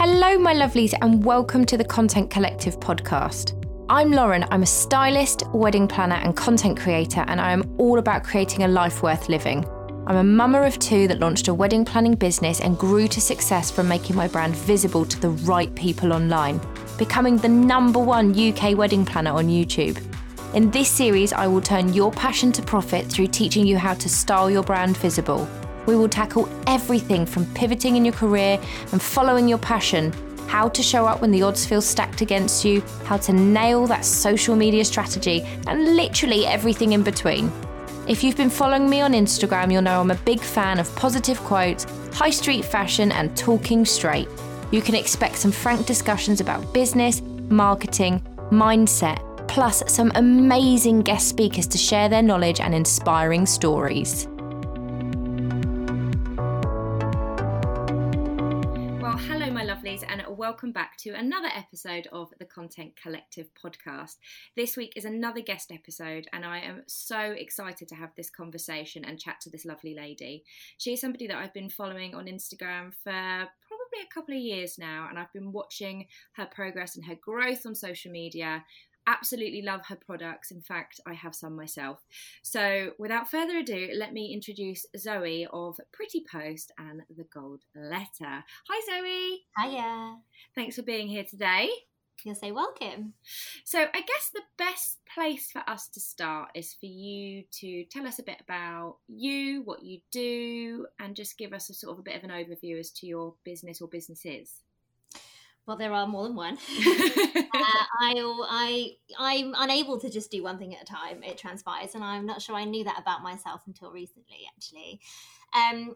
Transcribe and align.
Hello, 0.00 0.38
my 0.38 0.54
lovelies, 0.54 0.94
and 1.02 1.24
welcome 1.24 1.66
to 1.66 1.76
the 1.76 1.84
Content 1.84 2.30
Collective 2.30 2.78
podcast. 2.78 3.60
I'm 3.88 4.12
Lauren. 4.12 4.44
I'm 4.52 4.62
a 4.62 4.66
stylist, 4.66 5.42
wedding 5.52 5.88
planner, 5.88 6.14
and 6.14 6.36
content 6.36 6.78
creator, 6.78 7.24
and 7.26 7.40
I 7.40 7.50
am 7.50 7.74
all 7.78 7.98
about 7.98 8.22
creating 8.22 8.62
a 8.62 8.68
life 8.68 9.02
worth 9.02 9.28
living. 9.28 9.66
I'm 10.06 10.14
a 10.14 10.22
mama 10.22 10.62
of 10.62 10.78
two 10.78 11.08
that 11.08 11.18
launched 11.18 11.48
a 11.48 11.52
wedding 11.52 11.84
planning 11.84 12.14
business 12.14 12.60
and 12.60 12.78
grew 12.78 13.08
to 13.08 13.20
success 13.20 13.72
from 13.72 13.88
making 13.88 14.14
my 14.14 14.28
brand 14.28 14.54
visible 14.54 15.04
to 15.04 15.18
the 15.18 15.30
right 15.30 15.74
people 15.74 16.12
online, 16.12 16.60
becoming 16.96 17.36
the 17.36 17.48
number 17.48 17.98
one 17.98 18.38
UK 18.38 18.76
wedding 18.76 19.04
planner 19.04 19.32
on 19.32 19.48
YouTube. 19.48 20.00
In 20.54 20.70
this 20.70 20.88
series, 20.88 21.32
I 21.32 21.48
will 21.48 21.60
turn 21.60 21.92
your 21.92 22.12
passion 22.12 22.52
to 22.52 22.62
profit 22.62 23.06
through 23.06 23.26
teaching 23.26 23.66
you 23.66 23.76
how 23.76 23.94
to 23.94 24.08
style 24.08 24.48
your 24.48 24.62
brand 24.62 24.96
visible 24.96 25.48
we 25.88 25.96
will 25.96 26.08
tackle 26.08 26.46
everything 26.66 27.24
from 27.24 27.46
pivoting 27.54 27.96
in 27.96 28.04
your 28.04 28.12
career 28.12 28.60
and 28.92 29.00
following 29.00 29.48
your 29.48 29.56
passion, 29.56 30.12
how 30.46 30.68
to 30.68 30.82
show 30.82 31.06
up 31.06 31.22
when 31.22 31.30
the 31.30 31.42
odds 31.42 31.64
feel 31.64 31.80
stacked 31.80 32.20
against 32.20 32.62
you, 32.62 32.82
how 33.04 33.16
to 33.16 33.32
nail 33.32 33.86
that 33.86 34.04
social 34.04 34.54
media 34.54 34.84
strategy, 34.84 35.40
and 35.66 35.96
literally 35.96 36.44
everything 36.44 36.92
in 36.92 37.02
between. 37.02 37.50
If 38.06 38.22
you've 38.22 38.36
been 38.36 38.50
following 38.50 38.90
me 38.90 39.00
on 39.00 39.14
Instagram, 39.14 39.72
you'll 39.72 39.80
know 39.80 39.98
I'm 40.02 40.10
a 40.10 40.24
big 40.26 40.40
fan 40.40 40.78
of 40.78 40.94
positive 40.94 41.38
quotes, 41.40 41.84
high 42.12 42.30
street 42.30 42.66
fashion, 42.66 43.10
and 43.10 43.34
talking 43.34 43.86
straight. 43.86 44.28
You 44.70 44.82
can 44.82 44.94
expect 44.94 45.36
some 45.36 45.52
frank 45.52 45.86
discussions 45.86 46.42
about 46.42 46.74
business, 46.74 47.22
marketing, 47.48 48.20
mindset, 48.50 49.18
plus 49.48 49.82
some 49.86 50.12
amazing 50.16 51.00
guest 51.00 51.28
speakers 51.28 51.66
to 51.68 51.78
share 51.78 52.10
their 52.10 52.22
knowledge 52.22 52.60
and 52.60 52.74
inspiring 52.74 53.46
stories. 53.46 54.28
Welcome 60.38 60.70
back 60.70 60.96
to 60.96 61.10
another 61.10 61.48
episode 61.52 62.06
of 62.12 62.32
the 62.38 62.44
Content 62.44 62.92
Collective 62.94 63.48
podcast. 63.60 64.18
This 64.54 64.76
week 64.76 64.92
is 64.94 65.04
another 65.04 65.40
guest 65.40 65.72
episode, 65.72 66.28
and 66.32 66.44
I 66.44 66.60
am 66.60 66.84
so 66.86 67.18
excited 67.18 67.88
to 67.88 67.96
have 67.96 68.10
this 68.16 68.30
conversation 68.30 69.04
and 69.04 69.18
chat 69.18 69.40
to 69.40 69.50
this 69.50 69.64
lovely 69.64 69.96
lady. 69.96 70.44
She 70.76 70.92
is 70.92 71.00
somebody 71.00 71.26
that 71.26 71.38
I've 71.38 71.52
been 71.52 71.68
following 71.68 72.14
on 72.14 72.26
Instagram 72.26 72.92
for 73.02 73.48
probably 73.90 74.00
a 74.00 74.14
couple 74.14 74.32
of 74.32 74.40
years 74.40 74.78
now, 74.78 75.08
and 75.10 75.18
I've 75.18 75.32
been 75.32 75.50
watching 75.50 76.06
her 76.34 76.46
progress 76.46 76.94
and 76.94 77.04
her 77.06 77.16
growth 77.20 77.66
on 77.66 77.74
social 77.74 78.12
media 78.12 78.64
absolutely 79.08 79.62
love 79.62 79.86
her 79.86 79.96
products. 79.96 80.50
In 80.50 80.60
fact, 80.60 81.00
I 81.06 81.14
have 81.14 81.34
some 81.34 81.56
myself. 81.56 82.04
So, 82.42 82.92
without 82.98 83.30
further 83.30 83.58
ado, 83.58 83.90
let 83.96 84.12
me 84.12 84.32
introduce 84.32 84.86
Zoe 84.96 85.46
of 85.50 85.80
Pretty 85.92 86.22
Post 86.30 86.72
and 86.78 87.02
the 87.16 87.24
Gold 87.24 87.62
Letter. 87.74 88.44
Hi, 88.68 89.00
Zoe. 89.00 89.44
Hiya. 89.58 90.18
Thanks 90.54 90.76
for 90.76 90.82
being 90.82 91.08
here 91.08 91.24
today. 91.24 91.70
You're 92.24 92.34
so 92.34 92.52
welcome. 92.52 93.14
So, 93.64 93.80
I 93.80 94.00
guess 94.00 94.30
the 94.34 94.42
best 94.58 94.98
place 95.14 95.50
for 95.50 95.62
us 95.66 95.88
to 95.88 96.00
start 96.00 96.50
is 96.54 96.74
for 96.74 96.86
you 96.86 97.44
to 97.60 97.84
tell 97.84 98.06
us 98.06 98.18
a 98.18 98.24
bit 98.24 98.40
about 98.40 98.96
you, 99.08 99.62
what 99.62 99.82
you 99.82 100.00
do, 100.10 100.86
and 101.00 101.16
just 101.16 101.38
give 101.38 101.52
us 101.52 101.70
a 101.70 101.74
sort 101.74 101.94
of 101.94 102.00
a 102.00 102.02
bit 102.02 102.16
of 102.16 102.24
an 102.24 102.30
overview 102.30 102.78
as 102.78 102.90
to 102.90 103.06
your 103.06 103.34
business 103.44 103.80
or 103.80 103.88
businesses. 103.88 104.62
Well, 105.68 105.76
there 105.76 105.92
are 105.92 106.06
more 106.06 106.22
than 106.22 106.34
one. 106.34 106.54
uh, 106.86 107.36
I, 108.00 108.14
I, 108.48 108.96
I'm 109.18 109.54
unable 109.54 110.00
to 110.00 110.08
just 110.08 110.30
do 110.30 110.42
one 110.42 110.58
thing 110.58 110.74
at 110.74 110.80
a 110.80 110.86
time. 110.86 111.22
It 111.22 111.36
transpires, 111.36 111.94
and 111.94 112.02
I'm 112.02 112.24
not 112.24 112.40
sure 112.40 112.56
I 112.56 112.64
knew 112.64 112.84
that 112.84 112.98
about 112.98 113.22
myself 113.22 113.60
until 113.66 113.92
recently. 113.92 114.48
Actually, 114.56 114.98
um, 115.54 115.94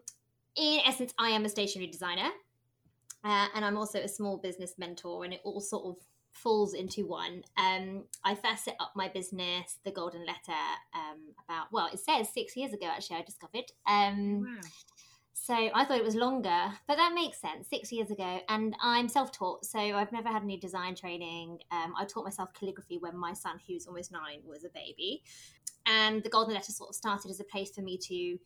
in 0.55 0.81
essence, 0.85 1.11
I 1.17 1.29
am 1.29 1.43
a 1.45 1.49
stationery 1.49 1.87
designer, 1.87 2.29
uh, 3.23 3.47
and 3.55 3.65
I'm 3.65 3.75
also 3.75 3.97
a 3.97 4.07
small 4.07 4.37
business 4.37 4.75
mentor, 4.77 5.23
and 5.23 5.33
it 5.33 5.41
all 5.43 5.59
sort 5.59 5.85
of 5.85 5.95
falls 6.33 6.75
into 6.75 7.07
one. 7.07 7.41
Um, 7.57 8.03
I 8.23 8.35
first 8.35 8.65
set 8.65 8.75
up 8.79 8.91
my 8.95 9.07
business, 9.07 9.79
the 9.83 9.91
Golden 9.91 10.23
Letter, 10.23 10.61
um, 10.93 11.33
about 11.43 11.71
well, 11.71 11.89
it 11.91 11.99
says 11.99 12.29
six 12.31 12.55
years 12.55 12.73
ago. 12.73 12.85
Actually, 12.85 13.17
I 13.17 13.23
discovered. 13.23 13.71
Um, 13.87 14.41
wow 14.41 14.69
so 15.33 15.53
I 15.53 15.83
thought 15.83 15.97
it 15.97 16.03
was 16.03 16.15
longer, 16.15 16.73
but 16.87 16.95
that 16.97 17.13
makes 17.13 17.39
sense. 17.41 17.67
Six 17.67 17.91
years 17.91 18.11
ago, 18.11 18.39
and 18.47 18.75
I'm 18.81 19.09
self-taught, 19.09 19.65
so 19.65 19.79
I've 19.79 20.11
never 20.11 20.29
had 20.29 20.43
any 20.43 20.57
design 20.57 20.95
training. 20.95 21.59
Um, 21.71 21.93
I 21.97 22.05
taught 22.05 22.23
myself 22.23 22.53
calligraphy 22.53 22.97
when 22.99 23.17
my 23.17 23.33
son, 23.33 23.59
who's 23.67 23.87
almost 23.87 24.11
nine, 24.11 24.41
was 24.45 24.63
a 24.63 24.69
baby, 24.69 25.23
and 25.85 26.23
the 26.23 26.29
Golden 26.29 26.53
Letter 26.53 26.71
sort 26.71 26.89
of 26.89 26.95
started 26.95 27.29
as 27.29 27.39
a 27.39 27.43
place 27.43 27.71
for 27.71 27.81
me 27.81 27.97
to 27.97 28.37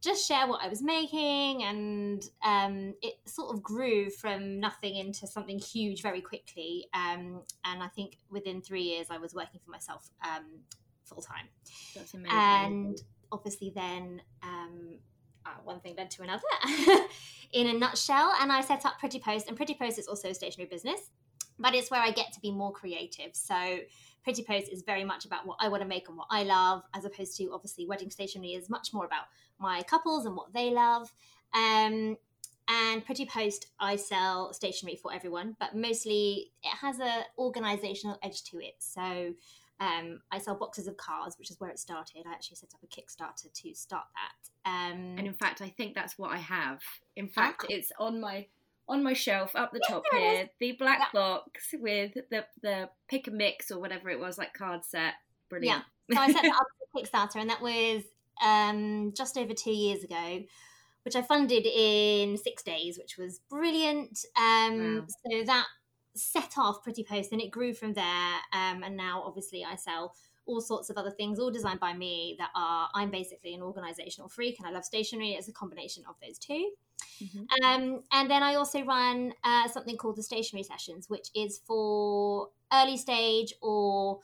just 0.00 0.26
share 0.26 0.46
what 0.46 0.62
I 0.62 0.68
was 0.68 0.82
making, 0.82 1.64
and 1.64 2.22
um, 2.44 2.94
it 3.02 3.14
sort 3.26 3.54
of 3.54 3.62
grew 3.62 4.10
from 4.10 4.60
nothing 4.60 4.96
into 4.96 5.26
something 5.26 5.58
huge 5.58 6.02
very 6.02 6.20
quickly. 6.20 6.86
Um, 6.94 7.42
and 7.64 7.82
I 7.82 7.88
think 7.88 8.18
within 8.30 8.62
three 8.62 8.82
years, 8.82 9.08
I 9.10 9.18
was 9.18 9.34
working 9.34 9.60
for 9.64 9.70
myself 9.70 10.08
um, 10.24 10.44
full 11.04 11.20
time. 11.20 11.48
That's 11.94 12.14
amazing. 12.14 12.38
And 12.38 13.02
obviously, 13.32 13.72
then 13.74 14.22
um, 14.42 14.98
uh, 15.46 15.50
one 15.64 15.80
thing 15.80 15.94
led 15.96 16.10
to 16.12 16.22
another 16.22 16.42
in 17.52 17.66
a 17.68 17.72
nutshell. 17.72 18.32
And 18.40 18.52
I 18.52 18.60
set 18.60 18.84
up 18.86 18.98
Pretty 18.98 19.18
Post, 19.18 19.48
and 19.48 19.56
Pretty 19.56 19.74
Post 19.74 19.98
is 19.98 20.08
also 20.08 20.30
a 20.30 20.34
stationery 20.34 20.68
business, 20.68 21.00
but 21.58 21.74
it's 21.74 21.90
where 21.90 22.00
I 22.00 22.10
get 22.10 22.32
to 22.32 22.40
be 22.40 22.50
more 22.50 22.72
creative. 22.72 23.34
So 23.34 23.78
Pretty 24.24 24.44
Post 24.44 24.68
is 24.70 24.82
very 24.82 25.04
much 25.04 25.24
about 25.24 25.46
what 25.46 25.58
I 25.60 25.68
want 25.68 25.82
to 25.82 25.88
make 25.88 26.08
and 26.08 26.16
what 26.16 26.28
I 26.30 26.44
love, 26.44 26.82
as 26.94 27.04
opposed 27.04 27.36
to 27.38 27.50
obviously 27.52 27.86
wedding 27.86 28.10
stationery 28.10 28.50
is 28.50 28.70
much 28.70 28.92
more 28.92 29.04
about 29.04 29.24
my 29.58 29.82
couples 29.82 30.26
and 30.26 30.36
what 30.36 30.52
they 30.52 30.70
love. 30.70 31.12
Um, 31.54 32.16
and 32.68 33.04
Pretty 33.04 33.26
Post, 33.26 33.66
I 33.80 33.96
sell 33.96 34.52
stationery 34.52 34.96
for 34.96 35.12
everyone, 35.12 35.56
but 35.58 35.74
mostly 35.74 36.52
it 36.62 36.76
has 36.76 37.00
a 37.00 37.24
organizational 37.36 38.18
edge 38.22 38.44
to 38.44 38.58
it. 38.60 38.74
So 38.78 39.34
um, 39.82 40.20
I 40.30 40.38
sell 40.38 40.54
boxes 40.54 40.86
of 40.86 40.96
cards, 40.96 41.36
which 41.38 41.50
is 41.50 41.58
where 41.58 41.68
it 41.68 41.78
started. 41.78 42.22
I 42.24 42.32
actually 42.32 42.56
set 42.56 42.70
up 42.72 42.80
a 42.84 42.86
Kickstarter 42.86 43.52
to 43.52 43.74
start 43.74 44.04
that. 44.14 44.70
Um, 44.70 45.16
and 45.18 45.26
in 45.26 45.34
fact, 45.34 45.60
I 45.60 45.70
think 45.70 45.94
that's 45.94 46.16
what 46.16 46.30
I 46.30 46.36
have. 46.36 46.80
In 47.16 47.26
fact, 47.26 47.66
it's 47.68 47.90
on 47.98 48.20
my 48.20 48.46
on 48.88 49.02
my 49.02 49.12
shelf 49.12 49.56
up 49.56 49.72
the 49.72 49.80
yeah, 49.88 49.94
top 49.94 50.02
here, 50.12 50.50
the 50.60 50.72
black 50.72 50.98
yeah. 51.00 51.06
box 51.12 51.74
with 51.74 52.12
the 52.30 52.44
the 52.62 52.90
pick 53.08 53.26
a 53.26 53.32
mix 53.32 53.72
or 53.72 53.80
whatever 53.80 54.08
it 54.10 54.20
was, 54.20 54.38
like 54.38 54.54
card 54.54 54.84
set. 54.84 55.14
Brilliant. 55.48 55.82
Yeah. 56.08 56.16
So 56.16 56.22
I 56.22 56.32
set 56.32 56.42
that 56.42 56.54
up 56.54 56.66
for 56.92 57.00
Kickstarter, 57.00 57.40
and 57.40 57.50
that 57.50 57.60
was 57.60 58.04
um, 58.44 59.12
just 59.16 59.36
over 59.36 59.52
two 59.52 59.72
years 59.72 60.04
ago 60.04 60.42
which 61.04 61.16
I 61.16 61.22
funded 61.22 61.66
in 61.66 62.36
six 62.38 62.62
days, 62.62 62.96
which 62.96 63.18
was 63.18 63.40
brilliant. 63.50 64.24
Um, 64.36 64.98
wow. 64.98 65.06
So 65.08 65.44
that 65.46 65.66
set 66.14 66.54
off 66.58 66.82
Pretty 66.82 67.04
Post 67.04 67.32
and 67.32 67.40
it 67.40 67.50
grew 67.50 67.74
from 67.74 67.94
there. 67.94 68.34
Um, 68.52 68.82
and 68.82 68.96
now, 68.96 69.22
obviously, 69.24 69.64
I 69.64 69.76
sell 69.76 70.14
all 70.46 70.60
sorts 70.60 70.90
of 70.90 70.96
other 70.96 71.10
things, 71.10 71.38
all 71.38 71.50
designed 71.50 71.80
by 71.80 71.92
me. 71.92 72.36
That 72.38 72.50
are 72.54 72.88
I'm 72.94 73.10
basically 73.10 73.54
an 73.54 73.62
organizational 73.62 74.28
freak, 74.28 74.58
and 74.58 74.66
I 74.66 74.70
love 74.70 74.84
stationery. 74.84 75.32
It's 75.32 75.48
a 75.48 75.52
combination 75.52 76.04
of 76.08 76.16
those 76.24 76.38
2 76.38 76.70
mm-hmm. 77.22 77.64
um, 77.64 78.02
and 78.12 78.30
then 78.30 78.42
I 78.42 78.54
also 78.56 78.84
run 78.84 79.32
uh, 79.44 79.68
something 79.68 79.96
called 79.96 80.16
the 80.16 80.22
Stationery 80.22 80.64
Sessions, 80.64 81.08
which 81.08 81.28
is 81.34 81.60
for 81.64 82.48
early 82.72 82.96
stage 82.96 83.54
or 83.60 84.20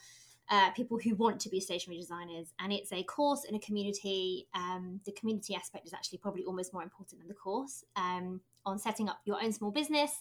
uh, 0.50 0.70
people 0.70 0.98
who 0.98 1.14
want 1.14 1.40
to 1.40 1.48
be 1.50 1.60
stationery 1.60 2.00
designers. 2.00 2.52
And 2.58 2.72
it's 2.72 2.92
a 2.92 3.02
course 3.02 3.44
in 3.44 3.54
a 3.54 3.60
community. 3.60 4.48
Um, 4.54 5.00
the 5.04 5.12
community 5.12 5.54
aspect 5.54 5.86
is 5.86 5.92
actually 5.92 6.18
probably 6.18 6.44
almost 6.44 6.72
more 6.72 6.82
important 6.82 7.20
than 7.20 7.28
the 7.28 7.34
course 7.34 7.84
um, 7.96 8.40
on 8.66 8.78
setting 8.78 9.08
up 9.08 9.20
your 9.24 9.42
own 9.42 9.52
small 9.52 9.70
business 9.70 10.12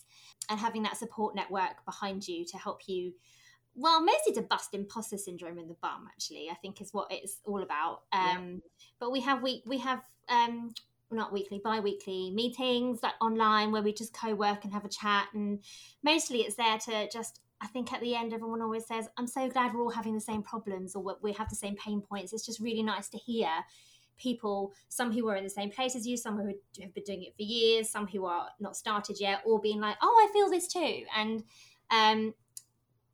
and 0.50 0.60
having 0.60 0.84
that 0.84 0.98
support 0.98 1.36
network 1.36 1.84
behind 1.86 2.28
you 2.28 2.46
to 2.46 2.58
help 2.58 2.88
you. 2.88 3.14
Well, 3.76 4.02
mostly 4.02 4.34
to 4.34 4.42
bust 4.42 4.74
imposter 4.74 5.18
syndrome 5.18 5.60
in 5.60 5.68
the 5.68 5.76
bum, 5.82 6.08
actually, 6.12 6.50
I 6.52 6.56
think 6.56 6.82
is 6.82 6.94
what 6.94 7.12
it's 7.12 7.40
all 7.46 7.62
about. 7.62 8.02
Um, 8.12 8.22
yeah. 8.22 8.86
But 9.00 9.12
we 9.12 9.22
have 9.22 9.44
we 9.44 9.62
we 9.68 9.78
have 9.78 10.02
um, 10.30 10.74
not 11.12 11.32
weekly, 11.32 11.62
bi-weekly 11.64 12.32
meetings 12.32 13.00
like 13.04 13.14
online 13.22 13.72
where 13.72 13.82
we 13.82 13.94
just 13.94 14.14
co-work 14.14 14.64
and 14.64 14.74
have 14.74 14.86
a 14.86 14.90
chat 14.90 15.28
and 15.34 15.60
mostly 16.04 16.40
it's 16.40 16.56
there 16.56 16.78
to 16.78 17.08
just 17.10 17.40
I 17.60 17.68
think 17.68 17.92
at 17.92 18.02
the 18.02 18.16
end, 18.16 18.34
everyone 18.34 18.62
always 18.62 18.86
says, 18.86 19.10
I'm 19.18 19.26
so 19.26 19.50
glad 19.50 19.74
we're 19.74 19.82
all 19.82 19.90
having 19.90 20.14
the 20.14 20.22
same 20.22 20.44
problems 20.44 20.96
or 20.96 21.18
we 21.24 21.34
have 21.34 21.50
the 21.50 21.56
same 21.56 21.76
pain 21.76 22.02
points. 22.02 22.32
It's 22.32 22.46
just 22.46 22.60
really 22.60 22.84
nice 22.84 23.10
to 23.10 23.18
hear 23.18 23.50
people, 24.18 24.74
some 24.90 25.12
who 25.12 25.28
are 25.30 25.36
in 25.36 25.44
the 25.44 25.50
same 25.50 25.72
place 25.72 25.96
as 25.96 26.06
you, 26.06 26.18
some 26.18 26.38
who 26.38 26.48
have 26.82 26.94
been 26.94 27.04
doing 27.04 27.24
it 27.24 27.36
for 27.36 27.44
years, 27.44 27.90
some 27.90 28.08
who 28.08 28.26
are 28.26 28.48
not 28.60 28.76
started 28.76 29.18
yet, 29.20 29.42
all 29.46 29.60
being 29.60 29.80
like, 29.80 29.98
oh, 30.02 30.28
I 30.28 30.32
feel 30.34 30.50
this 30.50 30.68
too. 30.68 31.04
And 31.16 31.44
um, 31.90 32.34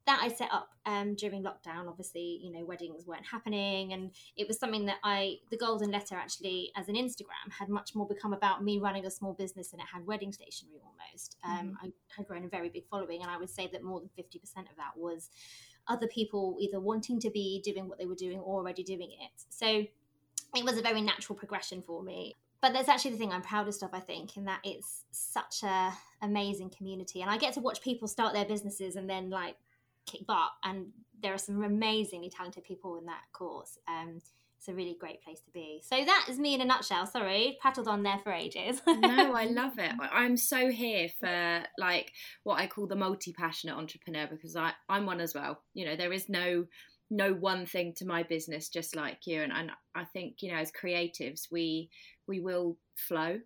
that 0.05 0.19
I 0.21 0.27
set 0.27 0.49
up 0.51 0.69
um, 0.85 1.15
during 1.15 1.43
lockdown. 1.43 1.87
Obviously, 1.87 2.39
you 2.43 2.51
know, 2.51 2.65
weddings 2.65 3.05
weren't 3.07 3.25
happening, 3.25 3.93
and 3.93 4.11
it 4.35 4.47
was 4.47 4.59
something 4.59 4.85
that 4.87 4.97
I, 5.03 5.37
the 5.49 5.57
Golden 5.57 5.91
Letter, 5.91 6.15
actually, 6.15 6.71
as 6.75 6.89
an 6.89 6.95
Instagram, 6.95 7.51
had 7.57 7.69
much 7.69 7.95
more 7.95 8.05
become 8.05 8.33
about 8.33 8.63
me 8.63 8.79
running 8.79 9.05
a 9.05 9.11
small 9.11 9.33
business, 9.33 9.69
than 9.69 9.79
it 9.79 9.85
had 9.93 10.05
wedding 10.05 10.33
stationery 10.33 10.81
almost. 10.83 11.37
Um, 11.45 11.77
mm-hmm. 11.77 11.87
I 11.87 11.91
had 12.17 12.27
grown 12.27 12.43
a 12.43 12.49
very 12.49 12.69
big 12.69 12.85
following, 12.89 13.21
and 13.21 13.31
I 13.31 13.37
would 13.37 13.49
say 13.49 13.69
that 13.71 13.83
more 13.83 14.01
than 14.01 14.09
fifty 14.15 14.39
percent 14.39 14.67
of 14.69 14.75
that 14.75 14.97
was 14.97 15.29
other 15.87 16.07
people 16.07 16.57
either 16.59 16.79
wanting 16.79 17.19
to 17.21 17.29
be 17.29 17.61
doing 17.63 17.87
what 17.87 17.97
they 17.97 18.05
were 18.05 18.15
doing 18.15 18.39
or 18.39 18.57
already 18.57 18.83
doing 18.83 19.11
it. 19.11 19.31
So 19.49 19.85
it 20.55 20.63
was 20.63 20.77
a 20.77 20.81
very 20.81 21.01
natural 21.01 21.37
progression 21.37 21.81
for 21.81 22.03
me 22.03 22.35
but 22.63 22.71
that's 22.71 22.87
actually 22.87 23.11
the 23.11 23.17
thing 23.17 23.33
I'm 23.33 23.41
proudest 23.41 23.83
of, 23.83 23.89
I 23.93 23.99
think, 23.99 24.37
in 24.37 24.45
that 24.45 24.61
it's 24.63 25.03
such 25.11 25.63
a 25.63 25.91
amazing 26.21 26.69
community, 26.69 27.21
and 27.21 27.29
I 27.29 27.37
get 27.37 27.53
to 27.55 27.59
watch 27.59 27.81
people 27.81 28.07
start 28.07 28.33
their 28.33 28.45
businesses 28.45 28.95
and 28.95 29.09
then 29.09 29.29
like 29.29 29.57
kick 30.05 30.25
butt, 30.25 30.51
and 30.63 30.87
there 31.21 31.33
are 31.33 31.37
some 31.37 31.61
amazingly 31.61 32.29
talented 32.29 32.63
people 32.63 32.97
in 32.97 33.05
that 33.07 33.23
course. 33.33 33.77
Um, 33.85 34.21
it's 34.57 34.69
a 34.69 34.73
really 34.73 34.95
great 34.97 35.21
place 35.21 35.41
to 35.41 35.51
be. 35.51 35.81
So 35.83 36.05
that 36.05 36.27
is 36.29 36.39
me 36.39 36.53
in 36.53 36.61
a 36.61 36.65
nutshell. 36.65 37.05
Sorry, 37.05 37.57
prattled 37.59 37.89
on 37.89 38.01
there 38.01 38.19
for 38.23 38.31
ages. 38.31 38.81
no, 38.87 39.35
I 39.35 39.43
love 39.43 39.77
it. 39.77 39.91
I'm 40.13 40.37
so 40.37 40.71
here 40.71 41.09
for 41.19 41.63
like 41.77 42.13
what 42.43 42.61
I 42.61 42.67
call 42.67 42.87
the 42.87 42.95
multi-passionate 42.95 43.75
entrepreneur 43.75 44.25
because 44.25 44.55
I 44.55 44.71
I'm 44.87 45.05
one 45.05 45.19
as 45.19 45.33
well. 45.33 45.61
You 45.73 45.85
know, 45.85 45.97
there 45.97 46.13
is 46.13 46.29
no 46.29 46.63
no 47.13 47.31
one 47.33 47.65
thing 47.65 47.93
to 47.95 48.05
my 48.05 48.23
business 48.23 48.69
just 48.69 48.95
like 48.95 49.19
you 49.25 49.41
and, 49.41 49.53
and 49.53 49.71
I 49.93 50.03
think 50.05 50.37
you 50.41 50.51
know 50.51 50.57
as 50.57 50.71
creatives 50.71 51.47
we 51.51 51.89
we 52.27 52.39
will 52.39 52.77
flow 52.95 53.39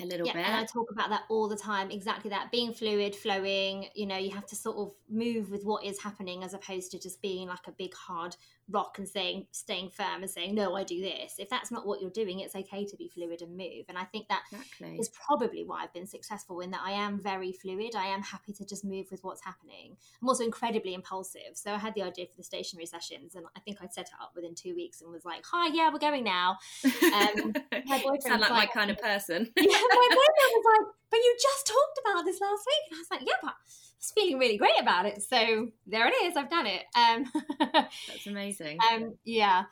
a 0.00 0.06
little 0.06 0.26
yeah, 0.26 0.32
bit. 0.34 0.46
And 0.46 0.54
I 0.54 0.64
talk 0.64 0.90
about 0.90 1.10
that 1.10 1.22
all 1.28 1.48
the 1.48 1.56
time. 1.56 1.90
Exactly 1.90 2.30
that. 2.30 2.50
Being 2.52 2.72
fluid, 2.72 3.14
flowing, 3.14 3.86
you 3.94 4.06
know, 4.06 4.16
you 4.16 4.30
have 4.30 4.46
to 4.46 4.56
sort 4.56 4.76
of 4.76 4.92
move 5.08 5.50
with 5.50 5.64
what 5.64 5.84
is 5.84 6.00
happening 6.00 6.44
as 6.44 6.54
opposed 6.54 6.90
to 6.92 6.98
just 6.98 7.20
being 7.20 7.48
like 7.48 7.66
a 7.66 7.72
big 7.72 7.94
hard 7.94 8.36
rock 8.70 8.98
and 8.98 9.08
saying 9.08 9.46
staying 9.50 9.88
firm 9.88 10.20
and 10.20 10.30
saying 10.30 10.54
no 10.54 10.76
i 10.76 10.84
do 10.84 11.00
this 11.00 11.36
if 11.38 11.48
that's 11.48 11.70
not 11.70 11.86
what 11.86 12.02
you're 12.02 12.10
doing 12.10 12.40
it's 12.40 12.54
okay 12.54 12.84
to 12.84 12.96
be 12.96 13.08
fluid 13.08 13.40
and 13.40 13.56
move 13.56 13.84
and 13.88 13.96
i 13.96 14.04
think 14.04 14.28
that 14.28 14.42
exactly. 14.52 14.96
is 14.98 15.08
probably 15.08 15.64
why 15.64 15.82
i've 15.82 15.92
been 15.94 16.06
successful 16.06 16.60
in 16.60 16.70
that 16.70 16.82
i 16.84 16.90
am 16.90 17.18
very 17.18 17.50
fluid 17.50 17.94
i 17.96 18.04
am 18.06 18.22
happy 18.22 18.52
to 18.52 18.66
just 18.66 18.84
move 18.84 19.06
with 19.10 19.24
what's 19.24 19.42
happening 19.42 19.96
i'm 20.20 20.28
also 20.28 20.44
incredibly 20.44 20.92
impulsive 20.92 21.54
so 21.54 21.72
i 21.72 21.78
had 21.78 21.94
the 21.94 22.02
idea 22.02 22.26
for 22.26 22.36
the 22.36 22.42
stationery 22.42 22.84
sessions 22.84 23.34
and 23.34 23.46
i 23.56 23.60
think 23.60 23.78
i 23.80 23.86
set 23.86 24.06
it 24.06 24.12
up 24.20 24.32
within 24.36 24.54
two 24.54 24.74
weeks 24.74 25.00
and 25.00 25.10
was 25.10 25.24
like 25.24 25.42
hi 25.50 25.68
yeah 25.72 25.90
we're 25.90 25.98
going 25.98 26.24
now 26.24 26.58
um, 26.84 27.54
my 27.86 28.02
boyfriend 28.02 28.22
sound 28.22 28.40
like, 28.42 28.50
like 28.50 28.50
my 28.50 28.66
kind 28.66 28.90
of 28.90 28.98
person 28.98 29.50
yeah 29.56 29.78
my 29.96 30.08
boyfriend 30.08 30.52
was 30.54 30.66
like 30.66 30.86
but 31.10 31.18
you 31.18 31.36
just 31.40 31.66
talked 31.66 31.98
about 32.04 32.24
this 32.24 32.40
last 32.40 32.64
week 32.66 32.84
and 32.90 32.96
i 32.96 33.00
was 33.00 33.10
like 33.10 33.22
yeah 33.26 33.40
but 33.42 33.54
I 33.98 34.00
was 34.00 34.12
feeling 34.12 34.38
really 34.38 34.56
great 34.56 34.80
about 34.80 35.06
it. 35.06 35.22
So 35.22 35.68
there 35.88 36.06
it 36.06 36.14
is. 36.22 36.36
I've 36.36 36.48
done 36.48 36.68
it. 36.68 36.82
Um, 36.94 37.32
That's 37.72 38.28
amazing. 38.28 38.78
Um, 38.92 39.14
yeah. 39.24 39.64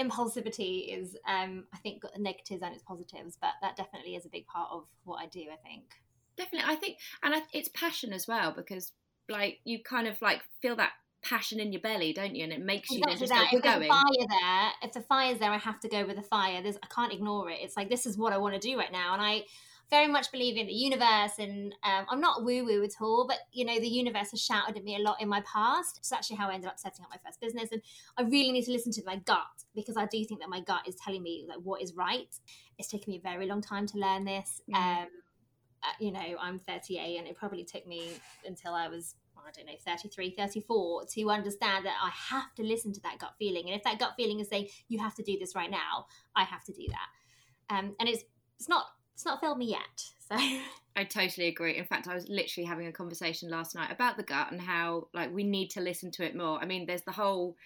Impulsivity 0.00 0.98
is, 0.98 1.16
um, 1.28 1.64
I 1.72 1.76
think, 1.78 2.02
got 2.02 2.12
the 2.12 2.20
negatives 2.20 2.62
and 2.62 2.74
its 2.74 2.82
positives, 2.82 3.38
but 3.40 3.50
that 3.62 3.76
definitely 3.76 4.16
is 4.16 4.26
a 4.26 4.30
big 4.30 4.46
part 4.48 4.70
of 4.72 4.86
what 5.04 5.22
I 5.22 5.26
do. 5.26 5.42
I 5.42 5.56
think 5.64 5.84
definitely. 6.36 6.70
I 6.70 6.76
think, 6.76 6.98
and 7.22 7.34
I, 7.34 7.42
it's 7.52 7.68
passion 7.68 8.12
as 8.12 8.26
well 8.26 8.52
because, 8.52 8.92
like, 9.28 9.60
you 9.64 9.82
kind 9.82 10.06
of 10.06 10.20
like 10.20 10.42
feel 10.60 10.76
that 10.76 10.92
passion 11.22 11.60
in 11.60 11.72
your 11.72 11.80
belly, 11.80 12.12
don't 12.12 12.34
you? 12.34 12.44
And 12.44 12.52
it 12.52 12.60
makes 12.60 12.90
you 12.90 13.02
exactly 13.08 13.26
just 13.26 13.32
that. 13.32 13.50
Go, 13.50 13.56
if 13.56 13.62
there's 13.62 13.88
fire 13.88 14.26
there, 14.28 14.70
if 14.82 14.92
the 14.92 15.00
fire's 15.00 15.38
there, 15.38 15.50
I 15.50 15.58
have 15.58 15.80
to 15.80 15.88
go 15.88 16.06
with 16.06 16.16
the 16.16 16.22
fire. 16.22 16.62
There's 16.62 16.76
I 16.82 16.86
can't 16.86 17.12
ignore 17.12 17.50
it. 17.50 17.58
It's 17.60 17.76
like 17.76 17.88
this 17.88 18.06
is 18.06 18.16
what 18.16 18.32
I 18.32 18.38
want 18.38 18.54
to 18.54 18.60
do 18.60 18.78
right 18.78 18.92
now, 18.92 19.12
and 19.12 19.22
I 19.22 19.44
very 19.90 20.08
much 20.08 20.32
believe 20.32 20.56
in 20.56 20.66
the 20.66 20.72
universe 20.72 21.32
and 21.38 21.74
um, 21.84 22.06
i'm 22.10 22.20
not 22.20 22.44
woo 22.44 22.64
woo 22.64 22.82
at 22.82 23.00
all 23.00 23.26
but 23.26 23.38
you 23.52 23.64
know 23.64 23.78
the 23.78 23.88
universe 23.88 24.30
has 24.30 24.42
shouted 24.42 24.76
at 24.76 24.84
me 24.84 24.96
a 24.96 24.98
lot 24.98 25.20
in 25.20 25.28
my 25.28 25.40
past 25.42 25.98
it's 25.98 26.12
actually 26.12 26.36
how 26.36 26.48
i 26.48 26.54
ended 26.54 26.68
up 26.68 26.78
setting 26.78 27.04
up 27.04 27.10
my 27.10 27.18
first 27.24 27.40
business 27.40 27.70
and 27.70 27.80
i 28.16 28.22
really 28.22 28.52
need 28.52 28.64
to 28.64 28.72
listen 28.72 28.92
to 28.92 29.02
my 29.04 29.16
gut 29.16 29.44
because 29.74 29.96
i 29.96 30.06
do 30.06 30.24
think 30.24 30.40
that 30.40 30.48
my 30.48 30.60
gut 30.60 30.82
is 30.86 30.96
telling 30.96 31.22
me 31.22 31.46
like 31.48 31.58
what 31.62 31.80
is 31.80 31.94
right 31.94 32.34
it's 32.78 32.88
taken 32.88 33.12
me 33.12 33.18
a 33.18 33.20
very 33.20 33.46
long 33.46 33.62
time 33.62 33.86
to 33.86 33.98
learn 33.98 34.24
this 34.24 34.60
mm. 34.68 34.76
um, 34.76 35.06
uh, 35.82 35.92
you 36.00 36.10
know 36.10 36.34
i'm 36.40 36.58
38 36.58 37.18
and 37.18 37.28
it 37.28 37.36
probably 37.36 37.64
took 37.64 37.86
me 37.86 38.10
until 38.44 38.74
i 38.74 38.88
was 38.88 39.14
I 39.46 39.50
don't 39.52 39.66
know, 39.66 39.72
33, 39.86 40.34
34, 40.36 41.04
to 41.14 41.30
understand 41.30 41.86
that 41.86 41.94
I 42.02 42.10
have 42.34 42.54
to 42.56 42.62
listen 42.62 42.92
to 42.94 43.00
that 43.02 43.18
gut 43.18 43.34
feeling. 43.38 43.66
And 43.66 43.76
if 43.76 43.84
that 43.84 43.98
gut 43.98 44.14
feeling 44.16 44.40
is 44.40 44.48
saying, 44.48 44.68
you 44.88 44.98
have 44.98 45.14
to 45.14 45.22
do 45.22 45.38
this 45.38 45.54
right 45.54 45.70
now, 45.70 46.06
I 46.34 46.44
have 46.44 46.64
to 46.64 46.72
do 46.72 46.86
that. 46.88 47.74
Um, 47.74 47.94
and 48.00 48.08
it's 48.08 48.22
it's 48.58 48.68
not 48.68 48.86
it's 49.14 49.24
not 49.24 49.40
filled 49.40 49.58
me 49.58 49.66
yet. 49.66 50.04
So 50.28 50.36
I 50.96 51.04
totally 51.04 51.48
agree. 51.48 51.76
In 51.76 51.84
fact, 51.84 52.08
I 52.08 52.14
was 52.14 52.28
literally 52.28 52.66
having 52.66 52.86
a 52.86 52.92
conversation 52.92 53.48
last 53.48 53.74
night 53.74 53.92
about 53.92 54.16
the 54.16 54.22
gut 54.22 54.50
and 54.50 54.60
how 54.60 55.08
like 55.14 55.32
we 55.32 55.44
need 55.44 55.70
to 55.70 55.80
listen 55.80 56.10
to 56.12 56.24
it 56.24 56.34
more. 56.34 56.58
I 56.58 56.66
mean, 56.66 56.86
there's 56.86 57.02
the 57.02 57.12
whole 57.12 57.56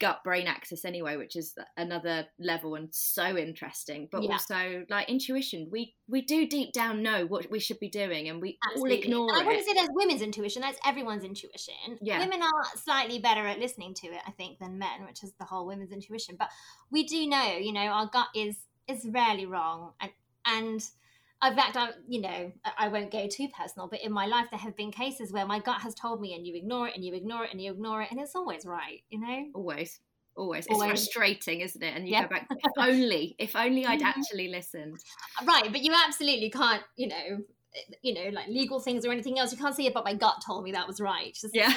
gut 0.00 0.22
brain 0.22 0.46
axis 0.46 0.84
anyway, 0.84 1.16
which 1.16 1.36
is 1.36 1.54
another 1.76 2.26
level 2.38 2.74
and 2.74 2.88
so 2.92 3.36
interesting. 3.36 4.08
But 4.10 4.22
yeah. 4.22 4.32
also 4.32 4.84
like 4.88 5.08
intuition, 5.08 5.68
we 5.70 5.94
we 6.08 6.22
do 6.22 6.46
deep 6.46 6.72
down 6.72 7.02
know 7.02 7.26
what 7.26 7.50
we 7.50 7.58
should 7.58 7.80
be 7.80 7.88
doing, 7.88 8.28
and 8.28 8.40
we 8.40 8.58
Absolutely. 8.66 8.96
all 8.96 9.02
ignore 9.02 9.28
and 9.32 9.42
I 9.42 9.46
wouldn't 9.46 9.66
say 9.66 9.74
that's 9.74 9.88
women's 9.92 10.22
intuition; 10.22 10.62
that's 10.62 10.78
everyone's 10.84 11.24
intuition. 11.24 11.98
Yeah. 12.00 12.18
women 12.18 12.42
are 12.42 12.64
slightly 12.76 13.18
better 13.18 13.46
at 13.46 13.58
listening 13.58 13.94
to 13.94 14.08
it, 14.08 14.20
I 14.26 14.30
think, 14.32 14.58
than 14.58 14.78
men, 14.78 15.04
which 15.06 15.22
is 15.22 15.32
the 15.38 15.44
whole 15.44 15.66
women's 15.66 15.92
intuition. 15.92 16.36
But 16.38 16.50
we 16.90 17.04
do 17.04 17.26
know, 17.26 17.56
you 17.56 17.72
know, 17.72 17.86
our 17.86 18.06
gut 18.06 18.28
is 18.34 18.56
is 18.86 19.06
rarely 19.10 19.46
wrong, 19.46 19.92
and 20.00 20.12
and 20.46 20.82
in 21.44 21.54
fact, 21.54 21.76
I, 21.76 21.90
you 22.08 22.20
know, 22.20 22.52
I 22.76 22.88
won't 22.88 23.10
go 23.10 23.28
too 23.28 23.48
personal, 23.56 23.88
but 23.88 24.02
in 24.02 24.12
my 24.12 24.26
life, 24.26 24.46
there 24.50 24.58
have 24.58 24.76
been 24.76 24.90
cases 24.90 25.32
where 25.32 25.46
my 25.46 25.60
gut 25.60 25.80
has 25.82 25.94
told 25.94 26.20
me, 26.20 26.34
and 26.34 26.46
you 26.46 26.56
ignore 26.56 26.88
it, 26.88 26.96
and 26.96 27.04
you 27.04 27.14
ignore 27.14 27.44
it, 27.44 27.52
and 27.52 27.60
you 27.60 27.70
ignore 27.70 28.02
it, 28.02 28.10
and 28.10 28.20
it's 28.20 28.34
always 28.34 28.64
right, 28.66 29.02
you 29.08 29.20
know? 29.20 29.46
Always. 29.54 30.00
Always. 30.36 30.66
It's 30.66 30.74
always. 30.74 30.90
frustrating, 30.90 31.60
isn't 31.60 31.82
it? 31.82 31.94
And 31.94 32.06
you 32.06 32.12
yep. 32.12 32.30
go 32.30 32.36
back, 32.36 32.48
if 32.50 32.72
only, 32.76 33.36
if 33.38 33.56
only 33.56 33.86
I'd 33.86 34.02
actually 34.02 34.48
listened. 34.48 34.98
Right. 35.44 35.70
But 35.70 35.82
you 35.82 35.92
absolutely 36.06 36.50
can't, 36.50 36.82
you 36.96 37.08
know, 37.08 37.38
eh, 37.74 37.94
you 38.02 38.14
know, 38.14 38.30
like 38.30 38.48
legal 38.48 38.80
things 38.80 39.04
or 39.04 39.12
anything 39.12 39.38
else. 39.38 39.52
You 39.52 39.58
can't 39.58 39.74
say 39.74 39.86
it, 39.86 39.94
but 39.94 40.04
my 40.04 40.14
gut 40.14 40.42
told 40.46 40.64
me 40.64 40.72
that 40.72 40.86
was 40.86 41.00
right. 41.00 41.34
Just, 41.34 41.54
yeah. 41.54 41.74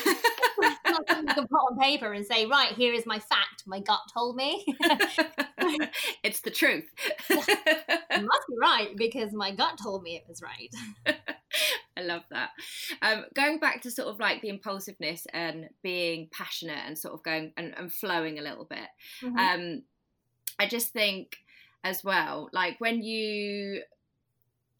You 1.10 1.26
can 1.26 1.48
put 1.48 1.58
on 1.58 1.80
paper 1.80 2.14
and 2.14 2.26
say, 2.26 2.46
right, 2.46 2.72
here 2.74 2.94
is 2.94 3.06
my 3.06 3.20
fact. 3.20 3.64
My 3.66 3.80
gut 3.80 4.02
told 4.14 4.36
me. 4.36 4.64
it's 6.24 6.42
the 6.42 6.52
truth. 6.52 6.86
it 7.30 8.10
must 8.10 8.48
be 8.50 8.56
right 8.60 8.96
because 8.96 9.34
my 9.34 9.52
gut 9.52 9.80
told 9.82 10.04
me 10.04 10.16
it 10.16 10.24
was 10.28 10.42
right. 10.42 10.74
I 11.98 12.02
love 12.02 12.24
that. 12.32 12.52
Um, 13.02 13.26
going 13.36 13.60
back 13.60 13.82
to 13.82 13.92
sort 13.92 14.08
of 14.08 14.20
like 14.20 14.42
the 14.42 14.50
impulsiveness 14.50 15.28
and 15.34 15.70
being 15.84 16.30
passionate 16.32 16.80
and 16.86 16.98
sort 16.98 17.14
of 17.14 17.24
going 17.24 17.54
and, 17.58 17.74
and 17.78 17.94
flowing 17.94 18.40
a 18.40 18.42
little 18.42 18.66
bit. 18.66 18.90
Mm-hmm. 19.22 19.38
Um, 19.38 19.84
I 20.60 20.68
just 20.68 20.94
think 20.94 21.38
as 21.84 22.04
well, 22.04 22.50
like 22.54 22.80
when 22.80 23.04
you 23.04 23.82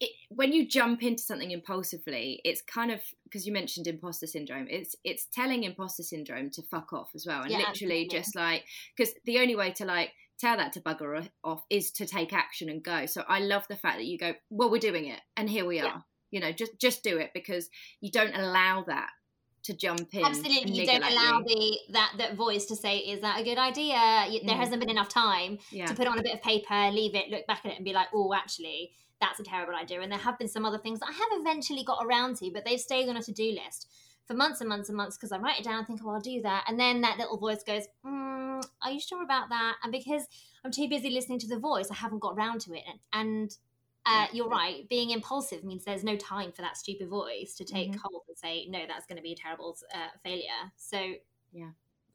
it, 0.02 0.10
when 0.30 0.52
you 0.52 0.66
jump 0.66 1.04
into 1.04 1.22
something 1.22 1.52
impulsively, 1.52 2.40
it's 2.44 2.60
kind 2.60 2.90
of 2.90 3.00
because 3.22 3.46
you 3.46 3.52
mentioned 3.52 3.86
imposter 3.86 4.26
syndrome. 4.26 4.66
It's 4.68 4.96
it's 5.04 5.26
telling 5.32 5.62
imposter 5.62 6.02
syndrome 6.02 6.50
to 6.50 6.62
fuck 6.62 6.92
off 6.92 7.10
as 7.14 7.24
well, 7.24 7.42
and 7.42 7.52
yeah, 7.52 7.58
literally 7.58 8.06
absolutely. 8.06 8.08
just 8.08 8.34
like 8.34 8.64
because 8.96 9.14
the 9.26 9.38
only 9.38 9.54
way 9.54 9.70
to 9.74 9.84
like 9.84 10.10
tell 10.40 10.56
that 10.56 10.72
to 10.72 10.80
bugger 10.80 11.28
off 11.44 11.62
is 11.70 11.92
to 11.92 12.06
take 12.06 12.32
action 12.32 12.68
and 12.68 12.82
go. 12.82 13.06
So 13.06 13.22
I 13.28 13.38
love 13.38 13.64
the 13.68 13.76
fact 13.76 13.98
that 13.98 14.06
you 14.06 14.18
go, 14.18 14.34
well, 14.50 14.72
we're 14.72 14.78
doing 14.78 15.06
it, 15.06 15.20
and 15.36 15.48
here 15.48 15.64
we 15.64 15.78
are. 15.78 15.84
Yeah. 15.84 15.98
You 16.32 16.40
know, 16.40 16.50
just 16.50 16.72
just 16.80 17.04
do 17.04 17.18
it 17.18 17.30
because 17.32 17.70
you 18.00 18.10
don't 18.10 18.34
allow 18.34 18.82
that 18.88 19.10
to 19.64 19.76
jump 19.76 20.12
in. 20.12 20.24
Absolutely, 20.24 20.72
you 20.72 20.84
don't 20.84 21.04
allow 21.04 21.44
you. 21.46 21.78
the 21.88 21.92
that 21.92 22.14
that 22.18 22.34
voice 22.34 22.66
to 22.66 22.74
say, 22.74 22.98
"Is 22.98 23.20
that 23.20 23.40
a 23.40 23.44
good 23.44 23.58
idea?" 23.58 23.94
There 23.94 24.56
mm. 24.56 24.58
hasn't 24.58 24.80
been 24.80 24.90
enough 24.90 25.10
time 25.10 25.58
yeah. 25.70 25.86
to 25.86 25.94
put 25.94 26.08
on 26.08 26.18
a 26.18 26.22
bit 26.24 26.34
of 26.34 26.42
paper, 26.42 26.90
leave 26.90 27.14
it, 27.14 27.30
look 27.30 27.46
back 27.46 27.60
at 27.64 27.70
it, 27.70 27.76
and 27.76 27.84
be 27.84 27.92
like, 27.92 28.08
"Oh, 28.12 28.34
actually." 28.34 28.90
That's 29.22 29.40
a 29.40 29.44
terrible 29.44 29.74
idea. 29.74 30.00
And 30.00 30.10
there 30.10 30.18
have 30.18 30.38
been 30.38 30.48
some 30.48 30.66
other 30.66 30.78
things 30.78 31.00
that 31.00 31.08
I 31.08 31.12
have 31.12 31.40
eventually 31.40 31.84
got 31.84 32.04
around 32.04 32.36
to, 32.38 32.50
but 32.52 32.64
they've 32.64 32.80
stayed 32.80 33.08
on 33.08 33.16
a 33.16 33.22
to 33.22 33.32
do 33.32 33.52
list 33.52 33.88
for 34.26 34.34
months 34.34 34.60
and 34.60 34.68
months 34.68 34.88
and 34.88 34.96
months 34.96 35.16
because 35.16 35.32
I 35.32 35.38
write 35.38 35.60
it 35.60 35.64
down 35.64 35.78
and 35.78 35.86
think, 35.86 36.00
oh, 36.04 36.10
I'll 36.10 36.20
do 36.20 36.42
that. 36.42 36.64
And 36.68 36.78
then 36.78 37.00
that 37.02 37.18
little 37.18 37.38
voice 37.38 37.62
goes, 37.62 37.84
mm, 38.04 38.62
Are 38.82 38.90
you 38.90 39.00
sure 39.00 39.22
about 39.22 39.48
that? 39.48 39.76
And 39.82 39.92
because 39.92 40.26
I'm 40.64 40.72
too 40.72 40.88
busy 40.88 41.10
listening 41.10 41.38
to 41.40 41.48
the 41.48 41.58
voice, 41.58 41.90
I 41.90 41.94
haven't 41.94 42.18
got 42.18 42.34
around 42.36 42.60
to 42.62 42.74
it. 42.74 42.82
And, 42.86 42.98
and 43.14 43.56
uh, 44.04 44.26
you're 44.32 44.48
right. 44.48 44.88
Being 44.88 45.10
impulsive 45.10 45.62
means 45.62 45.84
there's 45.84 46.04
no 46.04 46.16
time 46.16 46.50
for 46.50 46.62
that 46.62 46.76
stupid 46.76 47.08
voice 47.08 47.54
to 47.54 47.64
take 47.64 47.90
mm-hmm. 47.90 48.00
hold 48.02 48.22
and 48.28 48.36
say, 48.36 48.66
no, 48.68 48.80
that's 48.88 49.06
going 49.06 49.16
to 49.16 49.22
be 49.22 49.32
a 49.32 49.36
terrible 49.36 49.76
uh, 49.94 50.08
failure. 50.24 50.72
So, 50.76 51.14
yeah 51.52 51.70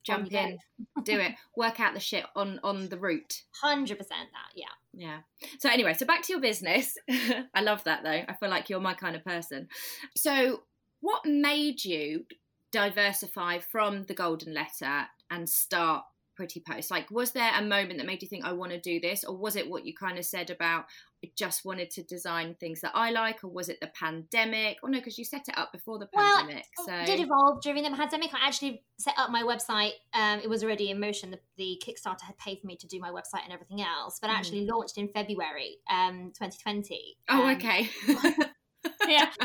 jump 0.08 0.32
in, 0.32 0.58
do 1.04 1.20
it, 1.20 1.34
work 1.56 1.80
out 1.80 1.94
the 1.94 2.00
shit 2.00 2.26
on 2.36 2.60
on 2.64 2.90
the 2.90 2.98
route. 2.98 3.44
Hundred 3.62 3.98
percent 3.98 4.30
that, 4.32 4.54
yeah. 4.56 4.68
Yeah. 4.94 5.20
So 5.60 5.70
anyway, 5.70 5.94
so 5.94 6.06
back 6.06 6.24
to 6.24 6.34
your 6.34 6.42
business. 6.42 6.98
I 7.54 7.62
love 7.62 7.84
that 7.84 8.04
though. 8.04 8.10
I 8.10 8.34
feel 8.40 8.50
like 8.50 8.70
you're 8.70 8.80
my 8.80 8.96
kind 8.96 9.16
of 9.16 9.24
person. 9.24 9.68
So 10.16 10.64
what 11.02 11.26
made 11.26 11.86
you 11.86 12.26
diversify 12.72 13.60
from 13.60 14.04
the 14.04 14.14
golden 14.14 14.54
letter 14.54 15.06
and 15.30 15.48
start 15.48 16.04
pretty 16.36 16.60
post 16.60 16.92
like 16.92 17.10
was 17.10 17.32
there 17.32 17.52
a 17.56 17.64
moment 17.64 17.98
that 17.98 18.06
made 18.06 18.22
you 18.22 18.28
think 18.28 18.46
i 18.46 18.52
want 18.52 18.72
to 18.72 18.80
do 18.80 19.00
this 19.00 19.24
or 19.24 19.36
was 19.36 19.56
it 19.56 19.68
what 19.68 19.86
you 19.86 19.94
kind 19.96 20.20
of 20.20 20.26
said 20.26 20.52
about 20.52 20.86
I 21.24 21.32
just 21.36 21.66
wanted 21.66 21.90
to 21.92 22.04
design 22.04 22.56
things 22.60 22.82
that 22.82 22.92
I 22.94 23.10
like, 23.10 23.44
or 23.44 23.48
was 23.48 23.70
it 23.70 23.80
the 23.82 23.88
pandemic? 23.88 24.78
Or 24.84 24.90
no, 24.90 25.00
because 25.00 25.18
you 25.18 25.26
set 25.26 25.48
it 25.48 25.58
up 25.58 25.72
before 25.72 25.98
the 25.98 26.08
pandemic. 26.08 26.66
Well, 26.78 26.88
so 26.88 26.94
it 26.94 27.06
did 27.08 27.20
evolve 27.22 27.62
during 27.64 27.84
the 27.84 27.90
pandemic. 27.90 28.34
I 28.34 28.48
actually 28.48 28.84
set 29.00 29.16
up 29.18 29.32
my 29.32 29.42
website. 29.42 29.94
Um, 30.14 30.40
it 30.40 30.50
was 30.50 30.64
already 30.64 30.92
in 30.92 31.00
motion. 31.00 31.32
The, 31.32 31.40
the, 31.58 31.82
Kickstarter 31.84 32.22
had 32.22 32.38
paid 32.38 32.60
for 32.60 32.68
me 32.68 32.76
to 32.78 32.88
do 32.88 33.00
my 33.00 33.10
website 33.10 33.44
and 33.44 33.52
everything 33.52 33.82
else, 33.82 34.20
but 34.22 34.30
mm. 34.30 34.34
actually 34.36 34.66
launched 34.66 34.98
in 34.98 35.08
February 35.10 35.78
um, 35.90 36.32
2020. 36.38 37.18
Oh, 37.30 37.48
um, 37.48 37.56
okay. 37.56 37.90
yeah. 39.08 39.30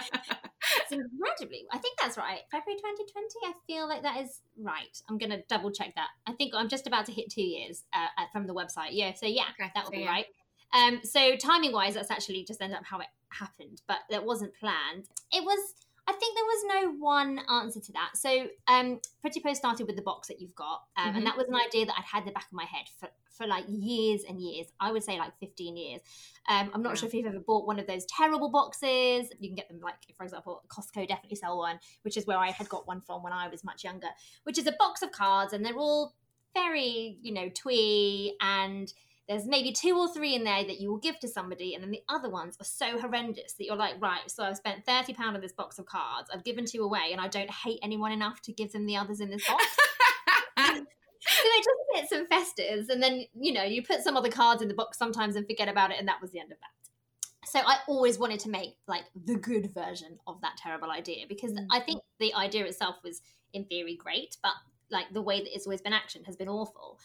So 0.89 0.97
incredibly, 0.97 1.67
I 1.73 1.79
think 1.79 1.99
that's 2.01 2.17
right. 2.17 2.41
February 2.51 2.79
2020. 2.79 3.29
I 3.45 3.53
feel 3.67 3.89
like 3.89 4.03
that 4.03 4.21
is 4.23 4.41
right. 4.59 4.97
I'm 5.09 5.19
going 5.19 5.31
to 5.31 5.43
double 5.49 5.71
check 5.71 5.95
that. 5.97 6.09
I 6.27 6.33
think 6.33 6.55
I'm 6.55 6.69
just 6.69 6.87
about 6.87 7.07
to 7.07 7.13
hit 7.13 7.31
two 7.31 7.43
years 7.43 7.85
uh, 7.93 8.07
from 8.33 8.47
the 8.47 8.55
website. 8.55 8.91
Yeah. 8.91 9.13
So 9.15 9.27
yeah, 9.27 9.45
okay. 9.59 9.71
that 9.75 9.85
will 9.85 9.91
so, 9.91 9.97
be 9.97 10.01
yeah. 10.01 10.11
right. 10.11 10.27
Um, 10.73 11.01
so 11.03 11.37
timing 11.37 11.73
wise, 11.73 11.95
that's 11.95 12.11
actually 12.11 12.45
just 12.45 12.63
ended 12.63 12.79
up 12.79 12.85
how 12.85 12.99
it 13.01 13.07
happened, 13.29 13.83
but 13.87 13.99
that 14.11 14.25
wasn't 14.25 14.55
planned. 14.59 15.09
It 15.33 15.45
was. 15.45 15.75
I 16.05 16.13
think 16.15 16.35
there 16.35 16.45
was 16.45 16.65
no 16.67 16.93
one 16.99 17.41
answer 17.49 17.79
to 17.79 17.93
that. 17.93 18.11
So, 18.17 18.49
um, 18.67 19.01
Pretty 19.21 19.39
Post 19.39 19.61
started 19.61 19.87
with 19.87 19.95
the 19.95 20.03
box 20.03 20.27
that 20.27 20.41
you've 20.41 20.55
got, 20.55 20.83
um, 20.97 21.09
mm-hmm. 21.09 21.19
and 21.19 21.27
that 21.27 21.37
was 21.37 21.47
an 21.47 21.55
idea 21.55 21.87
that 21.87 21.95
I'd 21.97 22.05
had 22.05 22.21
in 22.21 22.27
the 22.27 22.33
back 22.33 22.47
of 22.47 22.53
my 22.53 22.65
head 22.65 22.87
for, 22.99 23.09
for 23.31 23.47
like 23.47 23.65
years 23.69 24.23
and 24.29 24.41
years. 24.41 24.67
I 24.81 24.91
would 24.91 25.05
say 25.05 25.17
like 25.17 25.31
15 25.39 25.77
years. 25.77 26.01
Um, 26.49 26.73
I'm 26.75 26.83
not 26.83 26.99
sure 26.99 27.07
if 27.07 27.15
you've 27.15 27.27
ever 27.27 27.39
bought 27.39 27.69
one 27.69 27.79
of 27.79 27.87
those 27.87 28.05
terrible 28.07 28.51
boxes. 28.51 29.31
You 29.39 29.49
can 29.49 29.55
get 29.55 29.69
them 29.69 29.79
like, 29.81 29.95
for 30.17 30.25
example, 30.25 30.65
Costco 30.67 31.07
definitely 31.07 31.37
sell 31.37 31.57
one, 31.57 31.79
which 32.03 32.17
is 32.17 32.27
where 32.27 32.39
I 32.39 32.51
had 32.51 32.69
got 32.69 32.89
one 32.89 33.01
from 33.01 33.23
when 33.23 33.33
I 33.33 33.47
was 33.47 33.63
much 33.63 33.85
younger, 33.85 34.09
which 34.43 34.59
is 34.59 34.67
a 34.67 34.73
box 34.73 35.03
of 35.03 35.13
cards, 35.13 35.53
and 35.53 35.65
they're 35.65 35.79
all 35.79 36.15
very, 36.53 37.17
you 37.23 37.33
know, 37.33 37.49
twee 37.55 38.37
and 38.41 38.93
there's 39.29 39.47
maybe 39.47 39.73
two 39.73 39.97
or 39.97 40.13
three 40.13 40.35
in 40.35 40.45
there 40.45 40.65
that 40.65 40.81
you 40.81 40.91
will 40.91 40.99
give 40.99 41.19
to 41.21 41.29
somebody, 41.29 41.75
and 41.75 41.83
then 41.83 41.91
the 41.91 42.03
other 42.09 42.29
ones 42.29 42.57
are 42.61 42.65
so 42.65 42.99
horrendous 42.99 43.55
that 43.55 43.65
you're 43.65 43.77
like, 43.77 43.95
right, 44.01 44.29
so 44.29 44.43
I've 44.43 44.57
spent 44.57 44.85
thirty 44.85 45.15
pound 45.15 45.37
on 45.37 45.43
this 45.43 45.53
box 45.53 45.79
of 45.79 45.87
cards, 45.87 46.29
I've 46.33 46.45
given 46.45 46.65
two 46.65 46.83
away, 46.83 47.11
and 47.13 47.21
I 47.21 47.29
don't 47.29 47.51
hate 47.51 47.79
anyone 47.83 48.13
enough 48.13 48.43
to 48.43 48.53
give 48.53 48.73
them 48.73 48.87
the 48.87 48.97
others 48.97 49.21
in 49.21 49.31
this 49.31 49.47
box. 49.47 49.65
so 50.59 50.85
it 51.25 51.65
just 51.65 52.11
sits 52.11 52.13
and 52.13 52.29
festers, 52.29 52.89
and 52.89 53.03
then 53.03 53.25
you 53.35 53.53
know 53.53 53.63
you 53.63 53.83
put 53.83 54.03
some 54.03 54.17
other 54.17 54.31
cards 54.31 54.61
in 54.61 54.69
the 54.69 54.75
box 54.75 54.99
sometimes 54.99 55.37
and 55.37 55.47
forget 55.47 55.69
about 55.69 55.91
it, 55.91 55.99
and 55.99 56.09
that 56.09 56.21
was 56.21 56.33
the 56.33 56.41
end 56.41 56.51
of 56.51 56.59
that. 56.59 57.49
So 57.49 57.61
I 57.61 57.79
always 57.87 58.19
wanted 58.19 58.41
to 58.41 58.51
make 58.51 58.77
like 58.89 59.05
the 59.15 59.37
good 59.37 59.73
version 59.73 60.19
of 60.27 60.41
that 60.41 60.57
terrible 60.57 60.91
idea 60.91 61.27
because 61.29 61.53
mm-hmm. 61.53 61.67
I 61.71 61.81
think 61.81 62.03
the 62.19 62.35
idea 62.35 62.65
itself 62.65 62.97
was 63.05 63.21
in 63.53 63.65
theory 63.67 63.97
great, 63.97 64.37
but 64.43 64.53
like 64.91 65.13
the 65.13 65.23
way 65.23 65.41
that 65.41 65.55
it's 65.55 65.67
always 65.67 65.81
been 65.81 65.93
action 65.93 66.25
has 66.25 66.37
been 66.37 66.49
awful 66.49 66.99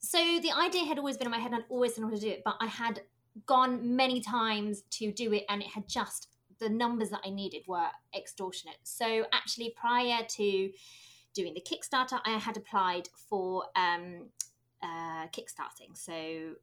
so 0.00 0.18
the 0.18 0.52
idea 0.52 0.84
had 0.84 0.98
always 0.98 1.16
been 1.16 1.26
in 1.26 1.30
my 1.30 1.38
head 1.38 1.52
and 1.52 1.62
I'd 1.62 1.70
always 1.70 1.96
how 1.98 2.08
to 2.08 2.18
do 2.18 2.28
it, 2.28 2.42
but 2.44 2.56
I 2.60 2.66
had 2.66 3.00
gone 3.46 3.96
many 3.96 4.20
times 4.20 4.82
to 4.90 5.12
do 5.12 5.32
it 5.32 5.44
and 5.48 5.62
it 5.62 5.68
had 5.68 5.88
just 5.88 6.28
the 6.58 6.68
numbers 6.68 7.10
that 7.10 7.20
I 7.24 7.30
needed 7.30 7.62
were 7.66 7.88
extortionate. 8.16 8.76
So 8.82 9.24
actually 9.32 9.74
prior 9.78 10.24
to 10.36 10.70
doing 11.34 11.54
the 11.54 11.60
Kickstarter, 11.60 12.20
I 12.24 12.30
had 12.38 12.56
applied 12.56 13.08
for 13.28 13.64
um, 13.76 14.28
uh, 14.82 15.26
kickstarting, 15.28 15.94
so 15.94 16.12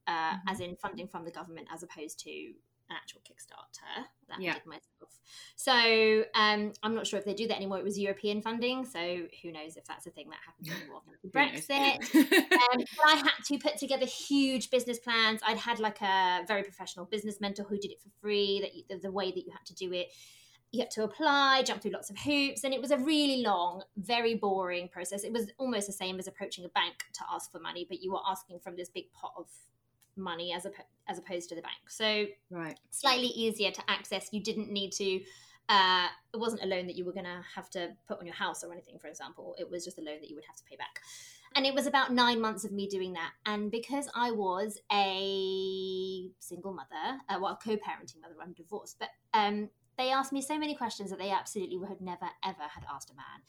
uh, 0.08 0.12
mm-hmm. 0.12 0.50
as 0.50 0.60
in 0.60 0.76
funding 0.76 1.08
from 1.08 1.24
the 1.24 1.32
government 1.32 1.68
as 1.74 1.84
opposed 1.84 2.20
to 2.22 2.54
an 2.90 2.96
actual 2.96 3.22
Kickstarter 3.22 4.06
that 4.30 4.42
yeah. 4.42 4.52
I 4.52 4.54
did 4.54 4.66
myself. 4.66 5.20
So 5.56 6.24
um, 6.36 6.72
I'm 6.84 6.96
not 6.96 7.06
sure 7.06 7.20
if 7.20 7.26
they 7.26 7.34
do 7.34 7.48
that 7.48 7.58
anymore. 7.58 7.80
It 7.80 7.84
was 7.84 8.00
European 8.00 8.42
funding, 8.42 8.86
so 8.86 9.00
who 9.42 9.52
knows 9.52 9.76
if 9.76 9.86
that's 9.86 10.08
a 10.08 10.10
thing 10.10 10.30
that 10.30 10.40
happens 10.46 10.82
anymore. 10.82 11.02
Brexit. 11.28 12.16
um, 12.52 12.84
I 13.06 13.16
had 13.16 13.44
to 13.48 13.58
put 13.58 13.78
together 13.78 14.06
huge 14.06 14.70
business 14.70 15.00
plans. 15.00 15.42
I'd 15.46 15.58
had 15.58 15.80
like 15.80 16.02
a 16.02 16.44
very 16.48 16.64
professional 16.64 17.06
business 17.06 17.42
mentor 17.42 17.64
who 17.64 17.78
did 17.78 17.92
it 17.92 18.02
for 18.02 18.10
free. 18.22 18.60
That 18.62 18.76
you, 18.76 18.84
the, 18.90 19.08
the 19.08 19.12
way 19.12 19.32
that 19.32 19.46
you 19.46 19.52
had 19.52 19.66
to 19.66 19.76
do 19.76 19.92
it. 19.94 20.08
You 20.72 20.82
had 20.82 20.92
to 20.92 21.04
apply, 21.04 21.64
jump 21.64 21.82
through 21.82 21.92
lots 21.92 22.10
of 22.10 22.18
hoops, 22.18 22.66
and 22.66 22.74
it 22.74 22.82
was 22.82 22.92
a 22.92 22.98
really 22.98 23.42
long, 23.42 23.84
very 23.96 24.36
boring 24.36 24.90
process. 24.90 25.24
It 25.24 25.32
was 25.32 25.50
almost 25.58 25.88
the 25.88 25.94
same 25.94 26.20
as 26.20 26.28
approaching 26.28 26.66
a 26.66 26.70
bank 26.70 27.06
to 27.14 27.22
ask 27.34 27.50
for 27.50 27.60
money, 27.60 27.86
but 27.88 28.04
you 28.04 28.12
were 28.12 28.20
asking 28.30 28.60
from 28.60 28.76
this 28.76 28.90
big 28.90 29.06
pot 29.14 29.32
of 29.38 29.48
money 30.18 30.54
as, 30.54 30.66
a, 30.66 30.72
as 31.08 31.18
opposed 31.18 31.50
to 31.50 31.56
the 31.56 31.62
bank. 31.62 31.78
So 31.88 32.26
right. 32.50 32.80
slightly 32.90 33.28
easier 33.28 33.72
to 33.72 33.82
access. 33.88 34.30
You 34.32 34.42
didn't 34.42 34.72
need 34.72 34.92
to. 34.94 35.22
Uh, 35.70 36.08
it 36.34 36.38
wasn't 36.38 36.64
a 36.64 36.66
loan 36.66 36.88
that 36.88 36.96
you 36.96 37.04
were 37.04 37.12
going 37.12 37.26
to 37.26 37.42
have 37.54 37.70
to 37.72 37.90
put 38.08 38.20
on 38.20 38.26
your 38.26 38.36
house 38.36 38.64
or 38.64 38.72
anything, 38.72 38.98
for 39.00 39.08
example. 39.08 39.54
It 39.60 39.70
was 39.70 39.84
just 39.84 39.98
a 39.98 40.02
loan 40.02 40.20
that 40.22 40.30
you 40.30 40.36
would 40.36 40.46
have 40.46 40.56
to 40.56 40.64
pay 40.64 40.78
back. 40.78 41.02
And 41.56 41.66
it 41.66 41.74
was 41.74 41.88
about 41.88 42.14
nine 42.14 42.40
months 42.40 42.64
of 42.64 42.72
me 42.72 42.88
doing 42.88 43.14
that. 43.14 43.32
And 43.46 43.70
because 43.70 44.08
I 44.16 44.32
was 44.32 44.80
a 44.92 46.30
single 46.40 46.74
mother, 46.74 47.20
uh, 47.30 47.40
well, 47.42 47.60
co-parenting 47.62 48.22
mother, 48.22 48.36
I'm 48.42 48.54
divorced, 48.54 48.98
but 49.00 49.10
um, 49.34 49.70
they 49.98 50.12
asked 50.12 50.32
me 50.32 50.42
so 50.42 50.58
many 50.58 50.76
questions 50.76 51.10
that 51.10 51.20
they 51.20 51.32
absolutely 51.32 51.78
would 51.78 51.90
have 51.90 52.02
never 52.02 52.30
ever 52.46 52.64
had 52.64 52.84
asked 52.94 53.12
a 53.12 53.16
man. 53.16 53.42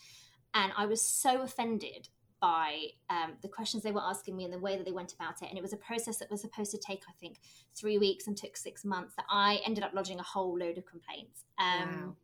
And 0.54 0.72
I 0.76 0.86
was 0.86 1.02
so 1.02 1.42
offended 1.42 2.08
by 2.40 2.86
um, 3.10 3.34
the 3.42 3.48
questions 3.48 3.82
they 3.82 3.92
were 3.92 4.02
asking 4.02 4.36
me 4.36 4.44
and 4.44 4.52
the 4.52 4.58
way 4.58 4.76
that 4.76 4.84
they 4.84 4.92
went 4.92 5.12
about 5.12 5.42
it. 5.42 5.48
And 5.48 5.58
it 5.58 5.62
was 5.62 5.72
a 5.72 5.76
process 5.76 6.18
that 6.18 6.30
was 6.30 6.40
supposed 6.40 6.70
to 6.70 6.78
take, 6.78 7.02
I 7.08 7.12
think, 7.20 7.40
three 7.74 7.98
weeks 7.98 8.26
and 8.26 8.36
took 8.36 8.56
six 8.56 8.84
months. 8.84 9.14
That 9.16 9.26
I 9.30 9.60
ended 9.66 9.84
up 9.84 9.92
lodging 9.94 10.18
a 10.18 10.22
whole 10.22 10.58
load 10.58 10.78
of 10.78 10.86
complaints. 10.86 11.44
Um, 11.58 11.88
wow. 11.88 12.14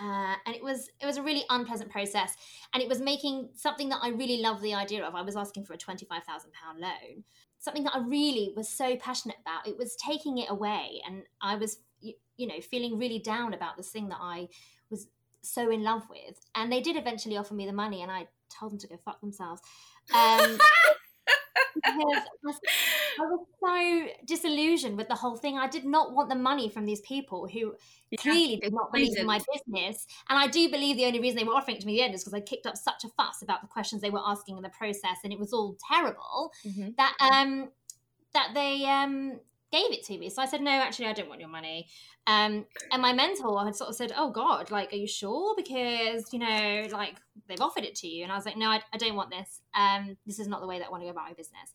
Uh, 0.00 0.36
and 0.46 0.54
it 0.54 0.62
was 0.62 0.90
it 1.00 1.06
was 1.06 1.16
a 1.16 1.22
really 1.22 1.42
unpleasant 1.50 1.90
process, 1.90 2.36
and 2.72 2.80
it 2.80 2.88
was 2.88 3.00
making 3.00 3.48
something 3.54 3.88
that 3.88 3.98
I 4.00 4.10
really 4.10 4.40
love 4.40 4.62
the 4.62 4.74
idea 4.74 5.04
of. 5.04 5.16
I 5.16 5.22
was 5.22 5.34
asking 5.34 5.64
for 5.64 5.72
a 5.72 5.76
twenty 5.76 6.06
five 6.06 6.22
thousand 6.22 6.52
pound 6.52 6.78
loan, 6.78 7.24
something 7.58 7.82
that 7.82 7.96
I 7.96 7.98
really 7.98 8.52
was 8.54 8.68
so 8.68 8.96
passionate 8.96 9.38
about. 9.40 9.66
It 9.66 9.76
was 9.76 9.96
taking 9.96 10.38
it 10.38 10.50
away, 10.50 11.02
and 11.04 11.24
I 11.42 11.56
was 11.56 11.78
you, 12.00 12.14
you 12.36 12.46
know 12.46 12.60
feeling 12.60 12.96
really 12.96 13.18
down 13.18 13.54
about 13.54 13.76
this 13.76 13.88
thing 13.88 14.08
that 14.10 14.18
I 14.20 14.48
was 14.88 15.08
so 15.48 15.70
in 15.70 15.82
love 15.82 16.02
with. 16.10 16.38
And 16.54 16.70
they 16.70 16.80
did 16.80 16.96
eventually 16.96 17.36
offer 17.36 17.54
me 17.54 17.66
the 17.66 17.72
money, 17.72 18.02
and 18.02 18.10
I 18.10 18.26
told 18.58 18.72
them 18.72 18.78
to 18.80 18.88
go 18.88 18.96
fuck 19.04 19.20
themselves. 19.20 19.60
Um, 20.14 20.58
because 21.74 22.58
I 23.20 23.26
was 23.26 23.46
so 23.60 24.08
disillusioned 24.26 24.96
with 24.96 25.08
the 25.08 25.14
whole 25.14 25.36
thing. 25.36 25.58
I 25.58 25.68
did 25.68 25.84
not 25.84 26.12
want 26.12 26.28
the 26.28 26.34
money 26.34 26.68
from 26.68 26.86
these 26.86 27.00
people 27.00 27.46
who 27.46 27.74
yeah, 28.10 28.16
clearly 28.20 28.56
did 28.56 28.72
not 28.72 28.92
believe 28.92 29.16
in 29.16 29.26
my 29.26 29.40
business. 29.52 30.06
And 30.28 30.38
I 30.38 30.46
do 30.46 30.68
believe 30.70 30.96
the 30.96 31.06
only 31.06 31.20
reason 31.20 31.38
they 31.38 31.44
were 31.44 31.54
offering 31.54 31.76
it 31.76 31.80
to 31.80 31.86
me 31.86 31.96
the 31.96 32.02
end 32.02 32.14
is 32.14 32.22
because 32.22 32.34
I 32.34 32.40
kicked 32.40 32.66
up 32.66 32.76
such 32.76 33.04
a 33.04 33.08
fuss 33.16 33.42
about 33.42 33.60
the 33.60 33.68
questions 33.68 34.02
they 34.02 34.10
were 34.10 34.22
asking 34.24 34.56
in 34.56 34.62
the 34.62 34.70
process, 34.70 35.18
and 35.24 35.32
it 35.32 35.38
was 35.38 35.52
all 35.52 35.76
terrible 35.90 36.52
mm-hmm. 36.66 36.90
that 36.96 37.14
um 37.20 37.70
that 38.34 38.50
they 38.54 38.84
um 38.86 39.40
gave 39.70 39.90
it 39.92 40.04
to 40.06 40.18
me. 40.18 40.30
So 40.30 40.42
I 40.42 40.46
said, 40.46 40.60
no, 40.60 40.70
actually, 40.70 41.06
I 41.06 41.12
don't 41.12 41.28
want 41.28 41.40
your 41.40 41.50
money. 41.50 41.88
Um, 42.26 42.66
and 42.92 43.02
my 43.02 43.12
mentor 43.12 43.64
had 43.64 43.74
sort 43.74 43.90
of 43.90 43.96
said, 43.96 44.12
oh 44.16 44.30
God, 44.30 44.70
like, 44.70 44.92
are 44.92 44.96
you 44.96 45.06
sure? 45.06 45.54
Because, 45.56 46.32
you 46.32 46.38
know, 46.38 46.86
like 46.90 47.16
they've 47.48 47.60
offered 47.60 47.84
it 47.84 47.94
to 47.96 48.08
you. 48.08 48.22
And 48.22 48.32
I 48.32 48.36
was 48.36 48.44
like, 48.44 48.56
no, 48.56 48.68
I, 48.68 48.82
I 48.92 48.98
don't 48.98 49.16
want 49.16 49.30
this. 49.30 49.60
Um, 49.74 50.16
this 50.26 50.38
is 50.38 50.48
not 50.48 50.60
the 50.60 50.66
way 50.66 50.78
that 50.78 50.86
I 50.86 50.90
want 50.90 51.02
to 51.02 51.06
go 51.06 51.10
about 51.10 51.28
my 51.28 51.34
business. 51.34 51.72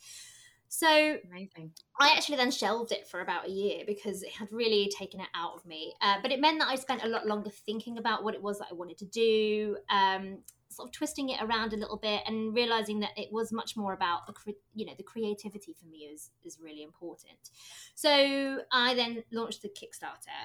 So 0.69 0.87
Amazing. 0.87 1.71
I 1.99 2.15
actually 2.17 2.37
then 2.37 2.49
shelved 2.49 2.91
it 2.91 3.07
for 3.07 3.21
about 3.21 3.47
a 3.47 3.51
year 3.51 3.83
because 3.85 4.23
it 4.23 4.31
had 4.31 4.51
really 4.51 4.91
taken 4.97 5.19
it 5.19 5.27
out 5.35 5.53
of 5.55 5.63
me. 5.67 5.93
Uh, 6.01 6.15
but 6.19 6.31
it 6.31 6.39
meant 6.39 6.59
that 6.59 6.67
I 6.67 6.75
spent 6.75 7.03
a 7.03 7.07
lot 7.07 7.27
longer 7.27 7.51
thinking 7.51 7.99
about 7.99 8.23
what 8.23 8.33
it 8.33 8.41
was 8.41 8.57
that 8.57 8.69
I 8.71 8.73
wanted 8.73 8.97
to 8.97 9.05
do. 9.05 9.77
Um, 9.91 10.39
sort 10.75 10.89
of 10.89 10.93
twisting 10.93 11.29
it 11.29 11.41
around 11.41 11.73
a 11.73 11.77
little 11.77 11.97
bit 11.97 12.21
and 12.25 12.53
realizing 12.53 12.99
that 13.01 13.11
it 13.17 13.29
was 13.31 13.51
much 13.51 13.75
more 13.75 13.93
about 13.93 14.27
the 14.27 14.53
you 14.73 14.85
know 14.85 14.93
the 14.97 15.03
creativity 15.03 15.73
for 15.73 15.85
me 15.87 16.09
is 16.11 16.31
is 16.43 16.57
really 16.61 16.83
important. 16.83 17.51
So 17.95 18.59
i 18.71 18.93
then 18.95 19.23
launched 19.31 19.61
the 19.61 19.69
kickstarter. 19.69 20.43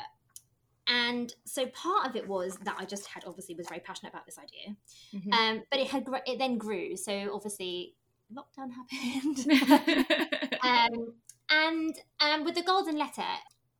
And 0.90 1.34
so 1.44 1.66
part 1.66 2.08
of 2.08 2.16
it 2.16 2.26
was 2.26 2.56
that 2.64 2.76
i 2.78 2.84
just 2.84 3.06
had 3.06 3.24
obviously 3.26 3.54
was 3.54 3.68
very 3.68 3.80
passionate 3.80 4.10
about 4.10 4.26
this 4.26 4.38
idea. 4.38 4.76
Mm-hmm. 5.14 5.32
um, 5.32 5.62
but 5.70 5.80
it 5.80 5.88
had 5.88 6.06
it 6.26 6.38
then 6.38 6.58
grew. 6.58 6.96
So 6.96 7.30
obviously 7.34 7.94
lockdown 8.32 8.70
happened. 8.72 10.04
Um, 10.60 11.14
and 11.50 11.94
um, 12.20 12.44
with 12.44 12.56
the 12.56 12.62
golden 12.62 12.98
letter 12.98 13.22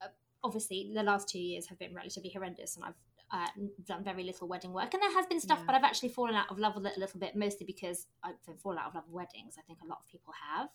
uh, 0.00 0.06
obviously 0.42 0.92
the 0.94 1.02
last 1.02 1.28
two 1.28 1.40
years 1.40 1.66
have 1.66 1.78
been 1.78 1.92
relatively 1.92 2.30
horrendous 2.30 2.76
and 2.76 2.84
i've 2.84 2.94
uh, 3.30 3.46
done 3.84 4.04
very 4.04 4.24
little 4.24 4.48
wedding 4.48 4.72
work, 4.72 4.94
and 4.94 5.02
there 5.02 5.12
has 5.12 5.26
been 5.26 5.40
stuff, 5.40 5.58
yeah. 5.60 5.64
but 5.66 5.74
I've 5.74 5.84
actually 5.84 6.10
fallen 6.10 6.34
out 6.34 6.50
of 6.50 6.58
love 6.58 6.74
with 6.74 6.86
it 6.86 6.96
a 6.96 7.00
little 7.00 7.20
bit, 7.20 7.36
mostly 7.36 7.66
because 7.66 8.06
I've 8.22 8.36
fallen 8.62 8.78
out 8.78 8.88
of 8.88 8.94
love 8.94 9.04
with 9.06 9.14
weddings. 9.14 9.56
I 9.58 9.62
think 9.62 9.80
a 9.84 9.86
lot 9.86 9.98
of 10.00 10.08
people 10.08 10.32
have, 10.52 10.68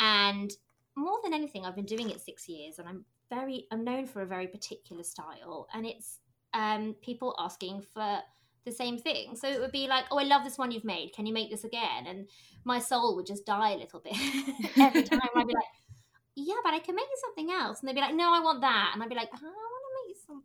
and 0.00 0.50
more 0.96 1.18
than 1.22 1.34
anything, 1.34 1.64
I've 1.64 1.76
been 1.76 1.86
doing 1.86 2.10
it 2.10 2.20
six 2.20 2.48
years, 2.48 2.78
and 2.78 2.88
I'm 2.88 3.04
very 3.30 3.66
I'm 3.70 3.84
known 3.84 4.06
for 4.06 4.22
a 4.22 4.26
very 4.26 4.46
particular 4.46 5.02
style, 5.02 5.68
and 5.74 5.86
it's 5.86 6.18
um, 6.54 6.94
people 7.02 7.34
asking 7.38 7.82
for 7.92 8.20
the 8.66 8.72
same 8.72 8.98
thing. 8.98 9.36
So 9.36 9.48
it 9.48 9.60
would 9.60 9.72
be 9.72 9.86
like, 9.86 10.04
oh, 10.10 10.18
I 10.18 10.24
love 10.24 10.44
this 10.44 10.58
one 10.58 10.70
you've 10.70 10.84
made. 10.84 11.12
Can 11.14 11.24
you 11.24 11.32
make 11.32 11.50
this 11.50 11.64
again? 11.64 12.06
And 12.06 12.28
my 12.64 12.78
soul 12.78 13.16
would 13.16 13.26
just 13.26 13.46
die 13.46 13.70
a 13.70 13.76
little 13.76 14.00
bit 14.00 14.16
every 14.76 15.04
time. 15.04 15.20
I'd 15.34 15.46
be 15.46 15.54
like, 15.54 15.64
yeah, 16.34 16.56
but 16.62 16.74
I 16.74 16.80
can 16.80 16.94
make 16.94 17.06
you 17.06 17.16
something 17.20 17.50
else. 17.50 17.80
And 17.80 17.88
they'd 17.88 17.94
be 17.94 18.00
like, 18.00 18.14
no, 18.14 18.34
I 18.34 18.40
want 18.40 18.60
that. 18.60 18.90
And 18.92 19.02
I'd 19.02 19.08
be 19.08 19.14
like, 19.14 19.30
oh, 19.42 19.65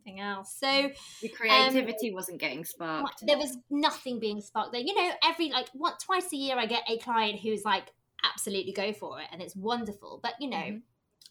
something 0.02 0.20
else. 0.20 0.54
So 0.58 0.90
the 1.20 1.28
creativity 1.28 2.08
um, 2.10 2.14
wasn't 2.14 2.40
getting 2.40 2.64
sparked. 2.64 3.26
There 3.26 3.38
was 3.38 3.56
nothing 3.70 4.18
being 4.18 4.40
sparked 4.40 4.72
there. 4.72 4.80
You 4.80 4.94
know, 4.94 5.10
every 5.24 5.50
like 5.50 5.68
what 5.72 6.00
twice 6.00 6.32
a 6.32 6.36
year 6.36 6.58
I 6.58 6.66
get 6.66 6.82
a 6.88 6.98
client 6.98 7.40
who's 7.40 7.64
like, 7.64 7.92
absolutely 8.24 8.72
go 8.72 8.92
for 8.92 9.20
it, 9.20 9.26
and 9.32 9.42
it's 9.42 9.56
wonderful. 9.56 10.20
But 10.22 10.34
you 10.40 10.50
know. 10.50 10.56
Mm-hmm. 10.56 10.78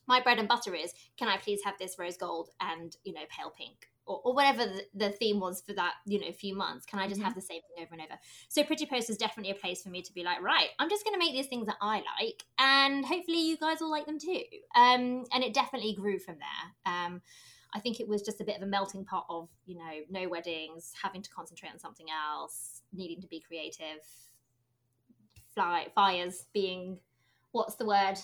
My 0.08 0.20
bread 0.20 0.40
and 0.40 0.48
butter 0.48 0.74
is, 0.74 0.94
can 1.16 1.28
I 1.30 1.38
please 1.38 1.62
have 1.64 1.76
this 1.78 1.98
rose 1.98 2.18
gold 2.18 2.50
and 2.60 2.94
you 3.04 3.14
know 3.14 3.22
pale 3.30 3.54
pink 3.56 3.88
or, 4.06 4.20
or, 4.26 4.34
whatever 4.34 4.66
the, 4.66 4.82
the, 4.96 5.10
theme 5.12 5.40
was 5.40 5.62
for 5.62 5.74
that, 5.74 5.94
you 6.06 6.20
know, 6.20 6.32
few 6.32 6.56
months. 6.56 6.86
Can 6.86 7.00
I 7.00 7.08
just 7.08 7.20
mm-hmm. 7.20 7.26
have 7.26 7.36
the 7.36 7.42
same 7.42 7.62
thing 7.62 7.86
over 7.86 7.94
and 7.94 8.02
over? 8.02 8.20
So 8.50 8.64
Pretty 8.64 8.86
Post 8.88 9.10
is 9.10 9.18
definitely 9.18 9.52
a 9.52 9.56
place 9.56 9.84
for 9.84 9.90
me 9.90 10.02
to 10.02 10.12
be 10.12 10.24
like, 10.24 10.42
right, 10.42 10.70
I'm 10.80 10.90
just 10.90 11.06
going 11.06 11.14
to 11.14 11.20
make 11.20 11.34
these 11.34 11.48
things 11.48 11.68
that 11.68 11.78
I 11.82 12.02
like, 12.20 12.44
and 12.58 13.06
hopefully 13.06 13.42
you 13.42 13.58
guys 13.58 13.80
will 13.80 13.92
like 13.92 14.08
them 14.08 14.20
too. 14.20 14.42
Um, 14.76 15.26
and 15.32 15.44
it 15.44 15.54
definitely 15.54 15.94
grew 15.94 16.18
from 16.18 16.38
there. 16.40 16.94
Um, 16.94 17.22
I 17.74 17.80
think 17.80 18.00
it 18.00 18.08
was 18.08 18.22
just 18.22 18.42
a 18.42 18.44
bit 18.44 18.58
of 18.58 18.64
a 18.64 18.66
melting 18.66 19.06
pot 19.06 19.26
of, 19.30 19.50
you 19.66 19.78
know, 19.78 20.02
no 20.10 20.28
weddings, 20.28 20.94
having 21.02 21.22
to 21.22 21.30
concentrate 21.30 21.72
on 21.72 21.80
something 21.80 22.08
else, 22.10 22.82
needing 22.94 23.22
to 23.22 23.28
be 23.28 23.40
creative, 23.40 24.04
fly 25.54 25.88
fires 25.96 26.46
being 26.54 26.98
what's 27.52 27.76
the 27.76 27.86
word? 27.86 28.18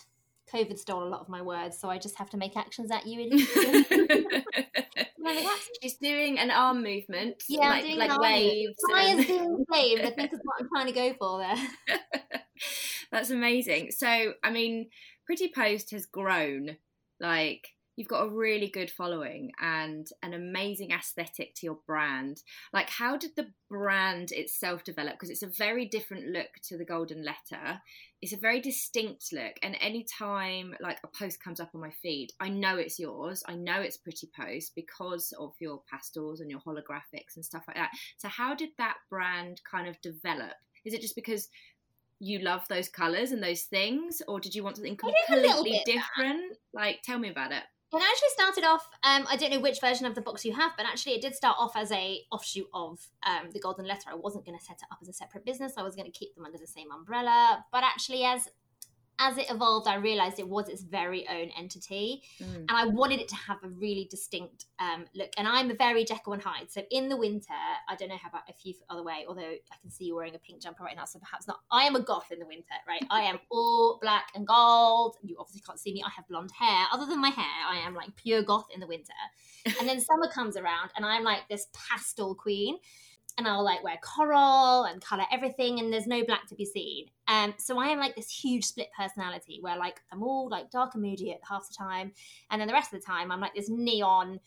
COVID 0.54 0.78
stole 0.78 1.04
a 1.04 1.10
lot 1.10 1.20
of 1.20 1.30
my 1.30 1.42
words, 1.42 1.78
so 1.78 1.90
I 1.90 1.98
just 1.98 2.18
have 2.18 2.30
to 2.30 2.38
make 2.38 2.56
actions 2.56 2.90
at 2.90 3.06
you. 3.06 3.38
She's 5.82 5.96
doing 5.96 6.40
an 6.40 6.52
arm 6.52 6.82
movement. 6.82 7.44
Yeah, 7.50 7.70
like, 7.70 7.84
doing 7.84 7.98
like 7.98 8.18
waves. 8.18 8.74
Science 8.90 9.28
being 9.28 9.66
saved, 9.72 10.04
I 10.04 10.12
think 10.12 10.32
is 10.32 10.40
what 10.44 10.56
I'm 10.62 10.70
trying 10.70 10.88
to 10.88 10.94
go 10.94 11.14
for 11.20 11.40
there. 11.40 11.58
That's 13.12 13.30
amazing. 13.30 13.92
So, 13.92 14.34
I 14.42 14.52
mean, 14.52 14.88
Pretty 15.26 15.52
Post 15.54 15.92
has 15.92 16.06
grown 16.06 16.78
like 17.20 17.68
you've 17.98 18.08
got 18.08 18.26
a 18.26 18.30
really 18.30 18.68
good 18.68 18.92
following 18.92 19.52
and 19.60 20.08
an 20.22 20.34
amazing 20.34 20.92
aesthetic 20.92 21.56
to 21.56 21.66
your 21.66 21.80
brand. 21.88 22.44
Like, 22.72 22.90
how 22.90 23.18
did 23.18 23.32
the 23.36 23.48
brand 23.70 24.32
itself 24.32 24.84
develop? 24.84 25.16
Because 25.16 25.32
it's 25.32 25.42
a 25.42 25.48
very 25.48 25.86
different 25.86 26.28
look 26.28 26.50
to 26.68 26.78
the 26.78 26.86
Golden 26.86 27.26
Letter. 27.26 27.82
It's 28.22 28.34
a 28.34 28.38
very 28.38 28.62
distinct 28.62 29.34
look. 29.34 29.54
And 29.64 29.76
anytime 29.82 30.76
like 30.80 31.00
a 31.04 31.08
post 31.08 31.44
comes 31.44 31.60
up 31.60 31.72
on 31.74 31.82
my 31.82 31.90
feed, 31.90 32.30
I 32.40 32.50
know 32.50 32.78
it's 32.78 33.00
yours. 33.00 33.44
I 33.48 33.56
know 33.56 33.82
it's 33.82 33.98
Pretty 33.98 34.30
Post 34.40 34.74
because 34.76 35.34
of 35.40 35.54
your 35.60 35.82
pastels 35.92 36.40
and 36.40 36.52
your 36.52 36.60
holographics 36.60 37.36
and 37.36 37.44
stuff 37.44 37.64
like 37.68 37.78
that. 37.78 37.92
So, 38.18 38.28
how 38.28 38.54
did 38.54 38.70
that 38.78 38.98
brand 39.10 39.62
kind 39.70 39.88
of 39.88 40.00
develop? 40.02 40.54
Is 40.86 40.94
it 40.94 41.02
just 41.02 41.16
because 41.16 41.50
you 42.20 42.40
love 42.40 42.62
those 42.70 42.90
colors 42.90 43.32
and 43.32 43.42
those 43.42 43.64
things, 43.64 44.22
or 44.28 44.40
did 44.40 44.54
you 44.54 44.64
want 44.64 44.78
something 44.78 44.98
completely 44.98 45.82
different? 45.86 46.58
Like, 46.74 47.02
tell 47.04 47.18
me 47.18 47.30
about 47.30 47.52
it. 47.52 47.64
It 47.94 48.02
actually 48.02 48.30
started 48.30 48.64
off. 48.66 48.90
Um, 49.04 49.26
I 49.30 49.38
don't 49.38 49.52
know 49.52 49.62
which 49.62 49.80
version 49.80 50.06
of 50.06 50.14
the 50.14 50.22
box 50.22 50.44
you 50.44 50.54
have, 50.54 50.72
but 50.76 50.86
actually, 50.86 51.14
it 51.14 51.22
did 51.22 51.36
start 51.36 51.56
off 51.58 51.72
as 51.76 51.90
a 51.92 52.20
offshoot 52.32 52.68
of 52.74 53.00
um, 53.26 53.50
the 53.54 53.60
Golden 53.60 53.88
Letter. 53.88 54.10
I 54.12 54.16
wasn't 54.16 54.46
going 54.46 54.58
to 54.58 54.64
set 54.64 54.78
it 54.82 54.88
up 54.92 55.00
as 55.02 55.08
a 55.08 55.14
separate 55.14 55.46
business. 55.46 55.74
I 55.78 55.84
was 55.84 55.96
going 55.96 56.12
to 56.12 56.18
keep 56.18 56.36
them 56.36 56.46
under 56.46 56.58
the 56.58 56.68
same 56.68 56.92
umbrella. 56.92 57.64
But 57.72 57.86
actually, 57.86 58.26
as 58.26 58.50
as 59.20 59.38
it 59.38 59.50
evolved, 59.50 59.88
I 59.88 59.96
realized 59.96 60.40
it 60.40 60.48
was 60.48 60.70
its 60.70 60.84
very 60.84 61.28
own 61.28 61.50
entity, 61.58 62.24
mm. 62.42 62.56
and 62.56 62.72
I 62.72 62.86
wanted 62.86 63.20
it 63.20 63.28
to 63.30 63.36
have 63.36 63.58
a 63.64 63.70
really 63.70 64.08
distinct 64.10 64.66
um, 64.80 65.06
look. 65.16 65.30
And 65.38 65.48
I'm 65.48 65.72
a 65.72 65.74
very 65.74 66.06
Jekyll 66.06 66.34
and 66.34 66.42
Hyde, 66.42 66.72
so 66.72 66.82
in 66.92 67.10
the 67.10 67.18
winter, 67.18 67.54
I 67.90 67.96
don't 67.96 68.10
know 68.10 68.18
how 68.18 68.30
about 68.30 68.44
if 68.48 68.58
you 68.64 68.74
other 68.90 69.04
way. 69.04 69.26
Although 69.28 69.42
I 69.42 69.76
can 69.82 69.90
see 69.90 70.06
you 70.06 70.16
wearing 70.16 70.36
a 70.36 70.40
pink 70.40 70.62
jumper 70.62 70.84
right 70.84 70.96
now, 70.96 71.06
so 71.06 71.20
perhaps 71.20 71.48
not. 71.48 71.60
I 71.72 71.84
am 71.84 71.96
a 71.96 72.02
goth 72.02 72.32
in 72.32 72.40
the 72.40 72.46
winter, 72.46 72.66
right? 72.88 73.04
I 73.10 73.22
am 73.22 73.40
all 73.52 74.00
black 74.02 74.28
and 74.36 74.46
gold. 74.46 75.16
You 75.24 75.38
obviously 75.40 75.62
can't 75.66 75.80
see 75.80 75.94
me. 75.94 76.04
I 76.06 76.12
have 76.16 76.28
blonde 76.28 76.52
hair. 76.58 76.86
Other 76.92 77.06
than 77.06 77.20
my 77.20 77.30
hair, 77.30 77.46
I 77.68 77.78
am 77.78 77.96
like 77.96 78.16
pure 78.16 78.44
goth 78.44 78.68
in 78.74 78.80
the 78.80 78.88
winter. 78.88 79.14
and 79.80 79.88
then 79.88 80.00
summer 80.00 80.30
comes 80.30 80.58
around, 80.58 80.92
and 80.96 81.06
I'm 81.06 81.24
like 81.24 81.48
this 81.50 81.68
pastel 81.74 82.36
queen 82.36 82.78
and 83.38 83.48
I'll 83.48 83.64
like 83.64 83.84
wear 83.84 83.98
coral 84.04 84.86
and 84.86 85.02
color 85.02 85.24
everything, 85.32 85.80
and 85.80 85.94
there's 85.94 86.08
no 86.08 86.24
black 86.26 86.48
to 86.48 86.56
be 86.56 86.66
seen. 86.66 87.06
Um, 87.28 87.54
so 87.58 87.80
I 87.80 87.88
am 87.88 88.00
like 88.00 88.16
this 88.16 88.30
huge 88.30 88.66
split 88.66 88.90
personality 88.98 89.60
where 89.62 89.78
like 89.78 90.02
I'm 90.12 90.24
all 90.24 90.50
like 90.50 90.72
dark 90.72 90.96
and 90.96 91.04
moody 91.04 91.32
at 91.32 91.40
half 91.48 91.68
the 91.68 91.76
time, 91.76 92.12
and 92.50 92.60
then 92.60 92.68
the 92.68 92.74
rest 92.74 92.94
of 92.94 93.00
the 93.00 93.06
time 93.06 93.32
I'm 93.32 93.42
like 93.42 93.54
this 93.54 93.70
neon, 93.70 94.40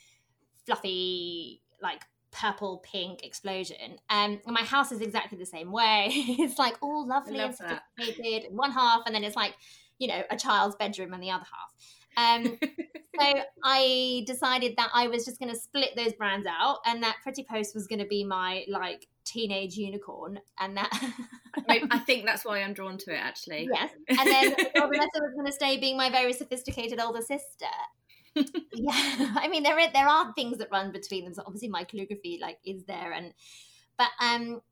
fluffy, 0.66 1.62
like 1.80 2.02
purple 2.32 2.78
pink 2.78 3.24
explosion. 3.24 3.98
Um, 4.08 4.40
and 4.44 4.54
my 4.54 4.62
house 4.62 4.92
is 4.92 5.00
exactly 5.00 5.38
the 5.38 5.46
same 5.46 5.70
way. 5.70 6.08
it's 6.12 6.58
like 6.58 6.76
all 6.80 7.06
lovely 7.06 7.38
and 7.38 7.54
sophisticated 7.54 8.50
in 8.50 8.56
one 8.56 8.72
half, 8.72 9.02
and 9.06 9.14
then 9.14 9.24
it's 9.24 9.36
like 9.36 9.54
you 10.00 10.08
know 10.08 10.22
a 10.30 10.36
child's 10.36 10.74
bedroom 10.74 11.14
in 11.14 11.20
the 11.20 11.30
other 11.30 11.44
half. 11.44 11.72
Um, 12.16 12.58
so 13.20 13.40
I 13.62 14.24
decided 14.26 14.74
that 14.76 14.90
I 14.92 15.06
was 15.06 15.24
just 15.24 15.38
going 15.38 15.52
to 15.52 15.58
split 15.58 15.90
those 15.94 16.14
brands 16.14 16.46
out, 16.48 16.78
and 16.84 17.02
that 17.04 17.18
Pretty 17.22 17.44
Post 17.44 17.74
was 17.74 17.86
going 17.86 18.00
to 18.00 18.06
be 18.06 18.24
my 18.24 18.64
like 18.68 19.06
teenage 19.24 19.76
unicorn, 19.76 20.40
and 20.58 20.76
that 20.76 20.90
I 21.68 21.98
think 21.98 22.26
that's 22.26 22.44
why 22.44 22.62
I'm 22.62 22.72
drawn 22.72 22.98
to 22.98 23.12
it 23.12 23.20
actually. 23.20 23.68
Yes, 23.72 23.90
and 24.08 24.18
then 24.18 24.54
Vanessa 24.74 25.20
was 25.20 25.34
going 25.34 25.46
to 25.46 25.52
stay 25.52 25.76
being 25.78 25.96
my 25.96 26.10
very 26.10 26.32
sophisticated 26.32 26.98
older 26.98 27.22
sister. 27.22 27.66
yeah, 28.34 29.34
I 29.36 29.48
mean 29.48 29.62
there 29.62 29.78
are, 29.78 29.92
there 29.92 30.08
are 30.08 30.32
things 30.34 30.58
that 30.58 30.68
run 30.72 30.92
between 30.92 31.24
them. 31.24 31.34
So 31.34 31.42
obviously 31.46 31.68
my 31.68 31.84
calligraphy 31.84 32.38
like 32.40 32.58
is 32.64 32.84
there, 32.84 33.12
and 33.12 33.34
but 33.98 34.08
um 34.20 34.62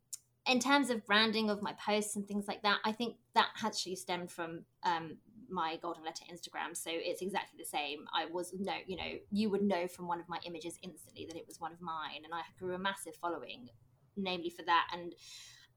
in 0.48 0.60
terms 0.60 0.90
of 0.90 1.06
branding 1.06 1.50
of 1.50 1.62
my 1.62 1.74
posts 1.74 2.16
and 2.16 2.26
things 2.26 2.48
like 2.48 2.62
that, 2.62 2.78
I 2.84 2.92
think 2.92 3.16
that 3.34 3.48
actually 3.64 3.96
stemmed 3.96 4.30
from 4.30 4.64
um, 4.82 5.18
my 5.50 5.76
golden 5.82 6.04
letter 6.04 6.24
Instagram. 6.32 6.76
So 6.76 6.90
it's 6.92 7.22
exactly 7.22 7.58
the 7.58 7.68
same. 7.68 8.06
I 8.12 8.26
was 8.26 8.54
no, 8.58 8.72
you 8.86 8.96
know, 8.96 9.18
you 9.30 9.50
would 9.50 9.62
know 9.62 9.86
from 9.86 10.08
one 10.08 10.20
of 10.20 10.28
my 10.28 10.38
images 10.44 10.78
instantly 10.82 11.26
that 11.26 11.36
it 11.36 11.46
was 11.46 11.60
one 11.60 11.72
of 11.72 11.80
mine, 11.80 12.22
and 12.24 12.34
I 12.34 12.42
grew 12.58 12.74
a 12.74 12.78
massive 12.78 13.14
following, 13.16 13.68
namely 14.16 14.50
for 14.50 14.62
that. 14.62 14.88
And 14.92 15.14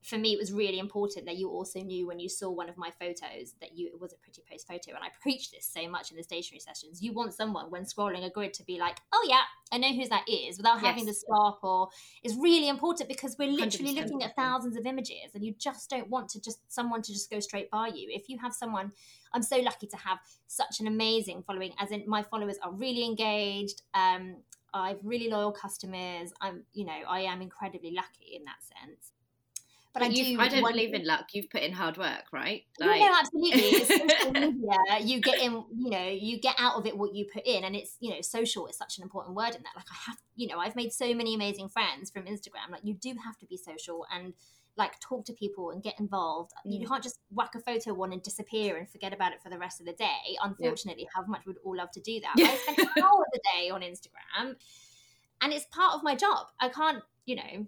for 0.01 0.17
me, 0.17 0.33
it 0.33 0.39
was 0.39 0.51
really 0.51 0.79
important 0.79 1.25
that 1.27 1.37
you 1.37 1.49
also 1.49 1.79
knew 1.79 2.07
when 2.07 2.19
you 2.19 2.27
saw 2.27 2.49
one 2.49 2.69
of 2.69 2.77
my 2.77 2.89
photos 2.99 3.53
that 3.61 3.77
you 3.77 3.87
it 3.87 4.01
was 4.01 4.13
a 4.13 4.15
pretty 4.15 4.41
post 4.49 4.67
photo. 4.67 4.95
And 4.95 5.03
I 5.03 5.09
preach 5.21 5.51
this 5.51 5.65
so 5.65 5.87
much 5.87 6.09
in 6.09 6.17
the 6.17 6.23
stationery 6.23 6.59
sessions. 6.59 7.01
You 7.01 7.13
want 7.13 7.33
someone 7.33 7.69
when 7.69 7.83
scrolling 7.83 8.25
a 8.25 8.29
grid 8.29 8.53
to 8.55 8.63
be 8.63 8.79
like, 8.79 8.97
"Oh 9.13 9.25
yeah, 9.29 9.41
I 9.71 9.77
know 9.77 9.93
who 9.93 10.07
that 10.09 10.27
is," 10.27 10.57
without 10.57 10.77
yes. 10.77 10.85
having 10.85 11.05
to 11.05 11.13
stop. 11.13 11.59
Or 11.63 11.89
is 12.23 12.35
really 12.35 12.67
important 12.67 13.09
because 13.09 13.35
we're 13.37 13.51
literally 13.51 13.93
100%. 13.93 13.95
looking 13.95 14.23
at 14.23 14.35
thousands 14.35 14.75
of 14.75 14.87
images, 14.87 15.35
and 15.35 15.45
you 15.45 15.53
just 15.57 15.89
don't 15.89 16.09
want 16.09 16.29
to 16.29 16.41
just 16.41 16.59
someone 16.71 17.03
to 17.03 17.13
just 17.13 17.29
go 17.29 17.39
straight 17.39 17.69
by 17.69 17.87
you. 17.87 18.09
If 18.09 18.27
you 18.27 18.39
have 18.39 18.53
someone, 18.53 18.91
I'm 19.33 19.43
so 19.43 19.57
lucky 19.57 19.85
to 19.87 19.97
have 19.97 20.17
such 20.47 20.79
an 20.79 20.87
amazing 20.87 21.43
following. 21.43 21.73
As 21.77 21.91
in, 21.91 22.03
my 22.07 22.23
followers 22.23 22.57
are 22.63 22.71
really 22.71 23.05
engaged. 23.05 23.83
Um, 23.93 24.37
I've 24.73 24.99
really 25.03 25.29
loyal 25.29 25.51
customers. 25.51 26.33
I'm, 26.41 26.63
you 26.73 26.85
know, 26.85 26.97
I 27.07 27.21
am 27.21 27.41
incredibly 27.41 27.91
lucky 27.91 28.35
in 28.35 28.45
that 28.45 28.63
sense. 28.63 29.11
But, 29.93 29.99
but 29.99 30.03
I 30.03 30.13
do. 30.13 30.39
I 30.39 30.47
don't 30.47 30.71
believe 30.71 30.93
in 30.93 31.05
luck. 31.05 31.27
You've 31.33 31.49
put 31.49 31.61
in 31.61 31.73
hard 31.73 31.97
work, 31.97 32.23
right? 32.31 32.63
Like... 32.79 33.01
No, 33.01 33.17
absolutely. 33.19 33.83
social 33.85 34.31
media. 34.31 34.77
You 35.01 35.19
get 35.19 35.39
in. 35.39 35.63
You 35.75 35.89
know, 35.89 36.07
you 36.07 36.39
get 36.39 36.55
out 36.57 36.75
of 36.75 36.85
it 36.85 36.97
what 36.97 37.13
you 37.13 37.25
put 37.31 37.45
in, 37.45 37.63
and 37.65 37.75
it's 37.75 37.97
you 37.99 38.11
know, 38.11 38.21
social 38.21 38.67
is 38.67 38.77
such 38.77 38.97
an 38.97 39.03
important 39.03 39.35
word 39.35 39.55
in 39.55 39.63
that. 39.63 39.73
Like 39.75 39.87
I 39.91 39.95
have, 40.07 40.17
you 40.35 40.47
know, 40.47 40.59
I've 40.59 40.75
made 40.75 40.93
so 40.93 41.13
many 41.13 41.35
amazing 41.35 41.69
friends 41.69 42.09
from 42.09 42.23
Instagram. 42.23 42.71
Like 42.71 42.81
you 42.83 42.93
do 42.93 43.13
have 43.23 43.37
to 43.39 43.45
be 43.45 43.57
social 43.57 44.05
and 44.13 44.33
like 44.77 44.99
talk 44.99 45.25
to 45.25 45.33
people 45.33 45.71
and 45.71 45.83
get 45.83 45.99
involved. 45.99 46.51
Mm. 46.65 46.79
You 46.79 46.87
can't 46.87 47.03
just 47.03 47.19
whack 47.29 47.53
a 47.55 47.59
photo 47.59 47.93
one 47.93 48.13
and 48.13 48.23
disappear 48.23 48.77
and 48.77 48.89
forget 48.89 49.13
about 49.13 49.33
it 49.33 49.41
for 49.43 49.49
the 49.49 49.57
rest 49.57 49.79
of 49.79 49.85
the 49.85 49.93
day. 49.93 50.37
Unfortunately, 50.41 51.03
yeah. 51.03 51.09
how 51.13 51.25
much 51.25 51.45
we'd 51.45 51.57
all 51.63 51.75
love 51.75 51.91
to 51.91 51.99
do 51.99 52.19
that. 52.21 52.33
I 52.37 52.73
spend 52.73 52.89
hours 52.97 53.27
a 53.35 53.39
day 53.57 53.69
on 53.69 53.81
Instagram, 53.81 54.55
and 55.41 55.53
it's 55.53 55.65
part 55.65 55.95
of 55.95 56.03
my 56.03 56.15
job. 56.15 56.47
I 56.59 56.69
can't, 56.69 57.03
you 57.25 57.35
know, 57.35 57.67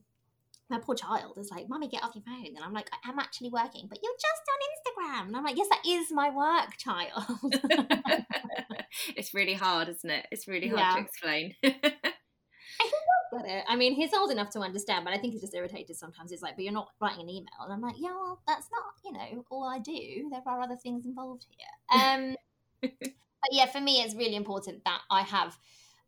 my 0.70 0.80
poor 0.80 0.96
child 0.96 1.38
is 1.38 1.52
like, 1.52 1.68
"Mommy, 1.70 1.88
get 1.88 2.04
off 2.04 2.16
your 2.16 2.24
phone," 2.24 2.46
and 2.46 2.64
I'm 2.64 2.74
like, 2.74 2.90
"I 2.92 3.10
am 3.10 3.20
actually 3.20 3.50
working, 3.50 3.88
but 3.88 4.00
you're 4.02 4.14
just 4.20 4.44
on 4.54 4.60
Instagram." 4.72 5.28
And 5.28 5.38
I'm 5.38 5.44
like, 5.44 5.58
"Yes, 5.58 5.68
that 5.70 5.86
is 5.86 6.12
my 6.12 6.30
work, 6.30 6.78
child." 6.78 7.24
it's 9.16 9.34
really 9.34 9.54
hard, 9.54 9.90
isn't 9.90 10.10
it? 10.10 10.28
It's 10.32 10.48
really 10.48 10.70
hard 10.70 10.80
yeah. 10.80 10.96
to 10.96 11.02
explain. 11.02 11.56
I 11.64 12.84
think 12.84 13.04
get 13.34 13.46
it. 13.46 13.64
I 13.68 13.76
mean, 13.76 13.94
he's 13.94 14.14
old 14.14 14.32
enough 14.32 14.50
to 14.52 14.60
understand, 14.60 15.06
but 15.06 15.14
I 15.14 15.18
think 15.18 15.34
he's 15.34 15.42
just 15.42 15.56
irritated 15.56 15.96
sometimes. 15.96 16.32
He's 16.32 16.42
like, 16.42 16.56
"But 16.56 16.64
you're 16.64 16.74
not 16.74 16.90
writing 17.02 17.22
an 17.22 17.30
email," 17.30 17.64
and 17.64 17.74
I'm 17.74 17.82
like, 17.82 17.96
"Yeah, 17.98 18.14
well, 18.14 18.42
that's 18.48 18.68
not, 18.72 18.94
you 19.04 19.12
know, 19.12 19.46
all 19.50 19.68
I 19.68 19.80
do. 19.80 20.30
There 20.32 20.42
are 20.46 20.62
other 20.62 20.78
things 20.78 21.06
involved 21.06 21.46
here." 21.50 22.02
Um, 22.02 22.36
but 22.82 23.52
yeah, 23.52 23.66
for 23.66 23.82
me, 23.82 24.02
it's 24.02 24.16
really 24.16 24.36
important 24.36 24.84
that 24.86 25.02
I 25.10 25.22
have 25.22 25.58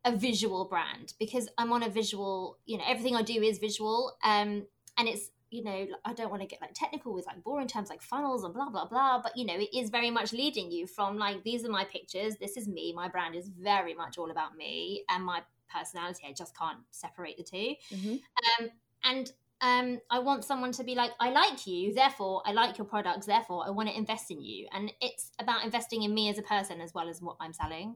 a 0.05 0.15
visual 0.15 0.65
brand 0.65 1.13
because 1.19 1.49
I'm 1.57 1.73
on 1.73 1.83
a 1.83 1.89
visual, 1.89 2.59
you 2.65 2.77
know, 2.77 2.83
everything 2.87 3.15
I 3.15 3.23
do 3.23 3.41
is 3.41 3.57
visual. 3.57 4.13
Um, 4.23 4.67
and 4.97 5.07
it's, 5.07 5.31
you 5.49 5.63
know, 5.63 5.87
I 6.05 6.13
don't 6.13 6.29
want 6.29 6.43
to 6.43 6.47
get 6.47 6.61
like 6.61 6.73
technical 6.75 7.13
with 7.13 7.25
like 7.25 7.43
boring 7.43 7.67
terms 7.67 7.89
like 7.89 8.01
funnels 8.01 8.43
and 8.43 8.53
blah, 8.53 8.69
blah, 8.69 8.85
blah. 8.85 9.21
But, 9.21 9.35
you 9.35 9.45
know, 9.45 9.55
it 9.55 9.75
is 9.75 9.89
very 9.89 10.11
much 10.11 10.31
leading 10.31 10.71
you 10.71 10.85
from 10.85 11.17
like, 11.17 11.43
these 11.43 11.65
are 11.65 11.71
my 11.71 11.85
pictures. 11.85 12.35
This 12.39 12.55
is 12.55 12.67
me. 12.67 12.93
My 12.95 13.09
brand 13.09 13.35
is 13.35 13.49
very 13.49 13.95
much 13.95 14.17
all 14.17 14.29
about 14.29 14.55
me 14.55 15.03
and 15.09 15.23
my 15.23 15.41
personality. 15.75 16.23
I 16.29 16.33
just 16.33 16.55
can't 16.55 16.79
separate 16.91 17.37
the 17.37 17.43
2 17.43 17.95
mm-hmm. 17.95 18.15
Um, 18.63 18.69
and 19.03 19.31
um, 19.61 19.99
I 20.11 20.19
want 20.19 20.43
someone 20.43 20.71
to 20.73 20.83
be 20.83 20.93
like, 20.93 21.11
I 21.19 21.31
like 21.31 21.65
you, 21.65 21.93
therefore 21.93 22.43
I 22.45 22.51
like 22.51 22.77
your 22.77 22.85
products, 22.85 23.25
therefore 23.25 23.63
I 23.65 23.71
want 23.71 23.89
to 23.89 23.97
invest 23.97 24.29
in 24.29 24.41
you. 24.41 24.67
And 24.71 24.91
it's 25.01 25.31
about 25.39 25.63
investing 25.63 26.03
in 26.03 26.13
me 26.13 26.29
as 26.29 26.37
a 26.37 26.43
person 26.43 26.81
as 26.81 26.93
well 26.93 27.09
as 27.09 27.21
what 27.21 27.37
I'm 27.39 27.53
selling. 27.53 27.95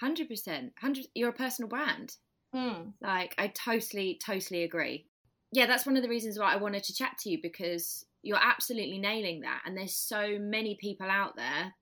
Hundred 0.00 0.28
percent, 0.28 0.72
hundred. 0.80 1.06
You're 1.14 1.30
a 1.30 1.34
personal 1.34 1.68
brand. 1.68 2.16
Mm. 2.54 2.92
Like 3.00 3.34
I 3.38 3.48
totally, 3.48 4.18
totally 4.24 4.62
agree. 4.62 5.06
Yeah, 5.52 5.66
that's 5.66 5.86
one 5.86 5.96
of 5.96 6.02
the 6.02 6.08
reasons 6.08 6.38
why 6.38 6.52
I 6.52 6.56
wanted 6.56 6.84
to 6.84 6.94
chat 6.94 7.16
to 7.20 7.30
you 7.30 7.38
because 7.42 8.04
you're 8.22 8.38
absolutely 8.40 8.98
nailing 8.98 9.40
that. 9.40 9.62
And 9.64 9.76
there's 9.76 9.94
so 9.94 10.38
many 10.38 10.76
people 10.80 11.08
out 11.10 11.36
there 11.36 11.74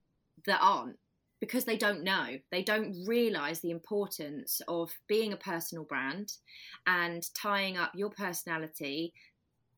that 0.45 0.59
aren't 0.61 0.97
because 1.39 1.65
they 1.65 1.77
don't 1.77 2.03
know. 2.03 2.37
They 2.51 2.63
don't 2.63 2.95
realize 3.05 3.59
the 3.59 3.71
importance 3.71 4.61
of 4.67 4.91
being 5.07 5.33
a 5.33 5.37
personal 5.37 5.83
brand 5.83 6.33
and 6.87 7.23
tying 7.35 7.77
up 7.77 7.91
your 7.93 8.09
personality, 8.09 9.13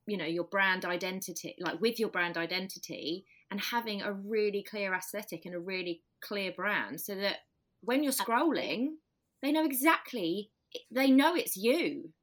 you 0.05 0.17
know, 0.17 0.25
your 0.25 0.45
brand 0.45 0.85
identity, 0.85 1.55
like 1.59 1.81
with 1.81 1.99
your 1.99 2.09
brand 2.09 2.37
identity 2.37 3.25
and 3.51 3.59
having 3.59 4.01
a 4.01 4.13
really 4.13 4.63
clear 4.63 4.93
aesthetic 4.93 5.45
and 5.45 5.55
a 5.55 5.59
really 5.59 6.01
clear 6.21 6.51
brand 6.51 7.01
so 7.01 7.15
that 7.15 7.37
when 7.81 8.03
you're 8.03 8.11
scrolling, 8.13 8.95
they 9.41 9.51
know 9.51 9.65
exactly, 9.65 10.51
they 10.91 11.11
know 11.11 11.35
it's 11.35 11.57
you. 11.57 12.13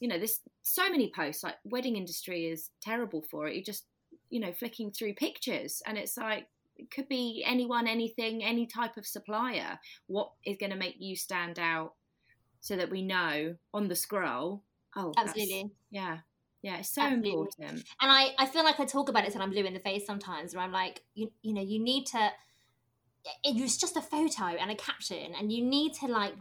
You 0.00 0.08
know, 0.08 0.18
there's 0.18 0.40
so 0.62 0.90
many 0.90 1.10
posts, 1.14 1.42
like 1.42 1.56
wedding 1.64 1.96
industry 1.96 2.46
is 2.46 2.70
terrible 2.82 3.22
for 3.30 3.46
it. 3.46 3.56
You 3.56 3.64
just, 3.64 3.86
you 4.28 4.40
know, 4.40 4.52
flicking 4.52 4.90
through 4.90 5.14
pictures 5.14 5.82
and 5.86 5.96
it's 5.96 6.16
like, 6.16 6.48
it 6.76 6.90
could 6.90 7.08
be 7.08 7.42
anyone, 7.46 7.86
anything, 7.86 8.44
any 8.44 8.66
type 8.66 8.98
of 8.98 9.06
supplier. 9.06 9.78
What 10.08 10.32
is 10.44 10.58
going 10.58 10.72
to 10.72 10.76
make 10.76 10.96
you 10.98 11.16
stand 11.16 11.58
out 11.58 11.94
so 12.60 12.76
that 12.76 12.90
we 12.90 13.00
know 13.00 13.56
on 13.72 13.88
the 13.88 13.96
scroll? 13.96 14.62
Oh, 14.94 15.12
absolutely. 15.16 15.70
Yeah. 15.90 16.18
Yeah, 16.62 16.78
it's 16.78 16.90
so 16.90 17.02
Absolutely. 17.02 17.28
important. 17.28 17.88
And 18.00 18.10
I, 18.10 18.34
I 18.38 18.46
feel 18.46 18.64
like 18.64 18.80
I 18.80 18.84
talk 18.84 19.08
about 19.08 19.24
it 19.24 19.32
till 19.32 19.40
I'm 19.40 19.50
blue 19.50 19.64
in 19.64 19.74
the 19.74 19.80
face 19.80 20.04
sometimes, 20.04 20.54
where 20.54 20.64
I'm 20.64 20.72
like, 20.72 21.02
you, 21.14 21.30
you 21.42 21.54
know, 21.54 21.62
you 21.62 21.78
need 21.78 22.06
to. 22.08 22.30
It's 23.44 23.76
just 23.76 23.96
a 23.96 24.00
photo 24.00 24.44
and 24.44 24.70
a 24.70 24.74
caption, 24.74 25.34
and 25.38 25.52
you 25.52 25.64
need 25.64 25.94
to 25.94 26.06
like 26.06 26.34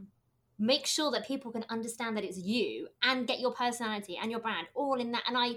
make 0.58 0.86
sure 0.86 1.12
that 1.12 1.28
people 1.28 1.52
can 1.52 1.66
understand 1.70 2.16
that 2.16 2.24
it's 2.24 2.38
you 2.38 2.88
and 3.04 3.28
get 3.28 3.40
your 3.40 3.52
personality 3.52 4.18
and 4.22 4.32
your 4.32 4.40
brand 4.40 4.68
all 4.74 5.00
in 5.00 5.12
that. 5.12 5.24
And 5.28 5.38
I, 5.38 5.56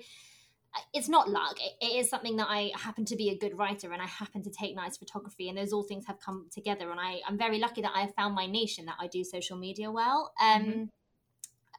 it's 0.92 1.08
not 1.08 1.30
luck. 1.30 1.56
It, 1.60 1.72
it 1.80 2.00
is 2.00 2.10
something 2.10 2.36
that 2.36 2.48
I 2.48 2.72
happen 2.74 3.04
to 3.04 3.16
be 3.16 3.30
a 3.30 3.38
good 3.38 3.56
writer 3.56 3.92
and 3.92 4.02
I 4.02 4.06
happen 4.06 4.42
to 4.42 4.50
take 4.50 4.74
nice 4.74 4.96
photography, 4.96 5.48
and 5.48 5.56
those 5.56 5.72
all 5.72 5.82
things 5.82 6.06
have 6.06 6.20
come 6.20 6.48
together. 6.52 6.90
And 6.90 7.00
I, 7.00 7.20
I'm 7.26 7.38
very 7.38 7.58
lucky 7.58 7.82
that 7.82 7.92
I 7.94 8.00
have 8.00 8.14
found 8.14 8.34
my 8.34 8.46
niche 8.46 8.78
and 8.78 8.88
that 8.88 8.96
I 9.00 9.06
do 9.06 9.22
social 9.24 9.56
media 9.56 9.90
well. 9.90 10.32
Um, 10.40 10.64
mm-hmm. 10.64 10.84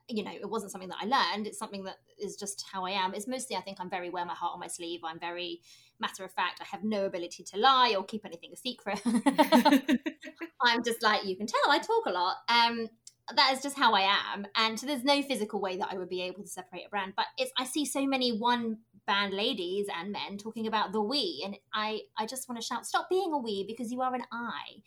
You 0.07 0.23
know, 0.23 0.31
it 0.31 0.49
wasn't 0.49 0.71
something 0.71 0.89
that 0.89 0.97
I 1.01 1.05
learned. 1.05 1.45
It's 1.45 1.59
something 1.59 1.83
that 1.83 1.97
is 2.17 2.35
just 2.35 2.65
how 2.71 2.85
I 2.85 2.91
am. 2.91 3.13
It's 3.13 3.27
mostly, 3.27 3.55
I 3.55 3.61
think, 3.61 3.77
I'm 3.79 3.91
very 3.91 4.09
wear 4.09 4.25
my 4.25 4.33
heart 4.33 4.53
on 4.53 4.59
my 4.59 4.67
sleeve. 4.67 5.01
I'm 5.03 5.19
very 5.19 5.61
matter 5.99 6.23
of 6.23 6.31
fact. 6.31 6.59
I 6.61 6.65
have 6.65 6.83
no 6.83 7.05
ability 7.05 7.43
to 7.43 7.57
lie 7.57 7.95
or 7.97 8.03
keep 8.03 8.25
anything 8.25 8.51
a 8.53 8.57
secret. 8.57 9.01
I'm 10.61 10.83
just 10.83 11.03
like 11.03 11.25
you 11.25 11.35
can 11.35 11.47
tell. 11.47 11.71
I 11.71 11.79
talk 11.79 12.05
a 12.05 12.11
lot. 12.11 12.37
Um, 12.47 12.89
that 13.35 13.53
is 13.53 13.61
just 13.61 13.77
how 13.77 13.93
I 13.93 14.01
am. 14.33 14.47
And 14.55 14.79
so 14.79 14.87
there's 14.87 15.03
no 15.03 15.21
physical 15.21 15.61
way 15.61 15.77
that 15.77 15.89
I 15.91 15.97
would 15.97 16.09
be 16.09 16.21
able 16.23 16.41
to 16.41 16.49
separate 16.49 16.85
a 16.87 16.89
brand. 16.89 17.13
But 17.15 17.27
it's 17.37 17.51
I 17.57 17.65
see 17.65 17.85
so 17.85 18.05
many 18.05 18.37
one 18.37 18.79
band 19.05 19.33
ladies 19.33 19.87
and 19.95 20.11
men 20.11 20.37
talking 20.37 20.67
about 20.67 20.91
the 20.91 21.01
we, 21.01 21.41
and 21.45 21.57
I 21.73 22.01
I 22.17 22.25
just 22.25 22.49
want 22.49 22.59
to 22.61 22.65
shout, 22.65 22.85
stop 22.85 23.09
being 23.09 23.33
a 23.33 23.37
we 23.37 23.65
because 23.67 23.91
you 23.91 24.01
are 24.01 24.13
an 24.13 24.23
I. 24.31 24.81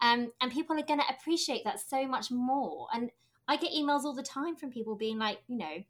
Um, 0.00 0.32
and 0.40 0.52
people 0.52 0.78
are 0.78 0.86
going 0.86 1.00
to 1.00 1.06
appreciate 1.08 1.64
that 1.64 1.80
so 1.80 2.06
much 2.06 2.30
more. 2.30 2.86
And 2.94 3.10
I 3.48 3.56
get 3.56 3.72
emails 3.72 4.04
all 4.04 4.14
the 4.14 4.22
time 4.22 4.54
from 4.54 4.70
people 4.70 4.94
being 4.94 5.18
like, 5.18 5.38
you 5.48 5.56
know, 5.56 5.82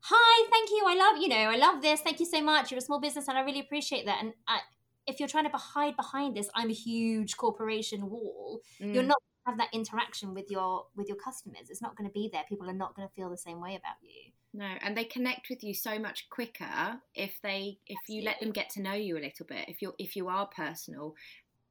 hi, 0.00 0.48
thank 0.50 0.70
you, 0.70 0.84
I 0.86 0.94
love 0.94 1.20
you 1.20 1.28
know, 1.28 1.36
I 1.36 1.56
love 1.56 1.82
this, 1.82 2.00
thank 2.00 2.20
you 2.20 2.26
so 2.26 2.42
much. 2.42 2.70
You're 2.70 2.78
a 2.78 2.82
small 2.82 3.00
business, 3.00 3.28
and 3.28 3.38
I 3.38 3.42
really 3.42 3.60
appreciate 3.60 4.06
that. 4.06 4.22
And 4.22 4.32
I, 4.46 4.60
if 5.06 5.18
you're 5.18 5.28
trying 5.28 5.50
to 5.50 5.56
hide 5.56 5.96
behind 5.96 6.36
this, 6.36 6.48
I'm 6.54 6.70
a 6.70 6.74
huge 6.74 7.36
corporation 7.36 8.10
wall. 8.10 8.60
Mm. 8.80 8.94
You're 8.94 9.02
not 9.02 9.18
have 9.48 9.58
that 9.58 9.68
interaction 9.72 10.34
with 10.34 10.50
your 10.50 10.84
with 10.94 11.08
your 11.08 11.16
customers 11.16 11.70
it's 11.70 11.80
not 11.80 11.96
going 11.96 12.08
to 12.08 12.12
be 12.12 12.28
there 12.32 12.42
people 12.48 12.68
are 12.68 12.74
not 12.74 12.94
going 12.94 13.08
to 13.08 13.14
feel 13.14 13.30
the 13.30 13.36
same 13.36 13.60
way 13.60 13.70
about 13.76 13.96
you 14.02 14.30
no 14.52 14.68
and 14.82 14.96
they 14.96 15.04
connect 15.04 15.48
with 15.48 15.64
you 15.64 15.72
so 15.72 15.98
much 15.98 16.28
quicker 16.30 17.00
if 17.14 17.40
they 17.42 17.78
if 17.86 17.96
Absolutely. 18.02 18.16
you 18.16 18.22
let 18.22 18.40
them 18.40 18.52
get 18.52 18.68
to 18.70 18.82
know 18.82 18.92
you 18.92 19.16
a 19.16 19.20
little 19.20 19.46
bit 19.46 19.68
if 19.68 19.80
you're 19.80 19.94
if 19.98 20.16
you 20.16 20.28
are 20.28 20.46
personal 20.54 21.14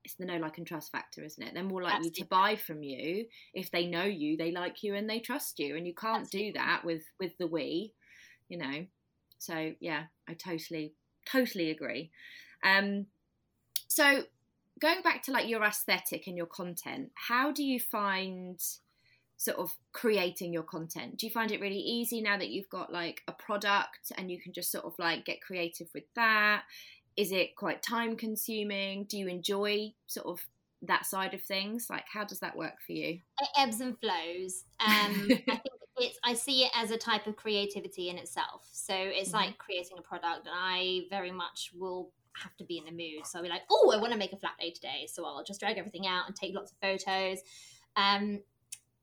it's 0.04 0.16
the 0.16 0.26
know 0.26 0.38
like 0.38 0.58
and 0.58 0.66
trust 0.66 0.92
factor 0.92 1.24
isn't 1.24 1.44
it 1.44 1.54
they're 1.54 1.64
more 1.64 1.84
likely 1.84 2.08
Absolutely. 2.08 2.24
to 2.24 2.30
buy 2.30 2.56
from 2.56 2.82
you 2.82 3.26
if 3.54 3.70
they 3.72 3.86
know 3.86 4.06
you 4.06 4.38
they 4.38 4.52
like 4.52 4.82
you 4.82 4.96
and 4.96 5.10
they 5.10 5.20
trust 5.20 5.60
you 5.60 5.76
and 5.76 5.86
you 5.86 5.94
can't 5.94 6.24
Absolutely. 6.24 6.52
do 6.52 6.60
that 6.60 6.84
with 6.84 7.04
with 7.20 7.38
the 7.38 7.48
we 7.48 7.94
you 8.50 8.58
know 8.58 8.86
so 9.38 9.74
yeah 9.80 10.04
i 10.28 10.34
totally 10.34 10.94
totally 11.26 11.70
agree 11.70 12.10
um 12.64 13.06
so 13.88 14.24
going 14.80 15.02
back 15.02 15.24
to 15.24 15.32
like 15.32 15.48
your 15.48 15.64
aesthetic 15.64 16.28
and 16.28 16.38
your 16.38 16.46
content, 16.46 17.12
how 17.16 17.52
do 17.52 17.64
you 17.64 17.80
find 17.80 18.60
sort 19.38 19.58
of 19.58 19.76
creating 19.94 20.54
your 20.54 20.64
content? 20.64 21.18
Do 21.18 21.26
you 21.26 21.32
find 21.32 21.52
it 21.52 21.62
really 21.62 21.80
easy 21.80 22.22
now 22.22 22.38
that 22.38 22.50
you've 22.50 22.70
got 22.70 22.92
like 22.92 23.22
a 23.28 23.32
product 23.32 24.12
and 24.18 24.32
you 24.32 24.40
can 24.40 24.54
just 24.54 24.72
sort 24.72 24.86
of 24.86 24.94
like 24.98 25.26
get 25.26 25.42
creative 25.42 25.88
with 25.94 26.06
that? 26.16 26.64
Is 27.16 27.32
it 27.32 27.56
quite 27.56 27.82
time 27.82 28.16
consuming? 28.16 29.06
Do 29.06 29.18
you 29.18 29.28
enjoy 29.28 29.94
sort 30.06 30.28
of 30.28 30.46
that 30.84 31.06
side 31.06 31.34
of 31.34 31.42
things? 31.42 31.88
Like, 31.90 32.06
how 32.12 32.24
does 32.24 32.40
that 32.40 32.56
work 32.56 32.76
for 32.86 32.92
you? 32.92 33.20
It 33.40 33.50
ebbs 33.58 33.82
and 33.82 33.98
flows. 34.00 34.64
Um, 34.80 35.28
I 35.50 35.56
think 35.56 35.77
it's 35.98 36.18
I 36.24 36.34
see 36.34 36.64
it 36.64 36.72
as 36.76 36.92
a 36.92 36.98
type 36.98 37.28
of 37.28 37.36
creativity 37.36 38.10
in 38.10 38.18
itself. 38.18 38.68
So 38.72 38.94
it's 38.96 39.30
mm-hmm. 39.30 39.38
like 39.38 39.58
creating 39.58 39.98
a 39.98 40.02
product, 40.02 40.48
and 40.48 40.56
I 40.56 41.02
very 41.10 41.32
much 41.32 41.72
will 41.76 42.12
have 42.42 42.56
to 42.58 42.64
be 42.64 42.78
in 42.78 42.86
the 42.86 42.92
mood. 42.92 43.26
So 43.26 43.40
I'll 43.40 43.44
be 43.44 43.50
like, 43.50 43.64
oh, 43.72 43.92
I 43.96 44.00
want 44.00 44.14
to 44.14 44.20
make 44.20 44.34
a 44.34 44.38
flat 44.38 44.54
day 44.60 44.72
today. 44.72 45.08
So 45.12 45.26
I'll 45.26 45.44
just 45.44 45.60
drag 45.60 45.78
everything 45.78 46.08
out 46.08 46.28
and 46.28 46.36
take 46.36 46.54
lots 46.54 46.72
of 46.72 46.78
photos. 46.78 47.40
Um, 47.96 48.42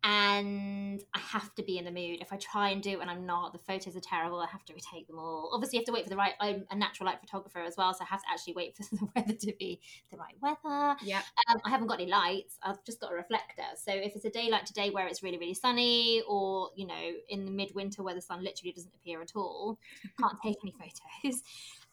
and 0.04 1.02
I 1.14 1.18
have 1.18 1.54
to 1.54 1.62
be 1.62 1.78
in 1.78 1.86
the 1.86 1.90
mood. 1.90 2.18
If 2.20 2.30
I 2.30 2.36
try 2.36 2.68
and 2.68 2.82
do 2.82 2.90
it 2.90 2.98
when 2.98 3.08
I'm 3.08 3.24
not, 3.24 3.54
the 3.54 3.58
photos 3.58 3.96
are 3.96 4.00
terrible. 4.00 4.38
I 4.38 4.46
have 4.46 4.62
to 4.66 4.74
retake 4.74 5.06
them 5.06 5.18
all. 5.18 5.50
Obviously, 5.54 5.78
you 5.78 5.80
have 5.80 5.86
to 5.86 5.92
wait 5.92 6.04
for 6.04 6.10
the 6.10 6.16
right. 6.16 6.34
I'm 6.40 6.66
a 6.70 6.76
natural 6.76 7.06
light 7.06 7.20
photographer 7.20 7.60
as 7.60 7.76
well, 7.78 7.94
so 7.94 8.04
I 8.04 8.06
have 8.10 8.20
to 8.20 8.26
actually 8.30 8.52
wait 8.52 8.76
for 8.90 8.96
the 8.96 9.08
weather 9.16 9.32
to 9.32 9.54
be 9.58 9.80
the 10.10 10.18
right 10.18 10.34
weather. 10.42 10.96
Yeah. 11.02 11.22
Um, 11.48 11.60
I 11.64 11.70
haven't 11.70 11.86
got 11.86 12.00
any 12.00 12.10
lights. 12.10 12.58
I've 12.62 12.84
just 12.84 13.00
got 13.00 13.12
a 13.12 13.14
reflector. 13.14 13.62
So 13.76 13.92
if 13.92 14.14
it's 14.14 14.26
a 14.26 14.30
day 14.30 14.50
like 14.50 14.66
today 14.66 14.90
where 14.90 15.06
it's 15.06 15.22
really 15.22 15.38
really 15.38 15.54
sunny, 15.54 16.22
or 16.28 16.68
you 16.76 16.86
know 16.86 17.12
in 17.30 17.46
the 17.46 17.50
midwinter 17.50 18.02
where 18.02 18.14
the 18.14 18.20
sun 18.20 18.44
literally 18.44 18.72
doesn't 18.72 18.92
appear 18.94 19.22
at 19.22 19.32
all, 19.34 19.78
can't 20.20 20.36
take 20.42 20.58
any 20.62 20.74
photos. 20.78 21.42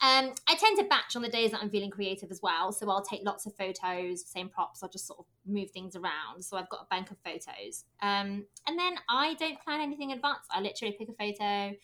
Um, 0.01 0.31
I 0.47 0.55
tend 0.55 0.79
to 0.79 0.85
batch 0.85 1.15
on 1.15 1.21
the 1.21 1.29
days 1.29 1.51
that 1.51 1.61
I'm 1.61 1.69
feeling 1.69 1.91
creative 1.91 2.31
as 2.31 2.41
well. 2.41 2.71
So 2.71 2.89
I'll 2.89 3.03
take 3.03 3.21
lots 3.23 3.45
of 3.45 3.55
photos, 3.55 4.25
same 4.25 4.49
props. 4.49 4.81
I'll 4.81 4.89
just 4.89 5.05
sort 5.05 5.19
of 5.19 5.25
move 5.45 5.69
things 5.69 5.95
around. 5.95 6.43
So 6.43 6.57
I've 6.57 6.69
got 6.69 6.81
a 6.81 6.87
bank 6.89 7.11
of 7.11 7.17
photos. 7.23 7.85
Um, 8.01 8.45
and 8.67 8.79
then 8.79 8.95
I 9.07 9.35
don't 9.35 9.61
plan 9.61 9.79
anything 9.79 10.09
in 10.09 10.17
advance. 10.17 10.47
I 10.49 10.59
literally 10.59 10.95
pick 10.97 11.09
a 11.09 11.13
photo, 11.13 11.75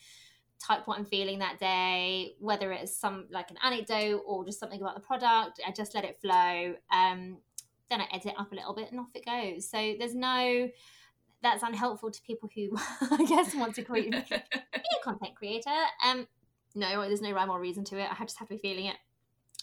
type 0.59 0.87
what 0.87 0.97
I'm 0.97 1.05
feeling 1.05 1.39
that 1.39 1.59
day, 1.59 2.33
whether 2.39 2.71
it's 2.71 2.95
some 2.95 3.27
like 3.29 3.51
an 3.51 3.57
anecdote 3.63 4.23
or 4.25 4.43
just 4.43 4.59
something 4.59 4.81
about 4.81 4.95
the 4.95 5.01
product. 5.01 5.59
I 5.65 5.71
just 5.71 5.93
let 5.93 6.03
it 6.03 6.19
flow. 6.19 6.73
Um, 6.91 7.37
then 7.89 8.01
I 8.01 8.07
edit 8.11 8.33
up 8.37 8.51
a 8.51 8.55
little 8.55 8.73
bit 8.73 8.91
and 8.91 8.99
off 8.99 9.11
it 9.13 9.25
goes. 9.25 9.69
So 9.69 9.93
there's 9.99 10.15
no 10.15 10.69
that's 11.43 11.61
unhelpful 11.61 12.09
to 12.09 12.21
people 12.23 12.49
who 12.55 12.75
I 13.11 13.25
guess 13.25 13.53
want 13.53 13.75
to 13.75 13.83
create 13.83 14.11
be 14.29 14.35
a 14.35 15.03
content 15.03 15.35
creator. 15.35 15.69
Um, 16.03 16.27
no, 16.77 17.01
there's 17.01 17.21
no 17.21 17.31
rhyme 17.31 17.49
or 17.49 17.59
reason 17.59 17.83
to 17.85 17.99
it. 17.99 18.07
I 18.11 18.23
just 18.23 18.37
have 18.39 18.47
to 18.49 18.55
be 18.55 18.59
feeling 18.59 18.85
it. 18.85 18.95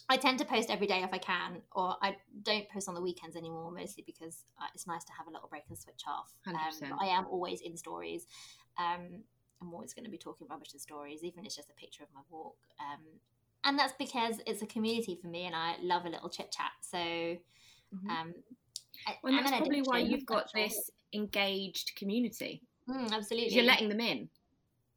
I 0.09 0.19
tend 0.19 0.39
to 0.41 0.45
post 0.45 0.69
every 0.69 0.87
day 0.87 1.03
if 1.03 1.13
I 1.13 1.19
can, 1.19 1.63
or 1.73 1.97
I 2.03 2.17
don't 2.43 2.69
post 2.69 2.89
on 2.89 2.95
the 2.95 3.01
weekends 3.01 3.37
anymore, 3.37 3.71
mostly 3.73 4.05
because 4.05 4.45
uh, 4.61 4.67
it's 4.75 4.87
nice 4.87 5.05
to 5.05 5.13
have 5.17 5.27
a 5.27 5.31
little 5.31 5.49
break 5.49 5.63
and 5.71 5.79
switch 5.79 6.03
off. 6.07 6.35
Um, 6.47 6.99
I 7.01 7.07
am 7.07 7.27
always 7.31 7.63
in 7.63 7.77
stories. 7.77 8.27
Um, 8.79 9.23
I'm 9.63 9.73
always 9.73 9.95
going 9.95 10.05
to 10.05 10.11
be 10.11 10.19
talking 10.19 10.47
rubbish 10.51 10.75
in 10.75 10.81
stories, 10.81 11.21
even 11.23 11.41
if 11.41 11.47
it's 11.47 11.57
just 11.57 11.71
a 11.71 11.75
picture 11.75 12.03
of 12.03 12.11
my 12.15 12.21
walk. 12.31 12.57
Um, 12.81 13.01
and 13.65 13.79
that's 13.79 13.95
because 13.99 14.41
it's 14.47 14.61
a 14.61 14.67
community 14.67 15.19
for 15.23 15.29
me, 15.29 15.47
and 15.47 15.57
I 15.57 15.77
love 15.83 16.05
a 16.05 16.11
little 16.11 16.29
chit 16.29 16.53
chat. 16.53 16.73
So, 16.83 16.99
mm-hmm. 16.99 18.11
um, 18.11 18.35
well, 19.23 19.33
that's 19.33 19.51
probably 19.51 19.81
why 19.81 19.99
you've 19.99 20.27
got 20.27 20.51
this 20.55 20.91
engaged 21.15 21.93
community. 21.97 22.61
Mm, 22.91 23.11
absolutely, 23.11 23.55
you're 23.55 23.65
letting 23.65 23.89
them 23.89 24.01
in. 24.01 24.29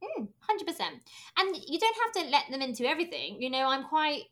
Mm, 0.04 0.28
hundred 0.40 0.68
percent. 0.68 0.96
And 1.38 1.56
you 1.68 1.80
don't 1.80 1.98
have 2.04 2.24
to 2.24 2.32
let 2.32 2.50
them 2.52 2.62
into 2.62 2.88
everything. 2.88 3.42
You 3.42 3.50
know, 3.50 3.68
I'm 3.68 3.84
quite. 3.84 4.24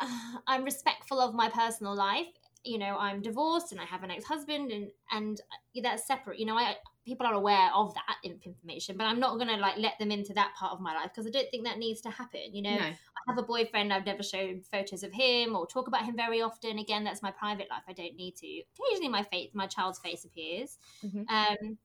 Uh, 0.00 0.36
I'm 0.46 0.64
respectful 0.64 1.20
of 1.20 1.34
my 1.34 1.48
personal 1.48 1.94
life. 1.94 2.26
You 2.64 2.78
know, 2.78 2.96
I'm 2.98 3.22
divorced 3.22 3.72
and 3.72 3.80
I 3.80 3.84
have 3.84 4.02
an 4.02 4.10
ex-husband, 4.10 4.70
and 4.70 4.88
and 5.10 5.40
that's 5.82 6.06
separate. 6.06 6.38
You 6.38 6.46
know, 6.46 6.56
I 6.56 6.76
people 7.06 7.26
are 7.26 7.34
aware 7.34 7.70
of 7.74 7.94
that 7.94 8.16
information, 8.22 8.96
but 8.96 9.04
I'm 9.04 9.18
not 9.18 9.36
going 9.36 9.48
to 9.48 9.56
like 9.56 9.76
let 9.78 9.98
them 9.98 10.10
into 10.10 10.32
that 10.34 10.54
part 10.56 10.72
of 10.72 10.80
my 10.80 10.94
life 10.94 11.10
because 11.14 11.26
I 11.26 11.30
don't 11.30 11.50
think 11.50 11.64
that 11.64 11.78
needs 11.78 12.00
to 12.02 12.10
happen. 12.10 12.52
You 12.52 12.62
know, 12.62 12.76
no. 12.76 12.84
I 12.84 12.94
have 13.28 13.38
a 13.38 13.42
boyfriend. 13.42 13.92
I've 13.92 14.06
never 14.06 14.22
shown 14.22 14.62
photos 14.70 15.02
of 15.02 15.12
him 15.12 15.56
or 15.56 15.66
talk 15.66 15.88
about 15.88 16.04
him 16.04 16.16
very 16.16 16.42
often. 16.42 16.78
Again, 16.78 17.02
that's 17.02 17.22
my 17.22 17.30
private 17.30 17.68
life. 17.70 17.82
I 17.88 17.94
don't 17.94 18.16
need 18.16 18.36
to. 18.36 18.62
Occasionally, 18.78 19.08
my 19.08 19.22
face, 19.22 19.50
my 19.54 19.66
child's 19.66 19.98
face 19.98 20.24
appears. 20.24 20.78
Mm-hmm. 21.04 21.22
Um, 21.34 21.78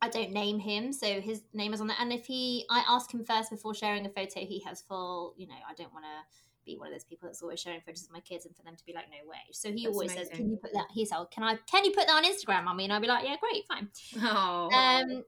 I 0.00 0.08
don't 0.08 0.30
name 0.30 0.58
him, 0.60 0.92
so 0.92 1.20
his 1.20 1.42
name 1.52 1.74
is 1.74 1.80
on 1.80 1.88
there. 1.88 1.96
And 2.00 2.12
if 2.12 2.26
he, 2.26 2.64
I 2.70 2.84
ask 2.88 3.12
him 3.12 3.24
first 3.24 3.50
before 3.50 3.74
sharing 3.74 4.06
a 4.06 4.08
photo, 4.08 4.40
he 4.40 4.60
has 4.60 4.80
full, 4.80 5.34
you 5.36 5.46
know, 5.48 5.54
I 5.68 5.74
don't 5.74 5.92
want 5.92 6.04
to 6.04 6.64
be 6.64 6.78
one 6.78 6.88
of 6.88 6.94
those 6.94 7.04
people 7.04 7.28
that's 7.28 7.42
always 7.42 7.58
sharing 7.58 7.80
photos 7.80 8.04
of 8.04 8.12
my 8.12 8.20
kids 8.20 8.46
and 8.46 8.54
for 8.54 8.62
them 8.62 8.76
to 8.76 8.84
be 8.84 8.92
like, 8.92 9.06
no 9.10 9.28
way. 9.28 9.38
So 9.52 9.72
he 9.72 9.84
that's 9.84 9.94
always 9.94 10.12
amazing. 10.12 10.28
says, 10.28 10.36
can 10.36 10.50
you 10.50 10.56
put 10.56 10.72
that, 10.72 10.86
he's 10.92 11.10
like, 11.10 11.30
can 11.30 11.42
I, 11.42 11.58
can 11.68 11.84
you 11.84 11.90
put 11.90 12.06
that 12.06 12.14
on 12.14 12.24
Instagram, 12.24 12.64
mommy? 12.64 12.84
And 12.84 12.92
I'll 12.92 13.00
be 13.00 13.08
like, 13.08 13.24
yeah, 13.24 13.36
great, 13.40 13.64
fine. 13.66 13.88
Oh. 14.22 14.70
Um, 14.70 15.24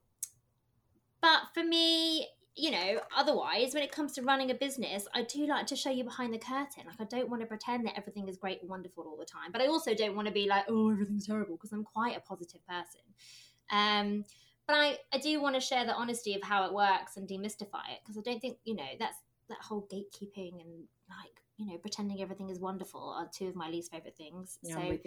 but 1.20 1.40
for 1.52 1.64
me, 1.64 2.28
you 2.54 2.70
know, 2.70 3.00
otherwise, 3.16 3.74
when 3.74 3.82
it 3.82 3.90
comes 3.90 4.12
to 4.12 4.22
running 4.22 4.50
a 4.50 4.54
business, 4.54 5.06
I 5.14 5.22
do 5.22 5.46
like 5.46 5.66
to 5.68 5.76
show 5.76 5.90
you 5.90 6.04
behind 6.04 6.34
the 6.34 6.38
curtain. 6.38 6.84
Like, 6.86 7.00
I 7.00 7.04
don't 7.04 7.28
want 7.30 7.42
to 7.42 7.46
pretend 7.46 7.86
that 7.86 7.94
everything 7.96 8.28
is 8.28 8.36
great 8.36 8.60
and 8.60 8.68
wonderful 8.68 9.04
all 9.04 9.16
the 9.16 9.24
time, 9.24 9.50
but 9.52 9.62
I 9.62 9.66
also 9.66 9.94
don't 9.94 10.14
want 10.14 10.28
to 10.28 10.34
be 10.34 10.46
like, 10.46 10.64
oh, 10.68 10.90
everything's 10.90 11.26
terrible 11.26 11.56
because 11.56 11.72
I'm 11.72 11.84
quite 11.84 12.16
a 12.16 12.20
positive 12.20 12.60
person. 12.66 13.00
Um, 13.70 14.24
but 14.70 14.78
I, 14.78 14.98
I 15.12 15.18
do 15.18 15.40
want 15.42 15.56
to 15.56 15.60
share 15.60 15.84
the 15.84 15.94
honesty 15.94 16.34
of 16.34 16.42
how 16.42 16.64
it 16.64 16.72
works 16.72 17.16
and 17.16 17.28
demystify 17.28 17.82
it 17.90 18.00
because 18.02 18.16
I 18.16 18.22
don't 18.22 18.40
think 18.40 18.58
you 18.64 18.76
know 18.76 18.86
that's 18.98 19.18
that 19.48 19.58
whole 19.60 19.88
gatekeeping 19.92 20.60
and 20.60 20.84
like 21.08 21.42
you 21.56 21.66
know 21.66 21.76
pretending 21.78 22.22
everything 22.22 22.50
is 22.50 22.60
wonderful 22.60 23.00
are 23.00 23.28
two 23.36 23.48
of 23.48 23.56
my 23.56 23.68
least 23.68 23.90
favorite 23.90 24.16
things. 24.16 24.58
Yeah, 24.62 24.76
so 24.76 24.98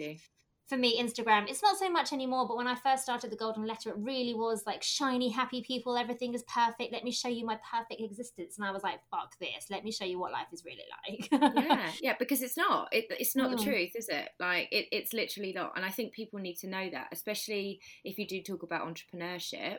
for 0.66 0.78
me, 0.78 0.98
Instagram, 1.00 1.48
it's 1.48 1.62
not 1.62 1.76
so 1.76 1.90
much 1.90 2.12
anymore, 2.12 2.48
but 2.48 2.56
when 2.56 2.66
I 2.66 2.74
first 2.74 3.02
started 3.02 3.30
the 3.30 3.36
Golden 3.36 3.66
Letter, 3.66 3.90
it 3.90 3.96
really 3.98 4.32
was 4.32 4.62
like 4.66 4.82
shiny, 4.82 5.28
happy 5.28 5.62
people. 5.62 5.96
Everything 5.96 6.32
is 6.32 6.42
perfect. 6.44 6.90
Let 6.90 7.04
me 7.04 7.10
show 7.10 7.28
you 7.28 7.44
my 7.44 7.58
perfect 7.70 8.00
existence. 8.00 8.56
And 8.56 8.66
I 8.66 8.70
was 8.70 8.82
like, 8.82 9.00
fuck 9.10 9.38
this. 9.38 9.66
Let 9.70 9.84
me 9.84 9.92
show 9.92 10.06
you 10.06 10.18
what 10.18 10.32
life 10.32 10.46
is 10.52 10.64
really 10.64 10.84
like. 11.06 11.28
yeah, 11.66 11.90
yeah, 12.02 12.14
because 12.18 12.40
it's 12.40 12.56
not. 12.56 12.88
It, 12.92 13.06
it's 13.10 13.36
not 13.36 13.50
mm. 13.50 13.58
the 13.58 13.64
truth, 13.64 13.90
is 13.94 14.08
it? 14.08 14.30
Like, 14.40 14.68
it, 14.72 14.86
it's 14.90 15.12
literally 15.12 15.52
not. 15.52 15.72
And 15.76 15.84
I 15.84 15.90
think 15.90 16.14
people 16.14 16.40
need 16.40 16.56
to 16.56 16.66
know 16.66 16.88
that, 16.90 17.08
especially 17.12 17.80
if 18.02 18.18
you 18.18 18.26
do 18.26 18.40
talk 18.42 18.62
about 18.62 18.88
entrepreneurship, 18.88 19.78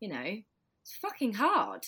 you 0.00 0.08
know, 0.08 0.24
it's 0.82 0.96
fucking 1.00 1.34
hard. 1.34 1.86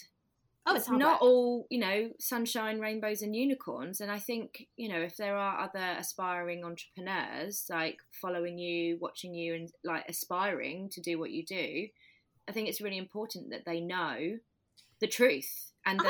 Oh, 0.66 0.75
it's 0.75 0.90
not 0.90 1.23
all, 1.23 1.66
you 1.71 1.79
know, 1.79 2.11
sunshine, 2.21 2.79
rainbows, 2.79 3.23
and 3.23 3.35
unicorns. 3.35 4.01
And 4.01 4.11
I 4.11 4.18
think, 4.18 4.66
you 4.77 4.88
know, 4.88 5.01
if 5.01 5.16
there 5.16 5.37
are 5.37 5.61
other 5.61 5.97
aspiring 5.99 6.62
entrepreneurs 6.62 7.64
like 7.71 7.99
following 8.12 8.59
you, 8.59 8.99
watching 9.01 9.33
you, 9.33 9.55
and 9.55 9.73
like 9.83 10.05
aspiring 10.09 10.90
to 10.90 11.01
do 11.01 11.18
what 11.18 11.31
you 11.31 11.44
do, 11.44 11.88
I 12.49 12.53
think 12.53 12.68
it's 12.68 12.83
really 12.83 12.99
important 12.99 13.51
that 13.51 13.64
they 13.64 13.81
know 13.81 14.38
the 15.01 15.07
truth 15.07 15.73
and 15.87 16.01
100%. 16.01 16.05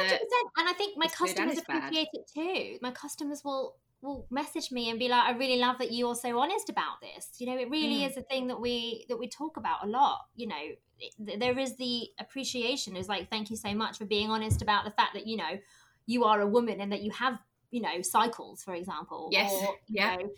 and 0.56 0.68
I 0.68 0.72
think 0.72 0.96
my 0.96 1.06
customers 1.06 1.58
appreciate 1.58 2.08
it 2.12 2.30
too. 2.34 2.78
My 2.82 2.90
customers 2.90 3.42
will 3.44 3.76
will 4.02 4.26
message 4.30 4.70
me 4.70 4.90
and 4.90 4.98
be 4.98 5.08
like, 5.08 5.24
I 5.24 5.32
really 5.32 5.58
love 5.58 5.78
that 5.78 5.92
you're 5.92 6.14
so 6.14 6.38
honest 6.38 6.68
about 6.68 7.00
this. 7.00 7.32
You 7.38 7.46
know, 7.46 7.58
it 7.58 7.70
really 7.70 8.00
mm. 8.00 8.11
is 8.11 8.16
a 8.16 8.22
thing 8.22 8.46
that 8.48 8.61
we 8.61 9.04
that 9.08 9.18
we 9.18 9.28
talk 9.28 9.56
about 9.56 9.84
a 9.84 9.88
lot. 9.88 10.26
You 10.37 10.48
know, 10.48 10.62
it, 10.98 11.40
there 11.40 11.58
is 11.58 11.76
the 11.76 12.08
appreciation 12.18 12.96
is 12.96 13.08
like, 13.08 13.30
thank 13.30 13.50
you 13.50 13.56
so 13.56 13.74
much 13.74 13.98
for 13.98 14.04
being 14.04 14.30
honest 14.30 14.62
about 14.62 14.84
the 14.84 14.90
fact 14.92 15.14
that 15.14 15.26
you 15.26 15.37
know 15.37 15.58
you 16.06 16.24
are 16.24 16.40
a 16.40 16.46
woman 16.46 16.80
and 16.80 16.92
that 16.92 17.02
you 17.02 17.11
have 17.12 17.38
you 17.70 17.80
know 17.80 18.02
cycles, 18.02 18.62
for 18.62 18.74
example. 18.74 19.28
Yes. 19.32 19.52
Or, 19.52 19.74
yeah. 19.88 20.16
Know, 20.16 20.30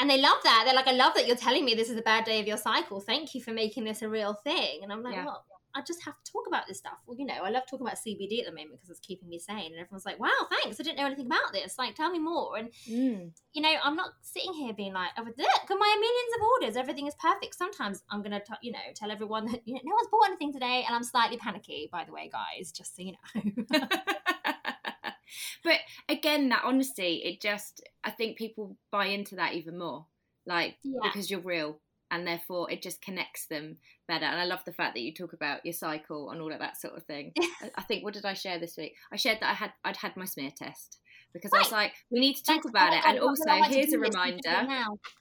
and 0.00 0.08
they 0.08 0.20
love 0.20 0.38
that. 0.44 0.62
They're 0.64 0.74
like, 0.74 0.86
I 0.86 0.92
love 0.92 1.14
that 1.14 1.26
you're 1.26 1.36
telling 1.36 1.64
me 1.64 1.74
this 1.74 1.90
is 1.90 1.96
a 1.96 2.02
bad 2.02 2.24
day 2.24 2.38
of 2.40 2.46
your 2.46 2.56
cycle. 2.56 3.00
Thank 3.00 3.34
you 3.34 3.42
for 3.42 3.52
making 3.52 3.82
this 3.84 4.02
a 4.02 4.08
real 4.08 4.32
thing. 4.32 4.80
And 4.84 4.92
I'm 4.92 5.02
like, 5.02 5.14
yeah. 5.14 5.24
well, 5.24 5.44
I 5.78 5.82
just 5.82 6.02
have 6.02 6.16
to 6.22 6.32
talk 6.32 6.46
about 6.48 6.66
this 6.66 6.78
stuff. 6.78 6.98
Well, 7.06 7.16
you 7.16 7.24
know, 7.24 7.34
I 7.44 7.50
love 7.50 7.62
talking 7.70 7.86
about 7.86 7.98
CBD 7.98 8.40
at 8.40 8.46
the 8.46 8.52
moment 8.52 8.72
because 8.72 8.90
it's 8.90 8.98
keeping 8.98 9.28
me 9.28 9.38
sane. 9.38 9.72
And 9.72 9.80
everyone's 9.80 10.04
like, 10.04 10.18
wow, 10.18 10.48
thanks. 10.50 10.80
I 10.80 10.82
didn't 10.82 10.98
know 10.98 11.06
anything 11.06 11.26
about 11.26 11.52
this. 11.52 11.78
Like, 11.78 11.94
tell 11.94 12.10
me 12.10 12.18
more. 12.18 12.56
And, 12.56 12.70
mm. 12.88 13.30
you 13.52 13.62
know, 13.62 13.72
I'm 13.84 13.94
not 13.94 14.10
sitting 14.22 14.52
here 14.52 14.72
being 14.72 14.92
like, 14.92 15.10
oh, 15.16 15.22
look 15.22 15.36
my 15.36 15.96
millions 16.00 16.34
of 16.36 16.46
orders. 16.52 16.76
Everything 16.76 17.06
is 17.06 17.14
perfect. 17.14 17.54
Sometimes 17.54 18.02
I'm 18.10 18.22
going 18.22 18.32
to, 18.32 18.42
you 18.60 18.72
know, 18.72 18.78
tell 18.94 19.12
everyone 19.12 19.46
that, 19.46 19.62
you 19.64 19.74
know, 19.74 19.80
no 19.84 19.94
one's 19.94 20.08
bought 20.10 20.26
anything 20.26 20.52
today. 20.52 20.84
And 20.84 20.96
I'm 20.96 21.04
slightly 21.04 21.36
panicky, 21.36 21.88
by 21.92 22.04
the 22.04 22.12
way, 22.12 22.28
guys, 22.30 22.72
just 22.72 22.96
so 22.96 23.02
you 23.02 23.12
know. 23.12 23.80
but 25.62 25.78
again, 26.08 26.48
that 26.48 26.64
honesty, 26.64 27.22
it 27.24 27.40
just, 27.40 27.82
I 28.02 28.10
think 28.10 28.36
people 28.36 28.76
buy 28.90 29.06
into 29.06 29.36
that 29.36 29.54
even 29.54 29.78
more. 29.78 30.06
Like, 30.44 30.76
yeah. 30.82 31.00
because 31.04 31.30
you're 31.30 31.40
real 31.40 31.78
and 32.10 32.26
therefore 32.26 32.70
it 32.70 32.82
just 32.82 33.02
connects 33.02 33.46
them 33.46 33.76
better. 34.06 34.24
And 34.24 34.40
I 34.40 34.44
love 34.44 34.64
the 34.64 34.72
fact 34.72 34.94
that 34.94 35.02
you 35.02 35.12
talk 35.12 35.32
about 35.32 35.64
your 35.64 35.74
cycle 35.74 36.30
and 36.30 36.40
all 36.40 36.52
of 36.52 36.58
that 36.58 36.80
sort 36.80 36.96
of 36.96 37.04
thing. 37.04 37.32
I 37.76 37.82
think 37.82 38.04
what 38.04 38.14
did 38.14 38.24
I 38.24 38.34
share 38.34 38.58
this 38.58 38.76
week? 38.76 38.94
I 39.12 39.16
shared 39.16 39.38
that 39.40 39.50
I 39.50 39.54
had 39.54 39.72
I'd 39.84 39.96
had 39.96 40.16
my 40.16 40.24
smear 40.24 40.50
test 40.56 40.98
because 41.32 41.50
right. 41.52 41.60
I 41.60 41.62
was 41.62 41.72
like, 41.72 41.92
we 42.10 42.20
need 42.20 42.34
to 42.34 42.42
talk 42.42 42.62
Thanks 42.62 42.70
about 42.70 42.92
it. 42.92 43.04
And 43.04 43.18
also, 43.20 43.44
here's 43.70 43.92
a 43.92 43.98
reminder. 43.98 44.66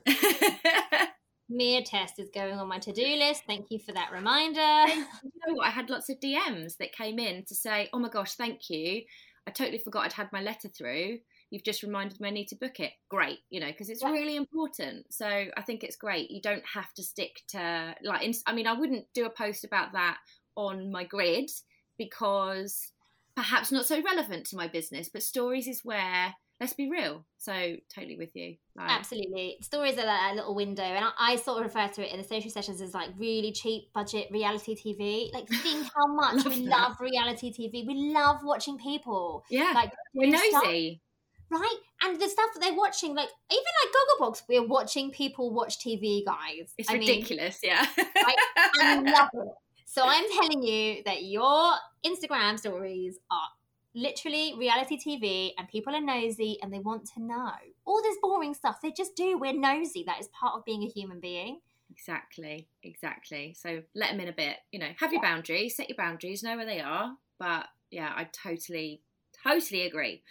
Smear 1.50 1.82
test 1.86 2.19
is 2.19 2.30
going 2.34 2.56
on 2.56 2.67
my 2.67 2.78
to-do 2.78 3.06
list. 3.06 3.43
Thank 3.47 3.67
you 3.69 3.80
for 3.80 3.93
that 3.93 4.12
reminder. 4.12 4.60
you 4.93 5.32
know 5.47 5.54
what? 5.54 5.67
I 5.67 5.69
had 5.69 5.89
lots 5.89 6.10
of 6.10 6.19
DMs 6.19 6.76
that 6.78 6.91
came 6.91 7.19
in 7.19 7.45
to 7.45 7.56
say, 7.56 7.89
"Oh 7.93 8.00
my 8.00 8.10
gosh, 8.10 8.36
thank 8.36 8.69
you. 8.69 9.04
I 9.47 9.52
totally 9.52 9.78
forgot 9.78 10.06
I'd 10.06 10.13
had 10.13 10.32
my 10.34 10.41
letter 10.41 10.67
through." 10.67 11.19
You've 11.49 11.63
just 11.63 11.83
reminded 11.83 12.19
me 12.19 12.27
I 12.27 12.31
need 12.31 12.47
to 12.49 12.55
book 12.55 12.79
it. 12.79 12.91
Great, 13.10 13.39
you 13.49 13.60
know, 13.60 13.67
because 13.67 13.89
it's 13.89 14.01
yeah. 14.01 14.12
really 14.12 14.36
important. 14.36 15.05
So 15.13 15.25
I 15.25 15.62
think 15.65 15.83
it's 15.83 15.95
great. 15.95 16.31
You 16.31 16.41
don't 16.41 16.65
have 16.73 16.93
to 16.95 17.03
stick 17.03 17.41
to 17.49 17.95
like. 18.03 18.36
I 18.45 18.53
mean, 18.53 18.67
I 18.67 18.73
wouldn't 18.73 19.05
do 19.13 19.25
a 19.25 19.29
post 19.29 19.63
about 19.63 19.93
that 19.93 20.17
on 20.55 20.91
my 20.91 21.03
grid 21.03 21.49
because 21.97 22.91
perhaps 23.36 23.71
not 23.71 23.86
so 23.86 24.01
relevant 24.01 24.45
to 24.47 24.55
my 24.55 24.67
business. 24.67 25.10
But 25.10 25.23
stories 25.23 25.67
is 25.67 25.81
where 25.83 26.33
let's 26.60 26.73
be 26.73 26.89
real. 26.89 27.23
So 27.38 27.75
totally 27.93 28.17
with 28.17 28.36
you. 28.36 28.55
Like, 28.75 28.89
Absolutely, 28.91 29.57
stories 29.62 29.97
are 29.97 30.31
a 30.31 30.36
little 30.36 30.55
window, 30.55 30.83
and 30.83 31.05
I, 31.05 31.12
I, 31.17 31.36
sort 31.38 31.60
of 31.60 31.65
refer 31.65 31.88
to 31.88 32.05
it 32.05 32.12
in 32.12 32.19
the 32.19 32.27
social 32.27 32.51
sessions 32.51 32.81
as 32.81 32.93
like 32.93 33.10
really 33.17 33.51
cheap 33.51 33.93
budget 33.93 34.27
reality 34.31 34.75
TV. 34.75 35.33
Like, 35.33 35.47
think 35.47 35.88
how 35.95 36.07
much 36.13 36.45
love 36.45 36.45
we 36.45 36.65
that. 36.65 36.69
love 36.69 36.97
reality 36.99 37.51
TV. 37.51 37.88
We 37.88 38.12
love 38.13 38.41
watching 38.43 38.77
people. 38.77 39.43
Yeah, 39.49 39.71
like 39.73 39.91
we're 40.13 40.29
nosy. 40.29 40.49
Stuff 40.49 41.06
right? 41.49 41.77
And 42.03 42.19
the 42.19 42.27
stuff 42.27 42.49
that 42.53 42.60
they're 42.62 42.73
watching, 42.73 43.15
like 43.15 43.29
even 43.51 43.63
like 43.83 44.29
Gogglebox, 44.31 44.43
we're 44.47 44.67
watching 44.67 45.12
people 45.12 45.53
watch 45.53 45.79
TV, 45.79 46.25
guys. 46.25 46.73
It's 46.77 46.89
I 46.89 46.93
ridiculous, 46.93 47.60
mean, 47.63 47.71
yeah. 47.71 47.86
right? 47.97 48.36
I 48.79 49.01
love 49.01 49.29
it. 49.33 49.53
So 49.86 50.03
I'm 50.05 50.25
telling 50.39 50.62
you 50.62 51.01
that 51.05 51.23
your 51.23 51.73
Instagram 52.05 52.60
stories 52.60 53.17
are 53.31 53.49
literally 53.95 54.53
reality 54.57 54.97
TV, 54.97 55.51
and 55.57 55.67
people 55.67 55.95
are 55.95 56.01
nosy 56.01 56.57
and 56.62 56.71
they 56.71 56.79
want 56.79 57.10
to 57.15 57.23
know 57.23 57.51
all 57.86 58.01
this 58.01 58.17
boring 58.21 58.53
stuff. 58.53 58.79
They 58.81 58.91
just 58.91 59.15
do. 59.15 59.38
We're 59.38 59.53
nosy. 59.53 60.03
That 60.05 60.19
is 60.19 60.27
part 60.27 60.55
of 60.55 60.65
being 60.65 60.83
a 60.83 60.88
human 60.88 61.19
being. 61.19 61.62
Exactly, 61.89 62.67
exactly. 62.83 63.55
So 63.57 63.81
let 63.95 64.12
them 64.12 64.19
in 64.19 64.27
a 64.27 64.33
bit. 64.33 64.57
You 64.71 64.79
know, 64.79 64.89
have 64.99 65.12
your 65.12 65.21
boundaries, 65.21 65.75
set 65.75 65.89
your 65.89 65.97
boundaries, 65.97 66.43
know 66.43 66.55
where 66.55 66.65
they 66.65 66.81
are. 66.81 67.13
But 67.39 67.65
yeah, 67.89 68.12
I 68.15 68.25
totally, 68.25 69.01
totally 69.43 69.83
agree. 69.83 70.21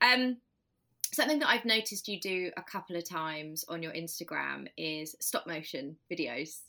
Um, 0.00 0.38
something 1.14 1.38
that 1.40 1.48
I've 1.48 1.64
noticed 1.64 2.08
you 2.08 2.20
do 2.20 2.50
a 2.56 2.62
couple 2.62 2.96
of 2.96 3.08
times 3.08 3.64
on 3.68 3.82
your 3.82 3.92
Instagram 3.92 4.66
is 4.76 5.14
stop 5.20 5.46
motion 5.46 5.96
videos, 6.10 6.60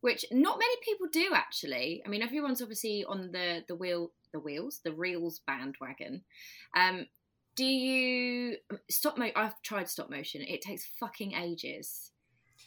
which 0.00 0.24
not 0.30 0.58
many 0.58 0.74
people 0.84 1.06
do 1.12 1.30
actually. 1.34 2.02
I 2.04 2.08
mean, 2.08 2.22
everyone's 2.22 2.62
obviously 2.62 3.04
on 3.04 3.30
the 3.32 3.64
the 3.68 3.74
wheel, 3.74 4.12
the 4.32 4.40
wheels, 4.40 4.80
the 4.84 4.92
reels 4.92 5.40
bandwagon. 5.46 6.22
Um, 6.76 7.06
do 7.54 7.64
you 7.64 8.56
stop 8.90 9.18
mo? 9.18 9.30
I've 9.36 9.60
tried 9.62 9.88
stop 9.88 10.10
motion. 10.10 10.42
It 10.42 10.62
takes 10.62 10.86
fucking 10.98 11.34
ages. 11.34 12.10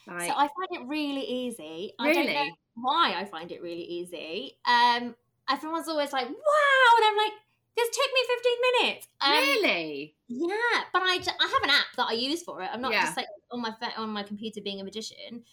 Like, 0.07 0.29
so 0.29 0.35
I 0.35 0.47
find 0.47 0.81
it 0.81 0.87
really 0.87 1.23
easy. 1.23 1.93
Really? 1.99 2.11
I 2.11 2.13
don't 2.13 2.33
know 2.33 2.51
why 2.75 3.15
I 3.17 3.25
find 3.25 3.51
it 3.51 3.61
really 3.61 3.83
easy. 3.83 4.57
Um, 4.65 5.15
everyone's 5.49 5.87
always 5.87 6.13
like, 6.13 6.27
"Wow," 6.27 6.97
and 6.97 7.05
I'm 7.05 7.17
like, 7.17 7.33
this 7.75 7.89
took 7.89 8.09
me 8.13 8.21
15 8.27 8.53
minutes. 8.71 9.07
Um, 9.21 9.33
really? 9.33 10.15
Yeah, 10.27 10.81
but 10.93 11.01
I, 11.01 11.15
I 11.17 11.47
have 11.47 11.63
an 11.63 11.69
app 11.69 11.95
that 11.97 12.07
I 12.09 12.13
use 12.13 12.43
for 12.43 12.61
it. 12.61 12.69
I'm 12.71 12.81
not 12.81 12.91
yeah. 12.91 13.01
just 13.01 13.17
like 13.17 13.27
on 13.51 13.61
my 13.61 13.73
on 13.97 14.09
my 14.09 14.23
computer 14.23 14.61
being 14.61 14.79
a 14.79 14.83
magician. 14.83 15.43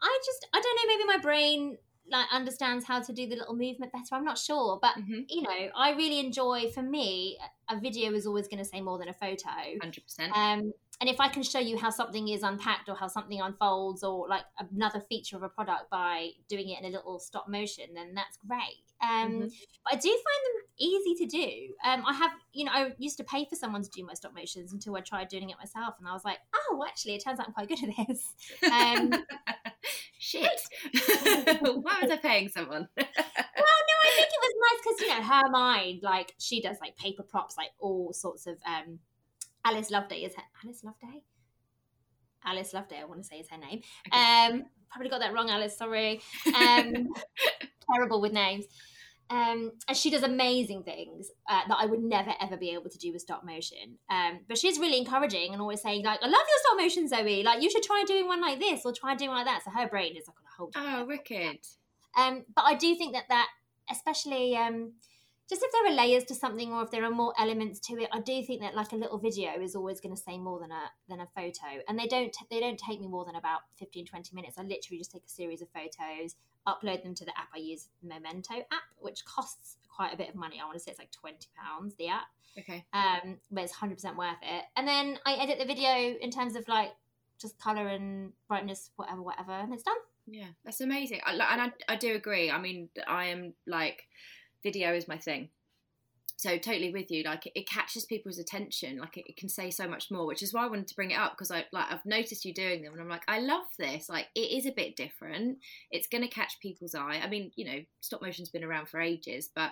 I 0.00 0.18
just 0.24 0.46
I 0.52 0.60
don't 0.60 0.76
know. 0.76 0.94
Maybe 0.94 1.04
my 1.06 1.18
brain 1.18 1.78
like 2.10 2.26
understands 2.32 2.84
how 2.84 3.00
to 3.00 3.12
do 3.12 3.26
the 3.26 3.36
little 3.36 3.54
movement 3.54 3.92
better. 3.92 4.12
I'm 4.12 4.24
not 4.24 4.38
sure, 4.38 4.78
but 4.80 4.94
mm-hmm. 4.94 5.20
you 5.28 5.42
know, 5.42 5.70
I 5.74 5.92
really 5.92 6.20
enjoy. 6.20 6.70
For 6.70 6.82
me, 6.82 7.38
a 7.68 7.80
video 7.80 8.12
is 8.12 8.26
always 8.26 8.46
going 8.46 8.58
to 8.58 8.64
say 8.64 8.80
more 8.80 8.98
than 8.98 9.08
a 9.08 9.14
photo. 9.14 9.48
Hundred 9.80 10.04
percent. 10.04 10.32
Um, 10.36 10.72
and 11.00 11.10
if 11.10 11.20
I 11.20 11.28
can 11.28 11.42
show 11.42 11.58
you 11.58 11.76
how 11.76 11.90
something 11.90 12.28
is 12.28 12.42
unpacked 12.42 12.88
or 12.88 12.94
how 12.94 13.08
something 13.08 13.40
unfolds 13.40 14.04
or 14.04 14.28
like 14.28 14.44
another 14.58 15.00
feature 15.08 15.36
of 15.36 15.42
a 15.42 15.48
product 15.48 15.90
by 15.90 16.30
doing 16.48 16.68
it 16.68 16.80
in 16.80 16.86
a 16.86 16.96
little 16.96 17.18
stop 17.18 17.48
motion, 17.48 17.86
then 17.94 18.14
that's 18.14 18.38
great. 18.46 18.84
Um, 19.02 19.32
mm-hmm. 19.32 19.46
But 19.84 19.92
I 19.92 19.96
do 19.96 20.08
find 20.08 20.20
them 20.20 20.62
easy 20.78 21.14
to 21.14 21.26
do. 21.26 21.74
Um, 21.84 22.04
I 22.06 22.14
have, 22.14 22.30
you 22.52 22.64
know, 22.64 22.72
I 22.72 22.92
used 22.98 23.16
to 23.18 23.24
pay 23.24 23.46
for 23.48 23.56
someone 23.56 23.82
to 23.82 23.90
do 23.90 24.04
my 24.04 24.14
stop 24.14 24.34
motions 24.34 24.72
until 24.72 24.96
I 24.96 25.00
tried 25.00 25.28
doing 25.28 25.50
it 25.50 25.56
myself, 25.58 25.94
and 25.98 26.08
I 26.08 26.12
was 26.12 26.24
like, 26.24 26.38
oh, 26.54 26.84
actually, 26.86 27.14
it 27.14 27.24
turns 27.24 27.40
out 27.40 27.46
I'm 27.46 27.52
quite 27.52 27.68
good 27.68 27.82
at 27.82 28.06
this. 28.08 28.34
Um, 28.70 29.12
Shit! 30.18 30.60
Why 31.60 31.98
was 32.00 32.10
I 32.10 32.18
paying 32.20 32.48
someone? 32.48 32.88
well, 32.96 33.06
no, 33.06 33.96
I 34.04 34.12
think 34.16 34.28
it 34.30 34.40
was 34.40 34.54
nice 34.62 34.80
because 34.82 35.00
you 35.00 35.08
know 35.08 35.22
her 35.22 35.50
mind, 35.50 36.00
like 36.02 36.34
she 36.38 36.62
does 36.62 36.78
like 36.80 36.96
paper 36.96 37.22
props, 37.22 37.56
like 37.58 37.70
all 37.78 38.12
sorts 38.12 38.46
of. 38.46 38.56
um 38.66 39.00
Alice 39.64 39.90
Loveday 39.90 40.24
is 40.24 40.34
her, 40.34 40.42
Alice 40.62 40.84
Loveday. 40.84 41.22
Alice 42.44 42.74
Loveday, 42.74 43.00
I 43.00 43.04
want 43.04 43.22
to 43.22 43.26
say 43.26 43.36
is 43.36 43.48
her 43.48 43.56
name. 43.56 43.80
Um, 44.12 44.66
probably 44.90 45.08
got 45.08 45.20
that 45.20 45.32
wrong, 45.32 45.48
Alice. 45.48 45.76
Sorry. 45.76 46.20
Um, 46.46 47.08
terrible 47.92 48.20
with 48.20 48.32
names. 48.32 48.66
Um, 49.30 49.72
and 49.88 49.96
she 49.96 50.10
does 50.10 50.22
amazing 50.22 50.82
things 50.82 51.30
uh, 51.48 51.62
that 51.66 51.76
I 51.80 51.86
would 51.86 52.02
never 52.02 52.32
ever 52.40 52.56
be 52.56 52.70
able 52.70 52.90
to 52.90 52.98
do 52.98 53.12
with 53.12 53.22
stop 53.22 53.44
motion. 53.44 53.98
Um, 54.10 54.40
but 54.48 54.58
she's 54.58 54.78
really 54.78 54.98
encouraging 54.98 55.52
and 55.52 55.62
always 55.62 55.80
saying 55.80 56.04
like, 56.04 56.22
"I 56.22 56.26
love 56.26 56.34
your 56.34 56.58
stop 56.58 56.78
motion, 56.78 57.08
Zoe. 57.08 57.42
Like, 57.42 57.62
you 57.62 57.70
should 57.70 57.82
try 57.82 58.04
doing 58.06 58.26
one 58.26 58.42
like 58.42 58.58
this 58.60 58.82
or 58.84 58.92
try 58.92 59.14
doing 59.14 59.30
one 59.30 59.38
like 59.38 59.46
that." 59.46 59.62
So 59.64 59.70
her 59.70 59.88
brain 59.88 60.14
is 60.16 60.28
like 60.28 60.36
on 60.36 60.44
a 60.44 60.56
whole. 60.56 60.70
Oh, 60.76 61.04
wicked. 61.06 61.58
Um, 62.16 62.44
but 62.54 62.64
I 62.66 62.74
do 62.74 62.94
think 62.96 63.14
that 63.14 63.24
that, 63.30 63.48
especially 63.90 64.56
um, 64.56 64.92
just 65.48 65.62
if 65.62 65.70
there 65.72 65.92
are 65.92 65.94
layers 65.94 66.24
to 66.24 66.34
something 66.34 66.72
or 66.72 66.82
if 66.82 66.90
there 66.90 67.04
are 67.04 67.10
more 67.10 67.34
elements 67.38 67.80
to 67.80 67.94
it 67.94 68.08
i 68.12 68.20
do 68.20 68.42
think 68.42 68.60
that 68.60 68.74
like 68.74 68.92
a 68.92 68.96
little 68.96 69.18
video 69.18 69.50
is 69.60 69.74
always 69.74 70.00
going 70.00 70.14
to 70.14 70.20
say 70.20 70.38
more 70.38 70.58
than 70.58 70.70
a 70.70 70.82
than 71.08 71.20
a 71.20 71.26
photo 71.34 71.82
and 71.88 71.98
they 71.98 72.06
don't 72.06 72.36
they 72.50 72.60
don't 72.60 72.78
take 72.78 73.00
me 73.00 73.06
more 73.06 73.24
than 73.24 73.36
about 73.36 73.60
15 73.78 74.06
20 74.06 74.34
minutes 74.34 74.58
i 74.58 74.62
literally 74.62 74.98
just 74.98 75.12
take 75.12 75.24
a 75.24 75.28
series 75.28 75.60
of 75.62 75.68
photos 75.68 76.36
upload 76.66 77.02
them 77.02 77.14
to 77.14 77.24
the 77.24 77.32
app 77.38 77.48
i 77.54 77.58
use 77.58 77.88
memento 78.02 78.54
app 78.72 78.82
which 78.98 79.24
costs 79.24 79.76
quite 79.94 80.12
a 80.12 80.16
bit 80.16 80.28
of 80.28 80.34
money 80.34 80.58
i 80.60 80.64
want 80.64 80.74
to 80.74 80.80
say 80.80 80.90
it's 80.90 80.98
like 80.98 81.12
20 81.12 81.36
pounds 81.56 81.94
the 81.96 82.08
app 82.08 82.26
okay 82.58 82.84
um 82.92 83.36
but 83.50 83.64
it's 83.64 83.74
100% 83.74 84.16
worth 84.16 84.30
it 84.42 84.64
and 84.76 84.88
then 84.88 85.18
i 85.26 85.34
edit 85.34 85.58
the 85.58 85.66
video 85.66 86.16
in 86.20 86.30
terms 86.30 86.56
of 86.56 86.66
like 86.68 86.92
just 87.40 87.58
color 87.58 87.88
and 87.88 88.32
brightness, 88.48 88.90
whatever, 88.96 89.22
whatever, 89.22 89.52
and 89.52 89.72
it's 89.72 89.82
done. 89.82 89.96
Yeah, 90.26 90.48
that's 90.64 90.80
amazing. 90.80 91.20
I, 91.24 91.32
and 91.32 91.40
I, 91.42 91.72
I 91.88 91.96
do 91.96 92.14
agree. 92.14 92.50
I 92.50 92.58
mean, 92.58 92.88
I 93.06 93.26
am 93.26 93.54
like, 93.66 94.08
video 94.64 94.92
is 94.92 95.06
my 95.06 95.18
thing. 95.18 95.50
So 96.36 96.58
totally 96.58 96.92
with 96.92 97.10
you. 97.10 97.22
Like 97.22 97.50
it, 97.54 97.68
catches 97.68 98.04
people's 98.04 98.38
attention. 98.38 98.98
Like 98.98 99.16
it, 99.16 99.24
it, 99.28 99.36
can 99.36 99.48
say 99.48 99.70
so 99.70 99.86
much 99.86 100.10
more, 100.10 100.26
which 100.26 100.42
is 100.42 100.52
why 100.52 100.64
I 100.64 100.68
wanted 100.68 100.88
to 100.88 100.94
bring 100.96 101.12
it 101.12 101.18
up 101.18 101.32
because 101.32 101.52
I 101.52 101.64
like 101.72 101.86
I've 101.90 102.04
noticed 102.04 102.44
you 102.44 102.52
doing 102.52 102.82
them, 102.82 102.92
and 102.92 103.00
I'm 103.00 103.08
like, 103.08 103.22
I 103.28 103.38
love 103.38 103.66
this. 103.78 104.08
Like 104.08 104.26
it 104.34 104.50
is 104.50 104.66
a 104.66 104.72
bit 104.72 104.96
different. 104.96 105.58
It's 105.92 106.08
going 106.08 106.24
to 106.24 106.28
catch 106.28 106.58
people's 106.60 106.94
eye. 106.94 107.20
I 107.22 107.28
mean, 107.28 107.52
you 107.54 107.64
know, 107.64 107.78
stop 108.00 108.20
motion's 108.20 108.48
been 108.48 108.64
around 108.64 108.88
for 108.88 109.00
ages, 109.00 109.48
but 109.54 109.70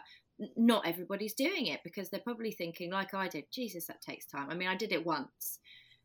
not 0.56 0.86
everybody's 0.86 1.34
doing 1.34 1.66
it 1.66 1.80
because 1.84 2.10
they're 2.10 2.20
probably 2.20 2.52
thinking 2.52 2.90
like 2.90 3.12
I 3.12 3.28
did. 3.28 3.44
Jesus, 3.52 3.86
that 3.86 4.00
takes 4.00 4.26
time. 4.26 4.48
I 4.48 4.54
mean, 4.54 4.68
I 4.68 4.76
did 4.76 4.92
it 4.92 5.04
once, 5.04 5.58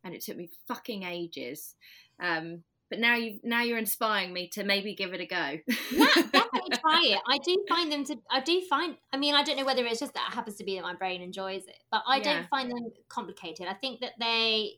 and 0.03 0.15
it 0.15 0.21
took 0.21 0.37
me 0.37 0.49
fucking 0.67 1.03
ages. 1.03 1.75
Um, 2.19 2.63
but 2.89 2.99
now 2.99 3.15
you 3.15 3.39
now 3.43 3.61
you're 3.63 3.77
inspiring 3.77 4.33
me 4.33 4.49
to 4.53 4.63
maybe 4.63 4.95
give 4.95 5.13
it 5.13 5.21
a 5.21 5.25
go. 5.25 5.35
yeah, 5.91 6.07
definitely 6.31 6.77
try 6.81 7.01
it. 7.05 7.19
I 7.27 7.37
do 7.43 7.57
find 7.67 7.91
them 7.91 8.05
to. 8.05 8.17
I 8.31 8.41
do 8.41 8.61
find. 8.69 8.95
I 9.13 9.17
mean, 9.17 9.35
I 9.35 9.43
don't 9.43 9.57
know 9.57 9.65
whether 9.65 9.85
it's 9.85 9.99
just 9.99 10.13
that 10.13 10.29
it 10.29 10.33
happens 10.33 10.57
to 10.57 10.63
be 10.63 10.75
that 10.75 10.83
my 10.83 10.95
brain 10.95 11.21
enjoys 11.21 11.65
it, 11.65 11.83
but 11.91 12.03
I 12.07 12.17
yeah. 12.17 12.23
don't 12.23 12.49
find 12.49 12.71
them 12.71 12.91
complicated. 13.09 13.67
I 13.67 13.73
think 13.73 14.01
that 14.01 14.13
they 14.19 14.75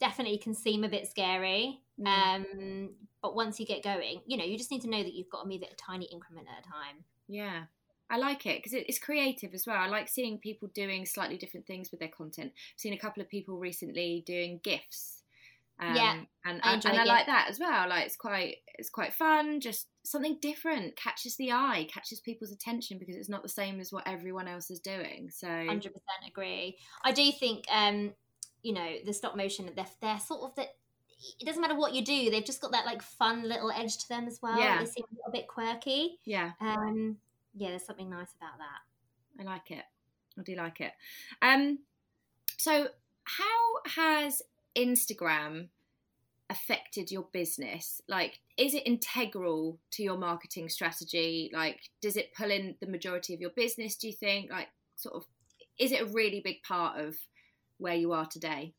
definitely 0.00 0.38
can 0.38 0.54
seem 0.54 0.84
a 0.84 0.88
bit 0.88 1.08
scary. 1.08 1.80
Mm. 2.00 2.06
Um, 2.06 2.90
but 3.22 3.34
once 3.34 3.60
you 3.60 3.66
get 3.66 3.82
going, 3.82 4.22
you 4.26 4.36
know, 4.36 4.44
you 4.44 4.56
just 4.56 4.70
need 4.70 4.82
to 4.82 4.90
know 4.90 5.02
that 5.02 5.12
you've 5.12 5.28
got 5.28 5.42
to 5.42 5.48
move 5.48 5.62
it 5.62 5.72
a 5.72 5.76
tiny 5.76 6.06
increment 6.06 6.46
at 6.48 6.64
a 6.64 6.68
time. 6.68 7.04
Yeah. 7.28 7.64
I 8.08 8.16
like 8.16 8.46
it 8.46 8.58
because 8.58 8.72
it's 8.72 8.98
creative 8.98 9.54
as 9.54 9.66
well. 9.66 9.76
I 9.76 9.86
like 9.86 10.08
seeing 10.08 10.38
people 10.38 10.68
doing 10.74 11.06
slightly 11.06 11.36
different 11.36 11.66
things 11.66 11.90
with 11.90 12.00
their 12.00 12.08
content. 12.08 12.52
I've 12.54 12.80
seen 12.80 12.92
a 12.92 12.98
couple 12.98 13.22
of 13.22 13.28
people 13.28 13.58
recently 13.58 14.24
doing 14.26 14.58
gifts 14.64 15.19
um, 15.80 15.96
yeah, 15.96 16.14
and 16.44 16.60
I, 16.62 16.74
and 16.74 16.86
I 16.86 17.04
like 17.04 17.26
that 17.26 17.46
as 17.48 17.58
well. 17.58 17.88
Like 17.88 18.04
it's 18.06 18.16
quite 18.16 18.56
it's 18.78 18.90
quite 18.90 19.14
fun, 19.14 19.60
just 19.60 19.88
something 20.04 20.38
different 20.42 20.96
catches 20.96 21.36
the 21.36 21.52
eye, 21.52 21.88
catches 21.92 22.20
people's 22.20 22.52
attention 22.52 22.98
because 22.98 23.16
it's 23.16 23.28
not 23.28 23.42
the 23.42 23.48
same 23.48 23.80
as 23.80 23.90
what 23.90 24.06
everyone 24.06 24.46
else 24.46 24.70
is 24.70 24.80
doing. 24.80 25.30
So, 25.32 25.46
hundred 25.48 25.92
percent 25.92 26.28
agree. 26.28 26.76
I 27.02 27.12
do 27.12 27.32
think, 27.32 27.64
um, 27.72 28.12
you 28.62 28.74
know, 28.74 28.96
the 29.06 29.12
stop 29.12 29.36
motion 29.36 29.70
they're 29.74 29.86
they're 30.02 30.20
sort 30.20 30.42
of 30.42 30.54
that. 30.56 30.68
It 31.38 31.44
doesn't 31.44 31.60
matter 31.60 31.76
what 31.76 31.94
you 31.94 32.04
do; 32.04 32.30
they've 32.30 32.44
just 32.44 32.60
got 32.60 32.72
that 32.72 32.86
like 32.86 33.02
fun 33.02 33.48
little 33.48 33.70
edge 33.70 33.96
to 33.98 34.08
them 34.08 34.26
as 34.26 34.38
well. 34.42 34.58
Yeah. 34.58 34.78
They 34.78 34.86
seem 34.86 35.04
a 35.10 35.14
little 35.16 35.32
bit 35.32 35.48
quirky. 35.48 36.18
Yeah. 36.24 36.52
Um. 36.60 37.16
Yeah, 37.54 37.70
there's 37.70 37.86
something 37.86 38.08
nice 38.08 38.32
about 38.38 38.58
that. 38.58 39.40
I 39.42 39.50
like 39.50 39.70
it. 39.70 39.84
I 40.38 40.42
do 40.42 40.56
like 40.56 40.80
it. 40.80 40.92
Um. 41.40 41.78
So, 42.58 42.88
how 43.24 43.90
has 43.94 44.42
Instagram 44.76 45.68
affected 46.48 47.10
your 47.10 47.26
business? 47.32 48.00
Like, 48.08 48.40
is 48.56 48.74
it 48.74 48.86
integral 48.86 49.78
to 49.92 50.02
your 50.02 50.18
marketing 50.18 50.68
strategy? 50.68 51.50
Like, 51.52 51.80
does 52.00 52.16
it 52.16 52.34
pull 52.34 52.50
in 52.50 52.76
the 52.80 52.88
majority 52.88 53.34
of 53.34 53.40
your 53.40 53.50
business, 53.50 53.96
do 53.96 54.08
you 54.08 54.14
think? 54.14 54.50
Like, 54.50 54.68
sort 54.96 55.14
of, 55.14 55.26
is 55.78 55.92
it 55.92 56.02
a 56.02 56.06
really 56.06 56.40
big 56.44 56.62
part 56.62 56.98
of 56.98 57.16
where 57.78 57.94
you 57.94 58.12
are 58.12 58.26
today? 58.26 58.74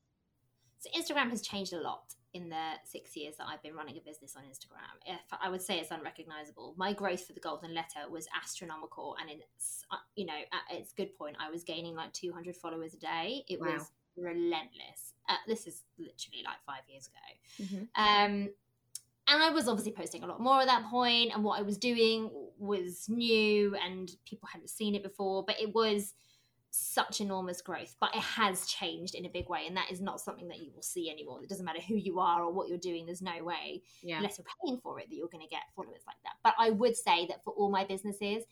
So, 0.79 0.89
Instagram 0.99 1.29
has 1.29 1.41
changed 1.41 1.73
a 1.73 1.79
lot 1.79 2.15
in 2.33 2.49
the 2.49 2.73
six 2.85 3.15
years 3.15 3.35
that 3.37 3.47
I've 3.47 3.61
been 3.61 3.75
running 3.75 3.97
a 3.97 3.99
business 3.99 4.35
on 4.37 4.43
Instagram. 4.43 4.95
If 5.05 5.19
I 5.41 5.49
would 5.49 5.61
say 5.61 5.79
it's 5.79 5.91
unrecognizable. 5.91 6.73
My 6.77 6.93
growth 6.93 7.25
for 7.25 7.33
the 7.33 7.39
Golden 7.39 7.73
Letter 7.73 8.09
was 8.09 8.27
astronomical, 8.41 9.15
and 9.19 9.29
it's 9.29 9.83
uh, 9.91 9.97
you 10.15 10.25
know 10.25 10.33
at 10.33 10.77
its 10.77 10.93
good 10.93 11.17
point, 11.17 11.35
I 11.39 11.49
was 11.49 11.63
gaining 11.63 11.95
like 11.95 12.13
200 12.13 12.55
followers 12.55 12.93
a 12.93 12.97
day. 12.97 13.43
It 13.49 13.59
wow. 13.59 13.73
was 13.73 13.91
relentless. 14.17 15.13
Uh, 15.29 15.35
this 15.47 15.67
is 15.67 15.83
literally 15.97 16.43
like 16.43 16.57
five 16.65 16.83
years 16.87 17.07
ago. 17.07 17.65
Mm-hmm. 17.65 18.01
Um, 18.01 18.49
and 19.27 19.43
I 19.43 19.51
was 19.51 19.67
obviously 19.67 19.93
posting 19.93 20.23
a 20.23 20.27
lot 20.27 20.41
more 20.41 20.61
at 20.61 20.67
that 20.67 20.85
point, 20.89 21.31
and 21.33 21.43
what 21.43 21.59
I 21.59 21.61
was 21.61 21.77
doing 21.77 22.29
was 22.57 23.07
new, 23.07 23.75
and 23.75 24.11
people 24.25 24.49
hadn't 24.51 24.69
seen 24.69 24.95
it 24.95 25.03
before. 25.03 25.43
But 25.45 25.61
it 25.61 25.73
was 25.73 26.13
such 26.71 27.19
enormous 27.21 27.61
growth, 27.61 27.95
but 27.99 28.15
it 28.15 28.21
has 28.21 28.65
changed 28.65 29.13
in 29.13 29.25
a 29.25 29.29
big 29.29 29.47
way, 29.49 29.67
and 29.67 29.77
that 29.77 29.91
is 29.91 30.01
not 30.01 30.19
something 30.19 30.47
that 30.47 30.59
you 30.59 30.71
will 30.73 30.81
see 30.81 31.09
anymore. 31.09 31.43
It 31.43 31.49
doesn't 31.49 31.65
matter 31.65 31.81
who 31.81 31.95
you 31.95 32.19
are 32.19 32.43
or 32.43 32.51
what 32.51 32.67
you're 32.69 32.77
doing. 32.77 33.05
There's 33.05 33.21
no 33.21 33.43
way, 33.43 33.83
yeah. 34.01 34.17
unless 34.17 34.37
you're 34.37 34.45
paying 34.65 34.79
for 34.81 34.99
it, 34.99 35.09
that 35.09 35.15
you're 35.15 35.27
going 35.27 35.43
to 35.43 35.49
get 35.49 35.61
followers 35.75 36.01
like 36.07 36.17
that. 36.23 36.33
But 36.43 36.55
I 36.57 36.69
would 36.69 36.95
say 36.95 37.25
that 37.27 37.43
for 37.43 37.53
all 37.53 37.69
my 37.69 37.85
businesses, 37.85 38.43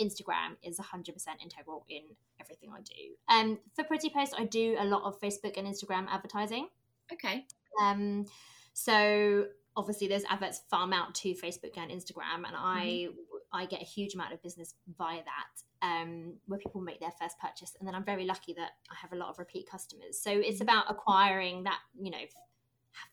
Instagram 0.00 0.56
is 0.62 0.78
100% 0.78 1.08
integral 1.42 1.84
in 1.88 2.02
everything 2.40 2.70
I 2.72 2.80
do. 2.80 3.14
Um, 3.28 3.58
for 3.74 3.84
Pretty 3.84 4.10
Post, 4.10 4.34
I 4.38 4.44
do 4.44 4.76
a 4.78 4.84
lot 4.84 5.02
of 5.04 5.20
Facebook 5.20 5.56
and 5.56 5.66
Instagram 5.66 6.06
advertising. 6.08 6.68
Okay. 7.12 7.46
Um, 7.80 8.26
so 8.72 9.46
obviously 9.76 10.08
those 10.08 10.24
adverts 10.28 10.62
farm 10.70 10.92
out 10.92 11.14
to 11.14 11.34
Facebook 11.34 11.76
and 11.76 11.90
Instagram, 11.90 12.46
and 12.46 12.56
I 12.56 13.08
mm-hmm. 13.08 13.18
I 13.52 13.66
get 13.66 13.80
a 13.80 13.84
huge 13.84 14.14
amount 14.14 14.32
of 14.32 14.42
business 14.42 14.74
via 14.98 15.20
that, 15.24 15.86
um, 15.86 16.34
where 16.46 16.58
people 16.58 16.80
make 16.80 16.98
their 16.98 17.12
first 17.20 17.38
purchase, 17.38 17.76
and 17.78 17.86
then 17.86 17.94
I'm 17.94 18.04
very 18.04 18.24
lucky 18.24 18.52
that 18.54 18.72
I 18.90 18.94
have 19.00 19.12
a 19.12 19.16
lot 19.16 19.28
of 19.28 19.38
repeat 19.38 19.70
customers. 19.70 20.20
So 20.20 20.30
it's 20.30 20.54
mm-hmm. 20.56 20.62
about 20.62 20.86
acquiring 20.88 21.64
that 21.64 21.78
you 22.00 22.10
know 22.10 22.18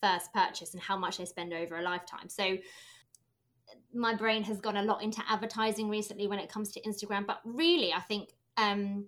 first 0.02 0.34
purchase 0.34 0.74
and 0.74 0.82
how 0.82 0.98
much 0.98 1.18
they 1.18 1.26
spend 1.26 1.54
over 1.54 1.78
a 1.78 1.82
lifetime. 1.82 2.30
So 2.30 2.58
my 3.94 4.16
brain 4.16 4.44
has 4.44 4.60
gone 4.60 4.78
a 4.78 4.84
lot 4.84 5.04
into 5.04 5.22
advertising 5.30 5.90
recently 5.90 6.28
when 6.28 6.40
it 6.40 6.50
comes 6.50 6.72
to 6.72 6.82
Instagram, 6.82 7.26
but 7.26 7.40
really, 7.44 7.94
I 7.94 8.00
think 8.02 8.30
um, 8.58 9.06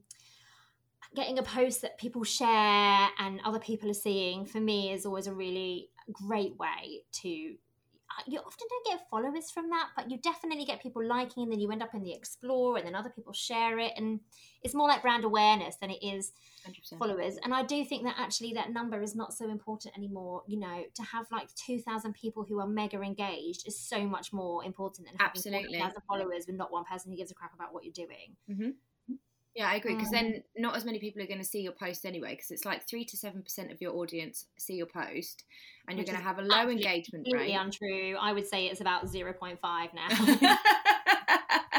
getting 1.15 1.39
a 1.39 1.43
post 1.43 1.81
that 1.81 1.97
people 1.97 2.23
share 2.23 3.07
and 3.19 3.39
other 3.45 3.59
people 3.59 3.89
are 3.89 3.95
seeing 3.95 4.45
for 4.45 4.59
me 4.59 4.91
is 4.91 5.05
always 5.05 5.27
a 5.27 5.33
really 5.33 5.89
great 6.11 6.57
way 6.57 7.03
to 7.11 7.55
you 8.27 8.39
often 8.39 8.67
don't 8.69 8.85
get 8.97 9.09
followers 9.09 9.51
from 9.51 9.69
that, 9.69 9.89
but 9.95 10.09
you 10.09 10.17
definitely 10.17 10.65
get 10.65 10.81
people 10.81 11.05
liking, 11.05 11.43
and 11.43 11.51
then 11.51 11.59
you 11.59 11.71
end 11.71 11.83
up 11.83 11.93
in 11.93 12.03
the 12.03 12.13
explore, 12.13 12.77
and 12.77 12.85
then 12.85 12.95
other 12.95 13.09
people 13.09 13.33
share 13.33 13.79
it, 13.79 13.93
and 13.97 14.19
it's 14.63 14.73
more 14.73 14.87
like 14.87 15.01
brand 15.01 15.23
awareness 15.23 15.75
than 15.81 15.89
it 15.89 16.03
is 16.03 16.31
100%. 16.67 16.97
followers. 16.97 17.37
And 17.43 17.53
I 17.53 17.63
do 17.63 17.83
think 17.83 18.03
that 18.03 18.15
actually 18.17 18.53
that 18.53 18.71
number 18.71 19.01
is 19.01 19.15
not 19.15 19.33
so 19.33 19.49
important 19.49 19.97
anymore. 19.97 20.43
You 20.47 20.59
know, 20.59 20.83
to 20.93 21.03
have 21.03 21.25
like 21.31 21.47
two 21.55 21.79
thousand 21.79 22.13
people 22.13 22.43
who 22.43 22.59
are 22.59 22.67
mega 22.67 23.01
engaged 23.01 23.67
is 23.67 23.79
so 23.79 24.05
much 24.05 24.31
more 24.31 24.63
important 24.63 25.07
than 25.07 25.17
having 25.17 25.31
absolutely 25.37 25.79
thousand 25.79 26.01
followers 26.07 26.45
with 26.47 26.55
not 26.55 26.71
one 26.71 26.85
person 26.85 27.11
who 27.11 27.17
gives 27.17 27.31
a 27.31 27.33
crap 27.33 27.53
about 27.53 27.73
what 27.73 27.83
you're 27.83 27.93
doing. 27.93 28.35
Mm-hmm. 28.49 28.69
Yeah, 29.55 29.69
I 29.69 29.75
agree. 29.75 29.93
Because 29.95 30.07
um, 30.09 30.13
then 30.13 30.43
not 30.57 30.75
as 30.75 30.83
many 30.83 30.99
people 30.99 31.21
are 31.21 31.27
going 31.27 31.39
to 31.39 31.45
see 31.45 31.61
your 31.61 31.73
post 31.73 32.05
anyway. 32.05 32.31
Because 32.31 32.49
it's 32.49 32.65
like 32.65 32.87
three 32.87 33.05
to 33.05 33.17
seven 33.17 33.43
percent 33.43 33.71
of 33.71 33.81
your 33.81 33.95
audience 33.95 34.45
see 34.57 34.73
your 34.73 34.87
post, 34.87 35.43
and 35.87 35.97
you're 35.97 36.05
going 36.05 36.17
to 36.17 36.23
have 36.23 36.39
a 36.39 36.41
low 36.41 36.69
engagement 36.69 37.27
rate. 37.31 37.53
untrue. 37.53 38.15
I 38.19 38.33
would 38.33 38.47
say 38.47 38.65
it's 38.65 38.81
about 38.81 39.07
zero 39.07 39.33
point 39.33 39.59
five 39.61 39.89
now. 39.93 40.07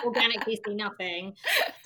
Organically 0.04 0.60
see 0.64 0.74
nothing. 0.74 1.34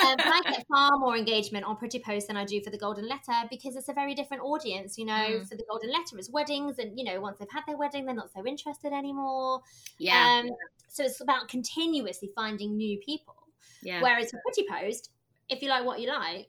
Um, 0.01 0.17
I 0.19 0.41
get 0.45 0.67
far 0.69 0.99
more 0.99 1.17
engagement 1.17 1.65
on 1.65 1.77
Pretty 1.77 2.01
Post 2.01 2.27
than 2.27 2.37
I 2.37 2.45
do 2.45 2.61
for 2.61 2.71
the 2.71 2.77
Golden 2.77 3.09
Letter 3.09 3.47
because 3.49 3.77
it's 3.77 3.89
a 3.89 3.93
very 3.93 4.15
different 4.15 4.43
audience. 4.43 4.99
You 4.99 5.07
know, 5.07 5.13
mm. 5.13 5.49
for 5.49 5.57
the 5.57 5.65
Golden 5.71 5.91
Letter, 5.91 6.19
it's 6.19 6.29
weddings, 6.29 6.79
and 6.79 6.99
you 6.99 7.05
know, 7.05 7.21
once 7.21 7.39
they've 7.39 7.49
had 7.51 7.63
their 7.67 7.77
wedding, 7.77 8.05
they're 8.05 8.15
not 8.15 8.31
so 8.35 8.45
interested 8.45 8.93
anymore. 8.93 9.63
Yeah. 9.99 10.43
Um, 10.45 10.51
so 10.89 11.05
it's 11.05 11.21
about 11.21 11.49
continuously 11.49 12.31
finding 12.35 12.77
new 12.77 12.99
people. 12.99 13.35
Yeah. 13.83 14.03
Whereas 14.03 14.31
for 14.33 14.41
Pretty 14.45 14.67
Post, 14.69 15.11
if 15.49 15.63
you 15.63 15.69
like 15.69 15.85
what 15.85 16.01
you 16.01 16.09
like, 16.09 16.49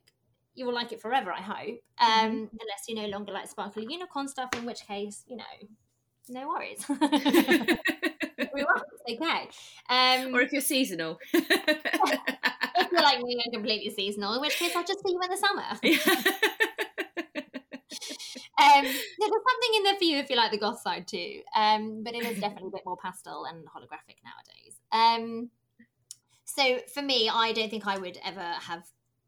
you 0.56 0.66
will 0.66 0.74
like 0.74 0.92
it 0.92 1.02
forever. 1.02 1.32
I 1.32 1.42
hope, 1.42 1.80
um, 2.00 2.10
mm-hmm. 2.10 2.58
unless 2.60 2.84
you 2.88 2.96
no 2.96 3.06
longer 3.06 3.32
like 3.32 3.48
sparkly 3.48 3.86
unicorn 3.90 4.28
stuff, 4.28 4.50
in 4.58 4.66
which 4.66 4.86
case, 4.88 5.24
you 5.28 5.38
know, 5.38 5.44
no 6.30 6.48
worries. 6.48 6.86
We 8.54 8.64
won't, 8.64 8.84
okay. 9.10 9.50
Um, 9.90 10.34
or 10.34 10.42
if 10.42 10.52
you're 10.52 10.62
seasonal. 10.62 11.20
if 11.34 12.92
you're 12.92 13.02
like 13.02 13.22
me 13.22 13.42
and 13.44 13.54
completely 13.54 13.90
seasonal, 13.92 14.34
in 14.36 14.42
which 14.42 14.58
case 14.58 14.76
I'll 14.76 14.84
just 14.84 15.00
see 15.06 15.12
you 15.12 15.20
in 15.22 15.30
the 15.30 15.38
summer. 15.38 15.62
um, 18.60 18.84
there's 18.84 18.96
something 19.18 19.76
in 19.76 19.84
there 19.84 19.96
for 19.96 20.04
you 20.04 20.18
if 20.18 20.30
you 20.30 20.36
like 20.36 20.52
the 20.52 20.58
goth 20.58 20.82
side 20.82 21.08
too. 21.08 21.42
Um, 21.56 22.04
but 22.04 22.16
it 22.16 22.26
is 22.26 22.40
definitely 22.40 22.70
a 22.70 22.72
bit 22.72 22.84
more 22.86 22.98
pastel 22.98 23.46
and 23.46 23.66
holographic 23.66 24.18
nowadays. 24.24 24.80
Um, 24.92 25.50
so 26.56 26.80
for 26.92 27.02
me, 27.02 27.30
I 27.32 27.54
don't 27.54 27.70
think 27.70 27.86
I 27.86 27.98
would 27.98 28.18
ever 28.26 28.42
have 28.42 28.84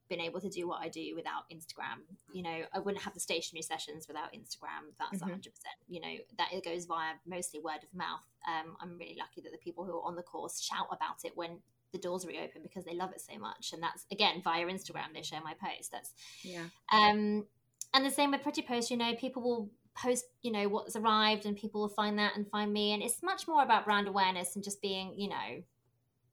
been 0.09 0.19
able 0.19 0.41
to 0.41 0.49
do 0.49 0.67
what 0.67 0.81
I 0.81 0.89
do 0.89 1.13
without 1.15 1.43
Instagram. 1.53 2.01
You 2.33 2.41
know, 2.41 2.61
I 2.73 2.79
wouldn't 2.79 3.03
have 3.03 3.13
the 3.13 3.19
stationery 3.19 3.61
sessions 3.61 4.07
without 4.07 4.33
Instagram. 4.33 4.89
That's 4.99 5.21
mm-hmm. 5.23 5.35
100%. 5.35 5.47
You 5.87 6.01
know, 6.01 6.13
that 6.37 6.49
it 6.51 6.65
goes 6.65 6.85
via 6.85 7.13
mostly 7.27 7.59
word 7.59 7.83
of 7.83 7.93
mouth. 7.93 8.25
Um, 8.47 8.75
I'm 8.81 8.97
really 8.97 9.15
lucky 9.17 9.41
that 9.41 9.51
the 9.51 9.59
people 9.59 9.85
who 9.85 9.97
are 9.97 10.03
on 10.05 10.15
the 10.15 10.23
course 10.23 10.59
shout 10.59 10.87
about 10.91 11.23
it 11.23 11.33
when 11.35 11.59
the 11.93 11.99
doors 11.99 12.25
reopen 12.25 12.63
because 12.63 12.85
they 12.85 12.95
love 12.95 13.11
it 13.11 13.21
so 13.21 13.37
much. 13.37 13.71
And 13.71 13.83
that's 13.83 14.05
again 14.11 14.41
via 14.43 14.65
Instagram. 14.65 15.13
They 15.13 15.21
share 15.21 15.41
my 15.43 15.53
post. 15.53 15.91
That's 15.91 16.13
yeah. 16.43 16.63
Um, 16.91 17.45
and 17.93 18.03
the 18.03 18.11
same 18.11 18.31
with 18.31 18.41
Pretty 18.41 18.63
Post. 18.63 18.89
You 18.89 18.97
know, 18.97 19.13
people 19.15 19.43
will 19.43 19.69
post 19.93 20.25
you 20.41 20.51
know 20.51 20.67
what's 20.69 20.95
arrived 20.95 21.45
and 21.45 21.55
people 21.55 21.81
will 21.81 21.89
find 21.89 22.17
that 22.17 22.35
and 22.35 22.49
find 22.49 22.71
me 22.71 22.93
and 22.93 23.03
it's 23.03 23.21
much 23.21 23.45
more 23.45 23.61
about 23.61 23.83
brand 23.83 24.07
awareness 24.07 24.55
and 24.55 24.63
just 24.63 24.81
being 24.81 25.13
you 25.17 25.27
know 25.27 25.61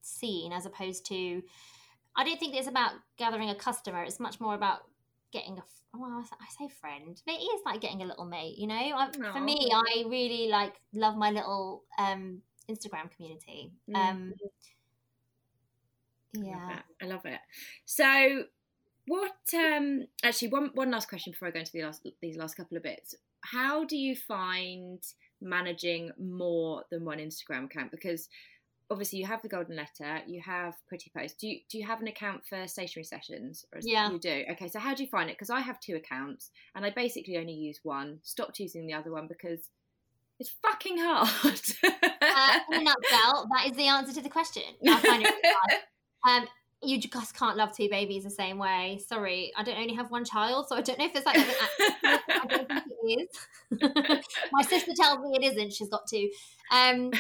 seen 0.00 0.52
as 0.52 0.66
opposed 0.66 1.06
to 1.06 1.42
I 2.16 2.24
don't 2.24 2.38
think 2.38 2.56
it's 2.56 2.66
about 2.68 2.92
gathering 3.16 3.50
a 3.50 3.54
customer. 3.54 4.02
It's 4.02 4.18
much 4.18 4.40
more 4.40 4.54
about 4.54 4.80
getting 5.32 5.56
a 5.58 5.62
well, 5.94 6.24
I 6.32 6.46
say 6.58 6.72
friend, 6.80 7.20
but 7.26 7.34
it 7.34 7.38
is 7.38 7.62
like 7.64 7.80
getting 7.80 8.02
a 8.02 8.06
little 8.06 8.24
mate. 8.24 8.58
You 8.58 8.66
know, 8.66 8.74
I, 8.74 9.10
for 9.32 9.40
me, 9.40 9.70
I 9.72 10.04
really 10.06 10.48
like 10.48 10.74
love 10.92 11.16
my 11.16 11.30
little 11.30 11.84
um, 11.98 12.42
Instagram 12.70 13.10
community. 13.14 13.72
Mm. 13.88 13.96
Um, 13.96 14.34
yeah, 16.34 16.56
I 16.56 16.66
love, 16.66 16.82
I 17.02 17.06
love 17.06 17.20
it. 17.24 17.40
So, 17.84 18.44
what? 19.06 19.36
Um, 19.54 20.06
actually, 20.22 20.48
one 20.48 20.70
one 20.74 20.90
last 20.90 21.08
question 21.08 21.32
before 21.32 21.48
I 21.48 21.50
go 21.52 21.60
into 21.60 21.72
the 21.72 21.82
last 21.82 22.06
these 22.20 22.36
last 22.36 22.56
couple 22.56 22.76
of 22.76 22.82
bits. 22.82 23.14
How 23.40 23.84
do 23.84 23.96
you 23.96 24.14
find 24.14 25.02
managing 25.40 26.10
more 26.18 26.84
than 26.90 27.04
one 27.04 27.18
Instagram 27.18 27.64
account? 27.64 27.90
Because 27.90 28.28
obviously 28.90 29.18
you 29.18 29.26
have 29.26 29.42
the 29.42 29.48
golden 29.48 29.76
letter, 29.76 30.20
you 30.26 30.40
have 30.40 30.74
Pretty 30.86 31.10
Post. 31.16 31.38
Do 31.40 31.48
you 31.48 31.60
do 31.70 31.78
you 31.78 31.86
have 31.86 32.00
an 32.00 32.08
account 32.08 32.46
for 32.46 32.66
stationery 32.66 33.04
sessions? 33.04 33.64
yeah, 33.82 34.10
you 34.10 34.18
do. 34.18 34.44
Okay, 34.52 34.68
so 34.68 34.78
how 34.78 34.94
do 34.94 35.02
you 35.02 35.08
find 35.08 35.30
it? 35.30 35.36
Because 35.36 35.50
I 35.50 35.60
have 35.60 35.80
two 35.80 35.96
accounts 35.96 36.50
and 36.74 36.84
I 36.84 36.90
basically 36.90 37.36
only 37.36 37.52
use 37.52 37.80
one. 37.82 38.20
Stopped 38.22 38.58
using 38.60 38.86
the 38.86 38.94
other 38.94 39.10
one 39.10 39.26
because 39.28 39.68
it's 40.38 40.54
fucking 40.62 40.98
hard. 40.98 41.60
uh, 41.84 42.58
in 42.72 42.80
a 42.80 42.84
nutshell, 42.84 43.48
that 43.52 43.66
is 43.66 43.76
the 43.76 43.88
answer 43.88 44.14
to 44.14 44.22
the 44.22 44.28
question. 44.28 44.62
I 44.86 44.96
find 45.00 45.22
it 45.22 45.28
really 45.28 45.40
hard. 45.44 45.82
Um, 46.26 46.48
you 46.82 47.00
just 47.00 47.38
can't 47.38 47.56
love 47.56 47.74
two 47.76 47.88
babies 47.88 48.24
the 48.24 48.30
same 48.30 48.58
way. 48.58 49.00
Sorry, 49.06 49.52
I 49.56 49.62
don't 49.62 49.78
only 49.78 49.94
have 49.94 50.10
one 50.10 50.24
child, 50.24 50.66
so 50.68 50.76
I 50.76 50.82
don't 50.82 50.98
know 50.98 51.06
if 51.06 51.14
it's 51.14 51.24
like 51.24 51.36
I 51.38 52.46
don't 52.48 52.68
think 52.68 52.82
it 53.04 53.28
is. 53.70 54.24
My 54.52 54.62
sister 54.62 54.92
tells 54.96 55.20
me 55.20 55.38
it 55.40 55.52
isn't. 55.52 55.72
She's 55.72 55.88
got 55.88 56.08
two. 56.08 56.28
Um, 56.72 57.12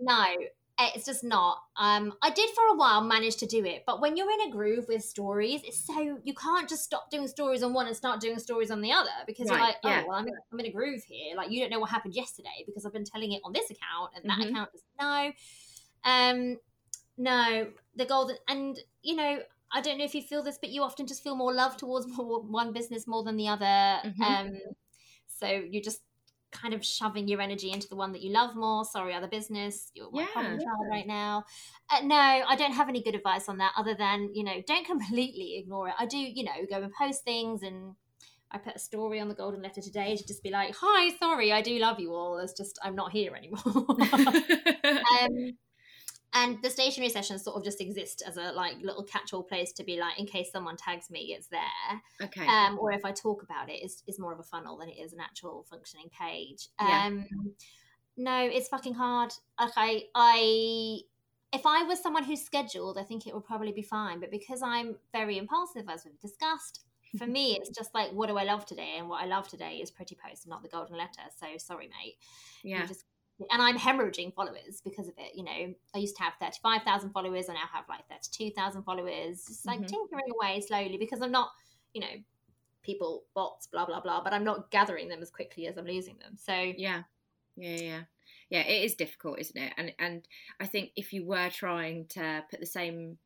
no, 0.00 0.24
it's 0.94 1.04
just 1.04 1.24
not. 1.24 1.58
Um, 1.76 2.12
I 2.22 2.30
did 2.30 2.50
for 2.50 2.62
a 2.72 2.76
while 2.76 3.02
manage 3.02 3.36
to 3.36 3.46
do 3.46 3.64
it, 3.64 3.84
but 3.86 4.00
when 4.00 4.16
you're 4.16 4.30
in 4.30 4.48
a 4.48 4.50
groove 4.50 4.86
with 4.88 5.02
stories, 5.02 5.60
it's 5.64 5.86
so 5.86 6.18
you 6.22 6.34
can't 6.34 6.68
just 6.68 6.84
stop 6.84 7.10
doing 7.10 7.28
stories 7.28 7.62
on 7.62 7.72
one 7.72 7.86
and 7.86 7.96
start 7.96 8.20
doing 8.20 8.38
stories 8.38 8.70
on 8.70 8.80
the 8.80 8.92
other 8.92 9.10
because 9.26 9.48
right, 9.48 9.56
you're 9.56 9.66
like, 9.66 9.76
oh, 9.84 9.88
yeah. 9.88 10.04
well, 10.06 10.16
I'm 10.16 10.28
in, 10.28 10.34
I'm 10.52 10.60
in, 10.60 10.66
a 10.66 10.70
groove 10.70 11.02
here. 11.04 11.36
Like 11.36 11.50
you 11.50 11.60
don't 11.60 11.70
know 11.70 11.80
what 11.80 11.90
happened 11.90 12.14
yesterday 12.14 12.64
because 12.66 12.84
I've 12.84 12.92
been 12.92 13.04
telling 13.04 13.32
it 13.32 13.40
on 13.44 13.52
this 13.52 13.70
account 13.70 14.12
and 14.16 14.30
that 14.30 14.38
mm-hmm. 14.38 14.54
account 14.54 14.70
doesn't 14.72 14.98
know. 15.00 15.32
Um, 16.04 16.56
no, 17.18 17.66
the 17.96 18.04
golden 18.06 18.36
and 18.48 18.78
you 19.02 19.16
know. 19.16 19.40
I 19.72 19.80
don't 19.80 19.98
know 19.98 20.04
if 20.04 20.16
you 20.16 20.22
feel 20.22 20.42
this, 20.42 20.58
but 20.60 20.70
you 20.70 20.82
often 20.82 21.06
just 21.06 21.22
feel 21.22 21.36
more 21.36 21.54
love 21.54 21.76
towards 21.76 22.04
more, 22.08 22.42
one 22.42 22.72
business 22.72 23.06
more 23.06 23.22
than 23.22 23.36
the 23.36 23.46
other. 23.46 23.64
Mm-hmm. 23.64 24.20
Um, 24.20 24.58
so 25.28 25.46
you 25.46 25.80
just 25.80 26.00
kind 26.52 26.74
of 26.74 26.84
shoving 26.84 27.28
your 27.28 27.40
energy 27.40 27.70
into 27.70 27.88
the 27.88 27.96
one 27.96 28.12
that 28.12 28.22
you 28.22 28.30
love 28.32 28.54
more. 28.56 28.84
Sorry, 28.84 29.14
other 29.14 29.28
business, 29.28 29.90
you're 29.94 30.10
my 30.10 30.22
yeah. 30.22 30.26
problem 30.32 30.58
child 30.58 30.86
right 30.90 31.06
now. 31.06 31.44
Uh, 31.90 32.00
no, 32.04 32.16
I 32.16 32.56
don't 32.56 32.72
have 32.72 32.88
any 32.88 33.02
good 33.02 33.14
advice 33.14 33.48
on 33.48 33.58
that 33.58 33.72
other 33.76 33.94
than, 33.94 34.30
you 34.34 34.44
know, 34.44 34.62
don't 34.66 34.86
completely 34.92 35.58
ignore 35.58 35.88
it. 35.88 35.94
I 35.98 36.06
do, 36.06 36.18
you 36.18 36.44
know, 36.44 36.52
go 36.68 36.82
and 36.82 36.92
post 36.92 37.24
things 37.24 37.62
and 37.62 37.94
I 38.50 38.58
put 38.58 38.76
a 38.76 38.80
story 38.80 39.20
on 39.20 39.28
the 39.28 39.34
golden 39.34 39.62
letter 39.62 39.80
today 39.80 40.16
to 40.16 40.26
just 40.26 40.42
be 40.42 40.50
like, 40.50 40.74
hi, 40.76 41.16
sorry, 41.18 41.52
I 41.52 41.62
do 41.62 41.78
love 41.78 42.00
you 42.00 42.12
all. 42.12 42.38
It's 42.38 42.52
just, 42.52 42.78
I'm 42.82 42.96
not 42.96 43.12
here 43.12 43.34
anymore. 43.34 43.60
um, 45.20 45.52
and 46.32 46.62
the 46.62 46.70
stationery 46.70 47.08
sessions 47.08 47.42
sort 47.42 47.56
of 47.56 47.64
just 47.64 47.80
exist 47.80 48.22
as 48.26 48.36
a 48.36 48.52
like 48.52 48.76
little 48.82 49.02
catch-all 49.02 49.42
place 49.42 49.72
to 49.72 49.84
be 49.84 49.98
like 49.98 50.18
in 50.18 50.26
case 50.26 50.50
someone 50.52 50.76
tags 50.76 51.10
me 51.10 51.34
it's 51.36 51.48
there. 51.48 51.60
Okay. 52.22 52.46
Um 52.46 52.78
or 52.78 52.92
if 52.92 53.04
i 53.04 53.12
talk 53.12 53.42
about 53.42 53.68
it 53.68 53.80
it's, 53.82 54.02
it's 54.06 54.18
more 54.18 54.32
of 54.32 54.38
a 54.38 54.44
funnel 54.44 54.76
than 54.78 54.88
it 54.88 54.98
is 54.98 55.12
an 55.12 55.20
actual 55.20 55.66
functioning 55.68 56.10
page. 56.18 56.68
Yeah. 56.80 57.06
um 57.06 57.26
no 58.16 58.42
it's 58.42 58.68
fucking 58.68 58.94
hard. 58.94 59.32
Okay 59.62 60.04
i 60.14 60.98
if 61.52 61.62
i 61.66 61.82
was 61.82 62.00
someone 62.00 62.22
who's 62.22 62.42
scheduled 62.42 62.96
i 62.96 63.02
think 63.02 63.26
it 63.26 63.34
would 63.34 63.44
probably 63.44 63.72
be 63.72 63.82
fine. 63.82 64.20
But 64.20 64.30
because 64.30 64.62
i'm 64.62 64.96
very 65.12 65.36
impulsive 65.38 65.88
as 65.88 66.04
we've 66.04 66.20
discussed 66.20 66.84
for 67.18 67.26
me 67.26 67.56
it's 67.60 67.70
just 67.70 67.92
like 67.92 68.12
what 68.12 68.28
do 68.28 68.36
i 68.36 68.44
love 68.44 68.64
today? 68.66 68.94
And 68.98 69.08
what 69.08 69.20
i 69.20 69.26
love 69.26 69.48
today 69.48 69.78
is 69.82 69.90
pretty 69.90 70.16
post 70.24 70.46
not 70.46 70.62
the 70.62 70.68
golden 70.68 70.96
letter. 70.96 71.22
So 71.40 71.46
sorry 71.56 71.88
mate. 71.88 72.16
Yeah. 72.62 72.82
you 72.82 72.86
just 72.86 73.04
and 73.50 73.62
I'm 73.62 73.78
hemorrhaging 73.78 74.34
followers 74.34 74.80
because 74.84 75.08
of 75.08 75.14
it. 75.18 75.32
You 75.34 75.44
know, 75.44 75.74
I 75.94 75.98
used 75.98 76.16
to 76.16 76.22
have 76.22 76.34
35,000 76.40 77.10
followers. 77.10 77.48
I 77.48 77.54
now 77.54 77.60
have 77.72 77.84
like 77.88 78.06
32,000 78.08 78.82
followers. 78.82 79.44
Just 79.46 79.66
like 79.66 79.80
mm-hmm. 79.80 79.86
tinkering 79.86 80.32
away 80.34 80.60
slowly 80.60 80.96
because 80.98 81.22
I'm 81.22 81.32
not, 81.32 81.50
you 81.94 82.00
know, 82.00 82.14
people, 82.82 83.24
bots, 83.34 83.66
blah, 83.66 83.86
blah, 83.86 84.00
blah, 84.00 84.22
but 84.22 84.32
I'm 84.32 84.44
not 84.44 84.70
gathering 84.70 85.08
them 85.08 85.22
as 85.22 85.30
quickly 85.30 85.66
as 85.66 85.76
I'm 85.76 85.86
losing 85.86 86.16
them. 86.18 86.36
So, 86.36 86.52
yeah, 86.54 87.02
yeah, 87.56 87.76
yeah. 87.76 88.00
Yeah, 88.48 88.62
it 88.62 88.84
is 88.84 88.94
difficult, 88.96 89.38
isn't 89.38 89.56
it? 89.56 89.72
And 89.76 89.92
and 90.00 90.26
I 90.58 90.66
think 90.66 90.90
if 90.96 91.12
you 91.12 91.24
were 91.24 91.50
trying 91.50 92.06
to 92.10 92.44
put 92.50 92.58
the 92.58 92.66
same 92.66 93.16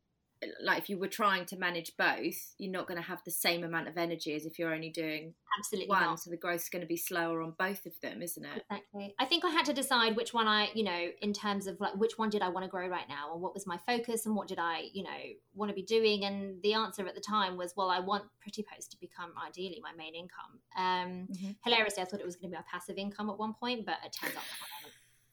like 0.62 0.78
if 0.78 0.88
you 0.88 0.98
were 0.98 1.08
trying 1.08 1.46
to 1.46 1.56
manage 1.56 1.92
both, 1.96 2.54
you're 2.58 2.72
not 2.72 2.86
going 2.86 3.00
to 3.00 3.06
have 3.06 3.20
the 3.24 3.30
same 3.30 3.64
amount 3.64 3.88
of 3.88 3.96
energy 3.96 4.34
as 4.34 4.46
if 4.46 4.58
you're 4.58 4.74
only 4.74 4.90
doing 4.90 5.34
absolutely 5.58 5.88
one. 5.88 6.02
Not. 6.02 6.20
So 6.20 6.30
the 6.30 6.36
growth 6.36 6.62
is 6.62 6.68
going 6.68 6.82
to 6.82 6.86
be 6.86 6.96
slower 6.96 7.42
on 7.42 7.54
both 7.58 7.86
of 7.86 7.92
them, 8.02 8.22
isn't 8.22 8.44
it? 8.44 8.64
Exactly. 8.70 9.14
I 9.18 9.24
think 9.24 9.44
I 9.44 9.50
had 9.50 9.64
to 9.66 9.72
decide 9.72 10.16
which 10.16 10.34
one 10.34 10.46
I, 10.46 10.70
you 10.74 10.84
know, 10.84 11.08
in 11.22 11.32
terms 11.32 11.66
of 11.66 11.78
like 11.80 11.94
which 11.96 12.18
one 12.18 12.30
did 12.30 12.42
I 12.42 12.48
want 12.48 12.64
to 12.64 12.70
grow 12.70 12.88
right 12.88 13.08
now, 13.08 13.32
and 13.32 13.42
what 13.42 13.54
was 13.54 13.66
my 13.66 13.78
focus, 13.86 14.26
and 14.26 14.34
what 14.34 14.48
did 14.48 14.58
I, 14.58 14.84
you 14.92 15.02
know, 15.02 15.10
want 15.54 15.70
to 15.70 15.74
be 15.74 15.82
doing. 15.82 16.24
And 16.24 16.62
the 16.62 16.74
answer 16.74 17.06
at 17.06 17.14
the 17.14 17.20
time 17.20 17.56
was, 17.56 17.74
well, 17.76 17.90
I 17.90 18.00
want 18.00 18.24
Pretty 18.40 18.64
Post 18.64 18.90
to 18.92 18.96
become 19.00 19.32
ideally 19.46 19.80
my 19.82 19.92
main 19.96 20.14
income. 20.14 20.60
Um, 20.76 21.28
mm-hmm. 21.30 21.50
Hilariously, 21.64 22.02
I 22.02 22.06
thought 22.06 22.20
it 22.20 22.26
was 22.26 22.36
going 22.36 22.50
to 22.50 22.56
be 22.56 22.58
my 22.58 22.64
passive 22.70 22.96
income 22.96 23.30
at 23.30 23.38
one 23.38 23.54
point, 23.54 23.86
but 23.86 23.96
it 24.04 24.14
turns 24.18 24.36
out 24.36 24.42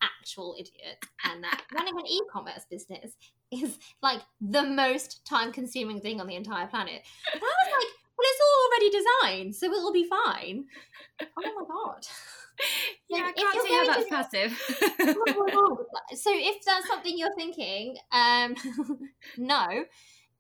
actual 0.02 0.56
idiot 0.60 1.04
and 1.26 1.44
that 1.44 1.62
running 1.74 1.98
an 1.98 2.06
e-commerce 2.08 2.66
business 2.70 3.16
is 3.52 3.78
like 4.02 4.22
the 4.40 4.64
most 4.64 5.26
time-consuming 5.26 6.02
thing 6.02 6.22
on 6.22 6.28
the 6.28 6.36
entire 6.36 6.68
planet. 6.68 7.02
But 7.34 7.42
I 7.42 7.46
was 7.46 7.72
like, 7.72 7.92
well, 8.18 8.28
it's 8.30 8.42
all 8.42 8.68
already 8.68 8.90
designed, 9.44 9.56
so 9.56 9.66
it'll 9.72 9.94
be 9.94 10.08
fine. 10.08 10.66
Oh 11.22 11.28
my 11.38 11.66
god. 11.68 12.06
Yeah, 13.10 13.24
I 13.26 13.32
can't 13.32 13.64
see 13.64 13.74
how 13.74 13.86
that's 13.88 14.10
passive. 14.10 14.62
Oh 15.18 15.86
so 16.16 16.30
if 16.32 16.64
that's 16.64 16.88
something 16.88 17.18
you're 17.18 17.34
thinking, 17.36 17.98
um, 18.12 18.56
no, 19.38 19.86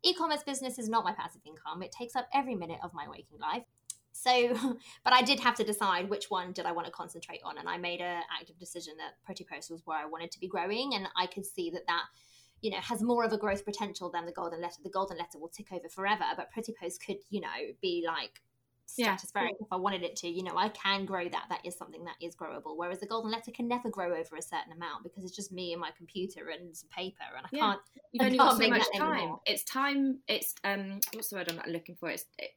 e-commerce 0.03 0.43
business 0.43 0.77
is 0.77 0.87
not 0.87 1.03
my 1.03 1.13
passive 1.13 1.41
income. 1.47 1.81
It 1.81 1.91
takes 1.91 2.15
up 2.15 2.27
every 2.33 2.53
minute 2.53 2.79
of 2.83 2.93
my 2.93 3.07
waking 3.09 3.39
life. 3.39 3.63
So, 4.11 4.53
but 5.03 5.13
I 5.13 5.21
did 5.21 5.39
have 5.39 5.55
to 5.55 5.63
decide 5.63 6.09
which 6.09 6.29
one 6.29 6.51
did 6.51 6.65
I 6.65 6.71
want 6.71 6.85
to 6.85 6.91
concentrate 6.91 7.41
on, 7.43 7.57
and 7.57 7.67
I 7.67 7.77
made 7.77 8.01
an 8.01 8.23
active 8.39 8.57
decision 8.59 8.93
that 8.97 9.23
Pretty 9.25 9.43
Post 9.43 9.71
was 9.71 9.81
where 9.85 9.97
I 9.97 10.05
wanted 10.05 10.31
to 10.31 10.39
be 10.39 10.47
growing, 10.47 10.93
and 10.95 11.07
I 11.17 11.27
could 11.27 11.45
see 11.45 11.69
that 11.71 11.87
that 11.87 12.03
you 12.61 12.71
know 12.71 12.77
has 12.77 13.01
more 13.01 13.23
of 13.23 13.33
a 13.33 13.37
growth 13.37 13.65
potential 13.65 14.11
than 14.11 14.25
the 14.25 14.31
Golden 14.31 14.61
Letter. 14.61 14.77
The 14.83 14.89
Golden 14.89 15.17
Letter 15.17 15.39
will 15.39 15.49
tick 15.49 15.71
over 15.71 15.89
forever, 15.89 16.25
but 16.35 16.51
Pretty 16.51 16.73
Post 16.79 17.03
could 17.05 17.17
you 17.29 17.41
know 17.41 17.47
be 17.81 18.03
like 18.05 18.41
stratospheric 18.91 19.33
yeah. 19.35 19.61
if 19.61 19.67
I 19.71 19.77
wanted 19.77 20.03
it 20.03 20.15
to. 20.17 20.27
You 20.27 20.43
know, 20.43 20.57
I 20.57 20.69
can 20.69 21.05
grow 21.05 21.27
that. 21.27 21.45
That 21.49 21.65
is 21.65 21.77
something 21.77 22.03
that 22.05 22.15
is 22.21 22.35
growable. 22.35 22.75
Whereas 22.75 22.99
the 22.99 23.05
golden 23.05 23.31
letter 23.31 23.51
can 23.51 23.67
never 23.67 23.89
grow 23.89 24.11
over 24.11 24.35
a 24.35 24.41
certain 24.41 24.73
amount 24.75 25.03
because 25.03 25.23
it's 25.23 25.35
just 25.35 25.51
me 25.51 25.71
and 25.71 25.81
my 25.81 25.91
computer 25.97 26.49
and 26.49 26.75
some 26.75 26.89
paper, 26.89 27.23
and 27.35 27.45
I 27.45 27.49
yeah. 27.51 27.59
can't. 27.59 27.81
You've 28.11 28.25
only 28.25 28.37
got 28.37 28.57
so 28.57 28.69
much 28.69 28.87
time. 28.95 29.13
Anymore. 29.13 29.41
It's 29.45 29.63
time. 29.63 30.19
It's 30.27 30.53
um. 30.63 30.99
What's 31.13 31.29
the 31.29 31.37
word 31.37 31.51
I'm 31.51 31.71
looking 31.71 31.95
for? 31.95 32.09
It's 32.09 32.25
it, 32.37 32.51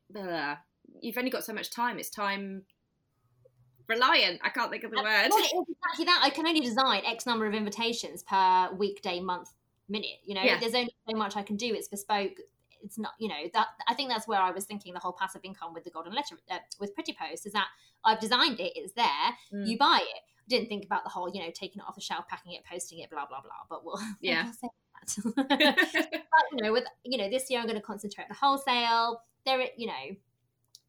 you've 1.00 1.18
only 1.18 1.30
got 1.30 1.44
so 1.44 1.52
much 1.52 1.70
time. 1.70 1.98
It's 1.98 2.10
time 2.10 2.64
reliant. 3.88 4.40
I 4.42 4.48
can't 4.50 4.70
think 4.70 4.84
of 4.84 4.90
the 4.90 4.96
word. 4.96 5.28
Well, 5.30 5.38
it 5.38 5.54
is 5.54 5.76
exactly 5.76 6.04
that. 6.06 6.20
I 6.22 6.30
can 6.30 6.46
only 6.46 6.60
design 6.60 7.02
X 7.06 7.26
number 7.26 7.46
of 7.46 7.54
invitations 7.54 8.22
per 8.22 8.70
weekday, 8.76 9.20
month, 9.20 9.50
minute. 9.88 10.20
You 10.24 10.34
know, 10.34 10.42
yeah. 10.42 10.58
there's 10.58 10.74
only 10.74 10.94
so 11.08 11.16
much 11.16 11.36
I 11.36 11.42
can 11.42 11.56
do. 11.56 11.74
It's 11.74 11.88
bespoke. 11.88 12.38
It's 12.82 12.98
not, 12.98 13.12
you 13.18 13.28
know, 13.28 13.48
that 13.54 13.68
I 13.88 13.94
think 13.94 14.10
that's 14.10 14.28
where 14.28 14.40
I 14.40 14.50
was 14.50 14.64
thinking 14.66 14.92
the 14.92 15.00
whole 15.00 15.16
passive 15.18 15.40
income 15.42 15.72
with 15.72 15.84
the 15.84 15.90
golden 15.90 16.12
letter 16.12 16.36
uh, 16.50 16.58
with 16.78 16.94
Pretty 16.94 17.16
Post 17.18 17.46
is 17.46 17.52
that 17.54 17.68
I've 18.04 18.20
designed 18.20 18.60
it, 18.60 18.72
it's 18.76 18.92
there, 18.92 19.04
mm. 19.52 19.66
you 19.66 19.78
buy 19.78 20.00
it. 20.02 20.20
Didn't 20.46 20.68
think 20.68 20.84
about 20.84 21.04
the 21.04 21.08
whole, 21.08 21.30
you 21.32 21.40
know, 21.40 21.50
taking 21.54 21.80
it 21.80 21.88
off 21.88 21.94
the 21.94 22.02
shelf, 22.02 22.28
packing 22.28 22.52
it, 22.52 22.60
posting 22.70 22.98
it, 22.98 23.10
blah 23.10 23.24
blah 23.26 23.40
blah. 23.40 23.52
But 23.70 23.84
we'll 23.84 23.98
yeah. 24.20 24.52
but 25.26 25.46
you 25.48 26.62
know, 26.62 26.72
with 26.72 26.84
you 27.04 27.18
know, 27.18 27.30
this 27.30 27.50
year 27.50 27.60
I'm 27.60 27.66
going 27.66 27.80
to 27.80 27.82
concentrate 27.82 28.24
on 28.24 28.28
the 28.28 28.34
wholesale. 28.34 29.22
There, 29.46 29.62
you 29.76 29.86
know, 29.86 30.16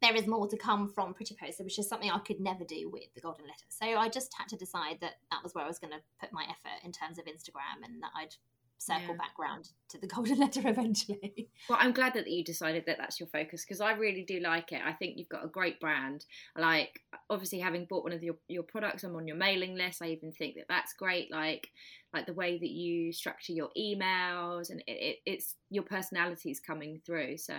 there 0.05 0.15
is 0.15 0.27
more 0.27 0.47
to 0.47 0.57
come 0.57 0.87
from 0.87 1.13
Pretty 1.13 1.35
Poster, 1.39 1.63
which 1.63 1.79
is 1.79 1.89
something 1.89 2.11
I 2.11 2.19
could 2.19 2.39
never 2.39 2.63
do 2.63 2.89
with 2.91 3.13
the 3.15 3.21
Golden 3.21 3.45
Letter. 3.45 3.65
So 3.69 3.85
I 3.85 4.07
just 4.07 4.31
had 4.37 4.47
to 4.49 4.55
decide 4.55 4.97
that 5.01 5.15
that 5.31 5.41
was 5.43 5.55
where 5.55 5.65
I 5.65 5.67
was 5.67 5.79
going 5.79 5.93
to 5.93 5.99
put 6.19 6.31
my 6.31 6.43
effort 6.43 6.85
in 6.85 6.91
terms 6.91 7.17
of 7.17 7.25
Instagram 7.25 7.83
and 7.83 8.03
that 8.03 8.11
I'd 8.15 8.35
circle 8.77 9.15
yeah. 9.15 9.17
back 9.17 9.39
round 9.39 9.69
to 9.89 9.99
the 9.99 10.05
Golden 10.05 10.37
Letter 10.39 10.61
eventually. 10.65 11.49
Well, 11.67 11.79
I'm 11.81 11.91
glad 11.91 12.13
that 12.13 12.29
you 12.29 12.43
decided 12.43 12.85
that 12.85 12.97
that's 12.99 13.19
your 13.19 13.29
focus 13.29 13.65
because 13.65 13.81
I 13.81 13.93
really 13.93 14.23
do 14.23 14.39
like 14.41 14.71
it. 14.71 14.81
I 14.85 14.93
think 14.93 15.17
you've 15.17 15.29
got 15.29 15.43
a 15.43 15.49
great 15.49 15.79
brand. 15.79 16.25
Like, 16.55 16.99
obviously, 17.31 17.59
having 17.59 17.85
bought 17.85 18.03
one 18.03 18.13
of 18.13 18.21
your, 18.21 18.35
your 18.47 18.63
products, 18.63 19.03
I'm 19.03 19.15
on 19.15 19.27
your 19.27 19.37
mailing 19.37 19.75
list. 19.75 20.03
I 20.03 20.07
even 20.09 20.31
think 20.33 20.55
that 20.55 20.65
that's 20.69 20.93
great. 20.93 21.31
Like, 21.31 21.69
like 22.13 22.27
the 22.27 22.33
way 22.33 22.59
that 22.59 22.69
you 22.69 23.11
structure 23.11 23.53
your 23.53 23.69
emails 23.75 24.69
and 24.69 24.81
it, 24.85 24.91
it, 24.91 25.15
it's 25.25 25.55
your 25.71 25.83
personality 25.83 26.51
is 26.51 26.59
coming 26.59 27.01
through. 27.05 27.37
So 27.37 27.55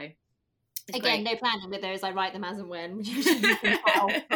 it's 0.88 0.98
Again, 0.98 1.24
great. 1.24 1.32
no 1.32 1.38
planning 1.38 1.70
with 1.70 1.82
those. 1.82 2.04
I 2.04 2.12
write 2.12 2.32
them 2.32 2.44
as 2.44 2.58
and 2.58 2.68
when. 2.68 2.98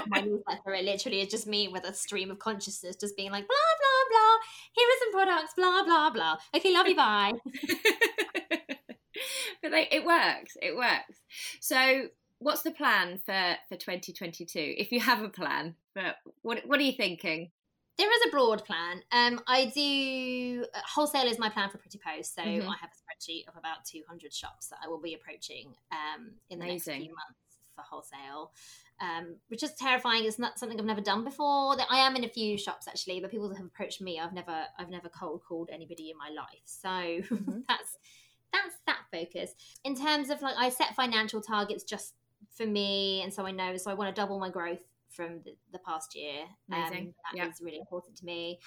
my 0.09 0.21
newsletter. 0.21 0.75
It 0.75 0.85
literally 0.85 1.21
is 1.21 1.29
just 1.29 1.47
me 1.47 1.69
with 1.69 1.85
a 1.85 1.95
stream 1.95 2.31
of 2.31 2.41
consciousness, 2.41 2.97
just 2.97 3.17
being 3.17 3.31
like, 3.31 3.47
blah 3.47 3.57
blah 3.79 4.05
blah. 4.11 4.37
Here 4.73 4.89
are 4.89 4.99
some 4.99 5.13
products. 5.13 5.55
Blah 5.55 5.85
blah 5.85 6.11
blah. 6.11 6.37
Okay, 6.57 6.73
love 6.73 6.89
you. 6.89 6.97
Bye. 6.97 7.33
but 9.63 9.71
like, 9.71 9.95
it 9.95 10.05
works. 10.05 10.57
It 10.61 10.77
works. 10.77 11.21
So 11.61 12.09
what's 12.41 12.63
the 12.63 12.73
plan 12.73 13.21
for 13.25 13.55
for 13.69 13.77
2022? 13.77 14.75
If 14.77 14.91
you 14.91 14.99
have 14.99 15.23
a 15.23 15.29
plan, 15.29 15.77
but 15.95 16.17
what 16.43 16.63
what 16.67 16.81
are 16.81 16.85
you 16.85 16.93
thinking? 16.93 17.51
There 17.97 18.13
is 18.13 18.29
a 18.29 18.31
broad 18.31 18.65
plan. 18.65 19.03
Um, 19.13 19.41
I 19.47 19.67
do 19.67 20.65
uh, 20.75 20.81
wholesale 20.95 21.27
is 21.27 21.39
my 21.39 21.51
plan 21.51 21.71
for 21.71 21.79
Pretty 21.79 22.01
Post, 22.05 22.35
so 22.35 22.43
mm-hmm. 22.43 22.69
I 22.69 22.77
have 22.81 22.91
a 22.91 23.03
spreadsheet 23.21 23.49
of 23.49 23.57
about 23.57 23.85
200 23.85 24.33
shops 24.33 24.69
that 24.69 24.79
I 24.85 24.89
will 24.89 25.01
be 25.01 25.15
approaching 25.15 25.75
um, 25.93 26.33
in 26.49 26.59
the 26.59 26.65
Amazing. 26.67 26.93
next 26.93 27.05
few 27.05 27.15
months 27.15 27.59
for 27.75 27.83
wholesale. 27.83 28.53
Um, 29.01 29.37
which 29.49 29.63
is 29.63 29.73
terrifying. 29.73 30.27
It's 30.27 30.39
not 30.39 30.59
something 30.59 30.79
I've 30.79 30.85
never 30.85 31.01
done 31.01 31.25
before. 31.25 31.75
I 31.89 32.01
am 32.01 32.17
in 32.17 32.25
a 32.25 32.29
few 32.29 32.59
shops 32.59 32.87
actually, 32.87 33.21
but 33.21 33.31
people 33.31 33.53
have 33.55 33.65
approached 33.65 34.03
me. 34.03 34.21
I've 34.21 34.35
never, 34.35 34.65
I've 34.79 34.91
never 34.91 35.09
cold 35.09 35.41
called 35.49 35.71
anybody 35.73 36.11
in 36.11 36.19
my 36.19 36.29
life. 36.29 36.61
So 36.67 36.89
mm-hmm. 36.89 37.61
that's 37.69 37.99
that's 38.53 38.77
that 38.87 38.99
focus. 39.11 39.55
In 39.85 39.95
terms 39.95 40.29
of 40.29 40.43
like, 40.43 40.55
I 40.59 40.69
set 40.69 40.95
financial 40.95 41.41
targets 41.41 41.83
just 41.83 42.15
for 42.51 42.67
me, 42.67 43.23
and 43.23 43.33
so 43.33 43.47
I 43.47 43.53
know. 43.53 43.77
So 43.79 43.91
I 43.91 43.95
want 43.95 44.15
to 44.15 44.21
double 44.21 44.39
my 44.39 44.51
growth 44.51 44.83
from 45.09 45.41
the, 45.45 45.55
the 45.73 45.79
past 45.79 46.15
year. 46.15 46.43
Amazing. 46.69 46.99
Um, 46.99 47.15
that 47.33 47.45
yep. 47.45 47.53
is 47.53 47.63
really 47.63 47.79
important 47.79 48.17
to 48.17 48.25
me. 48.27 48.59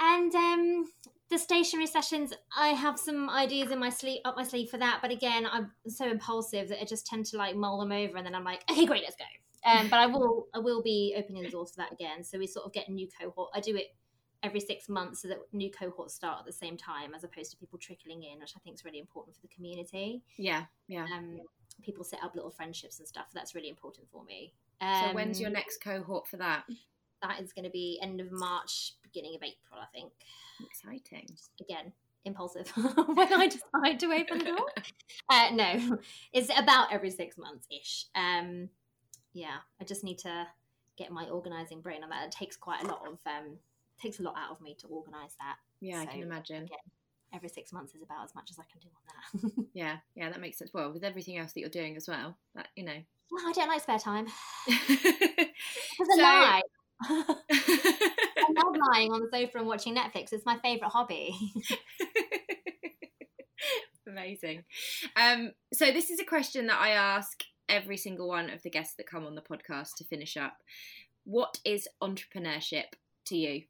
And 0.00 0.34
um, 0.34 0.84
the 1.30 1.38
stationery 1.38 1.86
sessions, 1.86 2.32
I 2.56 2.68
have 2.68 2.98
some 2.98 3.30
ideas 3.30 3.70
in 3.70 3.78
my 3.78 3.90
sleeve 3.90 4.20
up 4.24 4.36
my 4.36 4.44
sleeve 4.44 4.70
for 4.70 4.78
that. 4.78 4.98
But 5.02 5.10
again, 5.10 5.46
I'm 5.50 5.70
so 5.88 6.08
impulsive 6.08 6.68
that 6.68 6.80
I 6.80 6.84
just 6.84 7.06
tend 7.06 7.26
to 7.26 7.36
like 7.36 7.56
mull 7.56 7.78
them 7.78 7.92
over, 7.92 8.16
and 8.16 8.26
then 8.26 8.34
I'm 8.34 8.44
like, 8.44 8.62
okay, 8.70 8.86
great, 8.86 9.02
let's 9.02 9.16
go. 9.16 9.24
Um, 9.70 9.88
but 9.88 9.98
I 9.98 10.06
will 10.06 10.46
I 10.54 10.58
will 10.58 10.82
be 10.82 11.14
opening 11.16 11.42
the 11.42 11.50
doors 11.50 11.70
for 11.70 11.78
that 11.78 11.92
again. 11.92 12.22
So 12.22 12.38
we 12.38 12.46
sort 12.46 12.66
of 12.66 12.72
get 12.72 12.88
a 12.88 12.92
new 12.92 13.08
cohort. 13.20 13.50
I 13.54 13.60
do 13.60 13.76
it 13.76 13.94
every 14.42 14.60
six 14.60 14.90
months 14.90 15.22
so 15.22 15.28
that 15.28 15.38
new 15.52 15.70
cohorts 15.70 16.14
start 16.14 16.40
at 16.40 16.44
the 16.44 16.52
same 16.52 16.76
time 16.76 17.14
as 17.14 17.24
opposed 17.24 17.50
to 17.50 17.56
people 17.56 17.78
trickling 17.78 18.24
in, 18.24 18.38
which 18.40 18.52
I 18.54 18.60
think 18.60 18.74
is 18.74 18.84
really 18.84 18.98
important 18.98 19.34
for 19.34 19.40
the 19.40 19.48
community. 19.48 20.22
Yeah, 20.36 20.64
yeah. 20.86 21.06
Um, 21.16 21.38
people 21.82 22.04
set 22.04 22.22
up 22.22 22.34
little 22.34 22.50
friendships 22.50 22.98
and 22.98 23.08
stuff. 23.08 23.26
That's 23.32 23.54
really 23.54 23.70
important 23.70 24.06
for 24.12 24.22
me. 24.24 24.52
Um, 24.80 24.94
so 25.02 25.14
when's 25.14 25.40
your 25.40 25.48
um, 25.48 25.54
next 25.54 25.82
cohort 25.82 26.28
for 26.28 26.36
that? 26.36 26.64
That 27.26 27.40
is 27.40 27.54
going 27.54 27.64
to 27.64 27.70
be 27.70 27.98
end 28.02 28.20
of 28.20 28.30
March, 28.30 28.92
beginning 29.02 29.34
of 29.34 29.42
April, 29.42 29.80
I 29.80 29.86
think. 29.94 30.12
Exciting. 30.60 31.26
Again, 31.58 31.90
impulsive 32.26 32.68
when 32.76 33.32
I 33.32 33.48
decide 33.48 34.00
to 34.00 34.12
open 34.12 34.38
the 34.38 34.44
door. 34.44 34.66
Uh, 35.30 35.48
no, 35.52 35.98
it's 36.34 36.50
about 36.58 36.92
every 36.92 37.10
six 37.10 37.38
months 37.38 37.66
ish. 37.70 38.06
Um, 38.14 38.68
yeah, 39.32 39.56
I 39.80 39.84
just 39.84 40.04
need 40.04 40.18
to 40.18 40.46
get 40.98 41.10
my 41.10 41.24
organising 41.26 41.80
brain 41.80 42.02
on 42.02 42.10
that. 42.10 42.26
It 42.26 42.32
takes 42.32 42.56
quite 42.56 42.82
a 42.82 42.86
lot 42.86 43.00
of 43.06 43.18
um, 43.26 43.56
takes 44.00 44.18
a 44.18 44.22
lot 44.22 44.34
out 44.36 44.50
of 44.50 44.60
me 44.60 44.76
to 44.80 44.86
organise 44.88 45.34
that. 45.40 45.56
Yeah, 45.80 46.02
so, 46.02 46.02
I 46.02 46.06
can 46.06 46.22
imagine. 46.22 46.64
Again, 46.64 46.78
every 47.32 47.48
six 47.48 47.72
months 47.72 47.94
is 47.94 48.02
about 48.02 48.24
as 48.24 48.34
much 48.34 48.50
as 48.50 48.58
I 48.58 48.64
can 48.70 48.80
do 48.80 48.88
on 48.94 49.50
that. 49.56 49.66
yeah, 49.72 49.96
yeah, 50.14 50.28
that 50.28 50.40
makes 50.40 50.58
sense. 50.58 50.72
Well, 50.74 50.92
with 50.92 51.04
everything 51.04 51.38
else 51.38 51.52
that 51.52 51.60
you're 51.60 51.70
doing 51.70 51.96
as 51.96 52.06
well, 52.06 52.36
that 52.54 52.68
you 52.76 52.84
know. 52.84 53.00
No, 53.32 53.48
I 53.48 53.52
don't 53.52 53.68
like 53.68 53.82
spare 53.82 53.98
time. 53.98 54.26
It's 54.66 56.10
a 56.10 56.16
so... 56.16 56.22
lie. 56.22 56.62
I 57.02 58.46
love 58.56 58.76
lying 58.92 59.12
on 59.12 59.20
the 59.20 59.28
sofa 59.32 59.58
and 59.58 59.66
watching 59.66 59.96
Netflix. 59.96 60.32
It's 60.32 60.46
my 60.46 60.58
favourite 60.58 60.92
hobby. 60.92 61.36
Amazing. 64.06 64.64
Um, 65.16 65.52
so 65.72 65.90
this 65.90 66.10
is 66.10 66.20
a 66.20 66.24
question 66.24 66.66
that 66.66 66.80
I 66.80 66.90
ask 66.90 67.42
every 67.68 67.96
single 67.96 68.28
one 68.28 68.50
of 68.50 68.62
the 68.62 68.70
guests 68.70 68.94
that 68.96 69.06
come 69.06 69.24
on 69.24 69.34
the 69.34 69.42
podcast 69.42 69.96
to 69.98 70.04
finish 70.04 70.36
up. 70.36 70.58
What 71.24 71.58
is 71.64 71.88
entrepreneurship 72.02 72.94
to 73.26 73.36
you? 73.36 73.62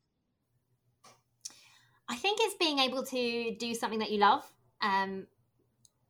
I 2.09 2.17
think 2.17 2.39
it's 2.43 2.57
being 2.57 2.81
able 2.81 3.05
to 3.07 3.57
do 3.59 3.75
something 3.75 4.01
that 4.01 4.11
you 4.11 4.19
love. 4.19 4.45
Um, 4.83 5.27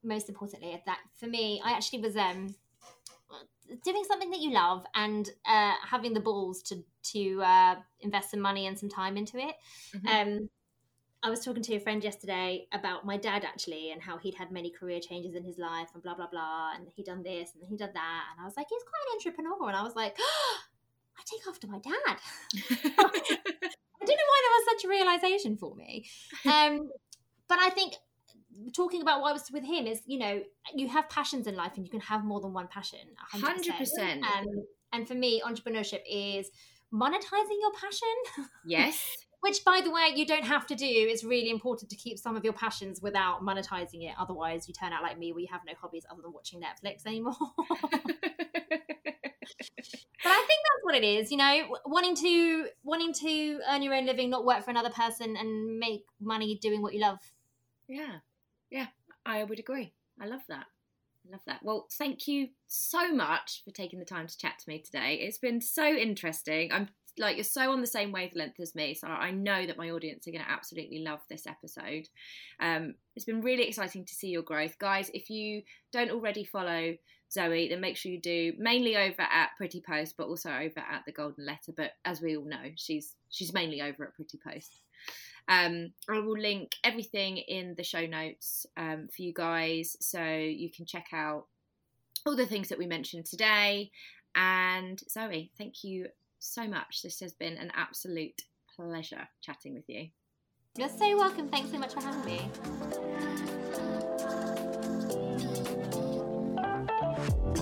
most 0.02 0.28
importantly, 0.28 0.80
that 0.86 0.98
for 1.18 1.26
me, 1.26 1.60
I 1.64 1.72
actually 1.72 2.00
was 2.00 2.16
um, 2.16 2.54
doing 3.84 4.04
something 4.06 4.30
that 4.30 4.40
you 4.40 4.52
love 4.52 4.84
and 4.94 5.28
uh, 5.46 5.74
having 5.86 6.14
the 6.14 6.20
balls 6.20 6.62
to 6.62 6.84
to 7.12 7.42
uh, 7.42 7.74
invest 8.00 8.30
some 8.30 8.40
money 8.40 8.66
and 8.66 8.78
some 8.78 8.88
time 8.88 9.16
into 9.16 9.38
it. 9.38 9.54
Mm-hmm. 9.94 10.06
Um, 10.06 10.50
I 11.22 11.30
was 11.30 11.42
talking 11.42 11.62
to 11.62 11.74
a 11.74 11.80
friend 11.80 12.04
yesterday 12.04 12.66
about 12.72 13.06
my 13.06 13.16
dad 13.16 13.44
actually 13.44 13.90
and 13.92 14.02
how 14.02 14.18
he'd 14.18 14.34
had 14.34 14.50
many 14.50 14.70
career 14.70 15.00
changes 15.00 15.34
in 15.34 15.42
his 15.42 15.56
life 15.58 15.88
and 15.94 16.02
blah 16.02 16.14
blah 16.14 16.26
blah 16.26 16.72
and 16.74 16.86
he 16.94 17.02
done 17.02 17.22
this 17.22 17.50
and 17.54 17.64
he 17.66 17.76
done 17.76 17.92
that 17.94 18.24
and 18.30 18.42
I 18.42 18.44
was 18.44 18.56
like 18.58 18.66
he's 18.68 18.82
quite 18.82 19.02
an 19.08 19.18
entrepreneur 19.18 19.68
and 19.68 19.76
I 19.76 19.82
was 19.82 19.96
like 19.96 20.16
oh, 20.20 20.58
I 21.18 21.22
take 21.24 21.40
after 21.48 21.66
my 21.66 21.78
dad. 21.78 22.18
I 24.04 24.06
don't 24.06 24.18
know 24.18 24.28
why 24.28 24.40
there 24.42 24.54
was 24.54 24.66
such 24.68 24.84
a 24.84 24.88
realization 24.88 25.56
for 25.56 25.74
me. 25.74 26.06
Um, 26.44 26.90
but 27.48 27.58
I 27.58 27.70
think 27.70 27.94
talking 28.74 29.02
about 29.02 29.20
what 29.20 29.30
I 29.30 29.32
was 29.32 29.50
with 29.52 29.64
him 29.64 29.86
is, 29.86 30.02
you 30.06 30.18
know, 30.18 30.42
you 30.74 30.88
have 30.88 31.08
passions 31.08 31.46
in 31.46 31.56
life 31.56 31.72
and 31.76 31.84
you 31.84 31.90
can 31.90 32.00
have 32.00 32.24
more 32.24 32.40
than 32.40 32.52
one 32.52 32.68
passion. 32.68 33.00
100%. 33.32 33.42
100%. 33.42 34.22
Um, 34.22 34.46
and 34.92 35.08
for 35.08 35.14
me, 35.14 35.42
entrepreneurship 35.44 36.00
is 36.10 36.50
monetizing 36.92 37.60
your 37.60 37.72
passion. 37.72 38.48
Yes. 38.66 39.04
Which, 39.40 39.62
by 39.62 39.82
the 39.84 39.90
way, 39.90 40.10
you 40.14 40.24
don't 40.24 40.44
have 40.44 40.66
to 40.68 40.74
do. 40.74 40.86
It's 40.88 41.22
really 41.22 41.50
important 41.50 41.90
to 41.90 41.96
keep 41.96 42.18
some 42.18 42.34
of 42.34 42.44
your 42.44 42.54
passions 42.54 43.02
without 43.02 43.42
monetizing 43.42 44.08
it. 44.08 44.14
Otherwise, 44.18 44.66
you 44.66 44.72
turn 44.72 44.90
out 44.94 45.02
like 45.02 45.18
me, 45.18 45.32
where 45.32 45.40
you 45.42 45.48
have 45.52 45.60
no 45.66 45.74
hobbies 45.78 46.06
other 46.10 46.22
than 46.22 46.32
watching 46.32 46.62
Netflix 46.62 47.04
anymore. 47.06 47.34
but 47.68 47.76
I 50.24 50.44
think 50.46 50.60
that's 50.64 50.82
what 50.82 50.94
it 50.94 51.04
is, 51.04 51.30
you 51.30 51.36
know, 51.36 51.76
wanting 51.84 52.16
to 52.16 52.68
wanting 52.84 53.12
to 53.12 53.60
earn 53.68 53.82
your 53.82 53.94
own 53.94 54.06
living, 54.06 54.30
not 54.30 54.46
work 54.46 54.64
for 54.64 54.70
another 54.70 54.88
person, 54.88 55.36
and 55.36 55.78
make 55.78 56.04
money 56.22 56.58
doing 56.62 56.80
what 56.80 56.94
you 56.94 57.00
love. 57.00 57.18
Yeah, 57.86 58.20
yeah, 58.74 58.86
I 59.24 59.44
would 59.44 59.60
agree. 59.60 59.92
I 60.20 60.26
love 60.26 60.42
that. 60.48 60.66
I 61.26 61.30
love 61.30 61.42
that. 61.46 61.60
Well, 61.62 61.86
thank 61.92 62.26
you 62.26 62.48
so 62.66 63.14
much 63.14 63.62
for 63.64 63.70
taking 63.70 64.00
the 64.00 64.04
time 64.04 64.26
to 64.26 64.36
chat 64.36 64.58
to 64.58 64.68
me 64.68 64.80
today. 64.80 65.14
It's 65.22 65.38
been 65.38 65.60
so 65.60 65.86
interesting. 65.86 66.72
I'm 66.72 66.88
like 67.16 67.36
you're 67.36 67.44
so 67.44 67.70
on 67.70 67.80
the 67.80 67.86
same 67.86 68.10
wavelength 68.10 68.58
as 68.58 68.74
me, 68.74 68.94
so 68.94 69.06
I 69.06 69.30
know 69.30 69.64
that 69.64 69.78
my 69.78 69.90
audience 69.90 70.26
are 70.26 70.32
going 70.32 70.42
to 70.42 70.50
absolutely 70.50 70.98
love 70.98 71.20
this 71.30 71.46
episode. 71.46 72.08
Um, 72.58 72.94
it's 73.14 73.24
been 73.24 73.42
really 73.42 73.68
exciting 73.68 74.04
to 74.04 74.12
see 74.12 74.30
your 74.30 74.42
growth, 74.42 74.76
guys. 74.80 75.08
If 75.14 75.30
you 75.30 75.62
don't 75.92 76.10
already 76.10 76.42
follow 76.42 76.96
Zoe, 77.30 77.68
then 77.68 77.80
make 77.80 77.96
sure 77.96 78.10
you 78.10 78.20
do 78.20 78.54
mainly 78.58 78.96
over 78.96 79.22
at 79.22 79.50
Pretty 79.56 79.80
Post, 79.88 80.16
but 80.18 80.26
also 80.26 80.50
over 80.50 80.80
at 80.80 81.04
the 81.06 81.12
Golden 81.12 81.46
Letter. 81.46 81.72
But 81.76 81.92
as 82.04 82.20
we 82.20 82.36
all 82.36 82.44
know, 82.44 82.72
she's 82.74 83.14
she's 83.30 83.54
mainly 83.54 83.80
over 83.80 84.02
at 84.04 84.14
Pretty 84.14 84.40
Post. 84.44 84.80
Um, 85.48 85.92
I 86.08 86.18
will 86.20 86.38
link 86.38 86.72
everything 86.82 87.36
in 87.36 87.74
the 87.76 87.84
show 87.84 88.06
notes 88.06 88.66
um, 88.76 89.08
for 89.14 89.22
you 89.22 89.32
guys, 89.34 89.96
so 90.00 90.22
you 90.24 90.70
can 90.70 90.86
check 90.86 91.08
out 91.12 91.46
all 92.26 92.36
the 92.36 92.46
things 92.46 92.68
that 92.68 92.78
we 92.78 92.86
mentioned 92.86 93.26
today. 93.26 93.90
And 94.34 95.00
Zoe, 95.10 95.50
thank 95.58 95.84
you 95.84 96.06
so 96.38 96.66
much. 96.66 97.02
This 97.02 97.20
has 97.20 97.32
been 97.32 97.56
an 97.56 97.70
absolute 97.74 98.42
pleasure 98.74 99.28
chatting 99.42 99.74
with 99.74 99.84
you. 99.88 100.08
You're 100.76 100.88
so 100.88 101.16
welcome. 101.16 101.48
Thanks 101.48 101.70
so 101.70 101.78
much 101.78 101.92
for 101.94 102.02
having 102.02 102.24
me. 102.24 102.50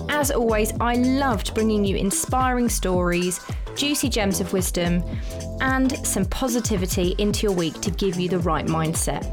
As 0.09 0.31
always, 0.31 0.73
I 0.79 0.95
loved 0.95 1.53
bringing 1.53 1.85
you 1.85 1.95
inspiring 1.95 2.69
stories, 2.69 3.39
juicy 3.75 4.09
gems 4.09 4.39
of 4.39 4.53
wisdom, 4.53 5.03
and 5.61 5.97
some 6.05 6.25
positivity 6.25 7.15
into 7.17 7.47
your 7.47 7.55
week 7.55 7.79
to 7.81 7.91
give 7.91 8.19
you 8.19 8.29
the 8.29 8.39
right 8.39 8.65
mindset. 8.65 9.23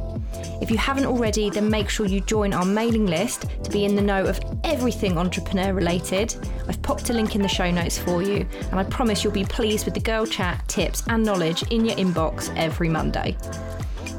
If 0.63 0.71
you 0.71 0.77
haven't 0.77 1.07
already, 1.07 1.51
then 1.51 1.71
make 1.71 1.89
sure 1.89 2.07
you 2.07 2.21
join 2.21 2.53
our 2.53 2.65
mailing 2.65 3.07
list 3.07 3.47
to 3.65 3.71
be 3.71 3.85
in 3.85 3.97
the 3.97 4.03
know 4.03 4.25
of 4.25 4.41
everything 4.65 5.19
entrepreneur 5.19 5.73
related. 5.73 6.35
I've 6.69 6.81
popped 6.83 7.11
a 7.11 7.13
link 7.13 7.35
in 7.35 7.43
the 7.43 7.49
show 7.49 7.71
notes 7.71 7.99
for 7.99 8.23
you, 8.23 8.47
and 8.71 8.79
I 8.79 8.85
promise 8.85 9.25
you'll 9.25 9.33
be 9.33 9.45
pleased 9.45 9.85
with 9.85 9.95
the 9.95 10.01
girl 10.01 10.27
chat, 10.27 10.67
tips, 10.69 11.03
and 11.09 11.25
knowledge 11.25 11.63
in 11.73 11.85
your 11.85 11.97
inbox 11.97 12.55
every 12.57 12.89
Monday. 12.89 13.37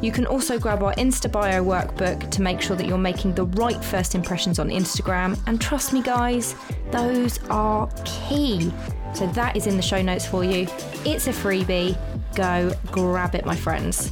You 0.02 0.12
can 0.12 0.26
also 0.26 0.58
grab 0.58 0.82
our 0.82 0.96
Insta 0.96 1.32
Bio 1.32 1.64
workbook 1.64 2.32
to 2.32 2.42
make 2.42 2.60
sure 2.60 2.76
that 2.76 2.88
you're 2.88 2.98
making 2.98 3.36
the 3.36 3.46
right 3.46 3.84
first 3.84 4.16
impressions 4.16 4.58
on 4.58 4.70
Instagram. 4.70 5.40
And 5.46 5.62
trust 5.62 5.94
me, 5.94 6.02
guys, 6.02 6.56
those 6.90 7.40
are 7.50 7.88
key. 8.04 8.74
So 9.14 9.28
that 9.28 9.56
is 9.56 9.68
in 9.68 9.76
the 9.76 9.82
show 9.82 10.02
notes 10.02 10.26
for 10.26 10.44
you. 10.44 10.68
It's 11.06 11.28
a 11.28 11.32
freebie. 11.32 11.98
Go 12.36 12.74
grab 12.92 13.36
it, 13.36 13.46
my 13.46 13.56
friends. 13.56 14.12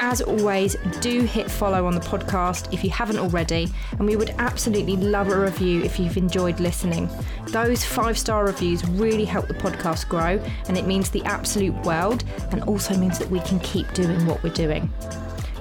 As 0.00 0.20
always, 0.20 0.76
do 1.00 1.22
hit 1.22 1.50
follow 1.50 1.86
on 1.86 1.94
the 1.94 2.00
podcast 2.00 2.72
if 2.74 2.82
you 2.82 2.90
haven't 2.90 3.18
already, 3.18 3.68
and 3.92 4.06
we 4.06 4.16
would 4.16 4.30
absolutely 4.38 4.96
love 4.96 5.28
a 5.28 5.38
review 5.38 5.82
if 5.82 5.98
you've 6.00 6.16
enjoyed 6.16 6.58
listening. 6.58 7.08
Those 7.48 7.84
five 7.84 8.18
star 8.18 8.44
reviews 8.44 8.84
really 8.86 9.24
help 9.24 9.46
the 9.46 9.54
podcast 9.54 10.08
grow, 10.08 10.42
and 10.68 10.76
it 10.76 10.86
means 10.86 11.10
the 11.10 11.22
absolute 11.24 11.74
world, 11.86 12.24
and 12.50 12.62
also 12.64 12.96
means 12.96 13.18
that 13.18 13.30
we 13.30 13.40
can 13.40 13.60
keep 13.60 13.90
doing 13.94 14.26
what 14.26 14.42
we're 14.42 14.52
doing. 14.52 14.92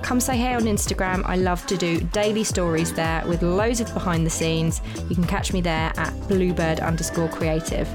Come 0.02 0.20
say 0.20 0.36
hey 0.36 0.56
on 0.56 0.64
Instagram. 0.64 1.24
I 1.26 1.38
love 1.38 1.66
to 1.68 1.78
do 1.78 2.02
daily 2.02 2.44
stories 2.44 2.92
there 2.92 3.24
with 3.26 3.42
loads 3.42 3.80
of 3.80 3.94
behind 3.94 4.26
the 4.26 4.30
scenes. 4.30 4.82
You 5.08 5.16
can 5.16 5.26
catch 5.26 5.54
me 5.54 5.62
there 5.62 5.94
at 5.96 6.12
bluebird 6.28 6.82
underscore 6.82 7.30
creative. 7.30 7.88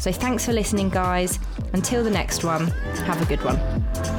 So 0.00 0.12
thanks 0.12 0.44
for 0.44 0.52
listening, 0.52 0.90
guys. 0.90 1.38
Until 1.72 2.04
the 2.04 2.10
next 2.10 2.44
one, 2.44 2.68
have 3.06 3.20
a 3.20 3.26
good 3.26 3.44
one. 3.44 4.17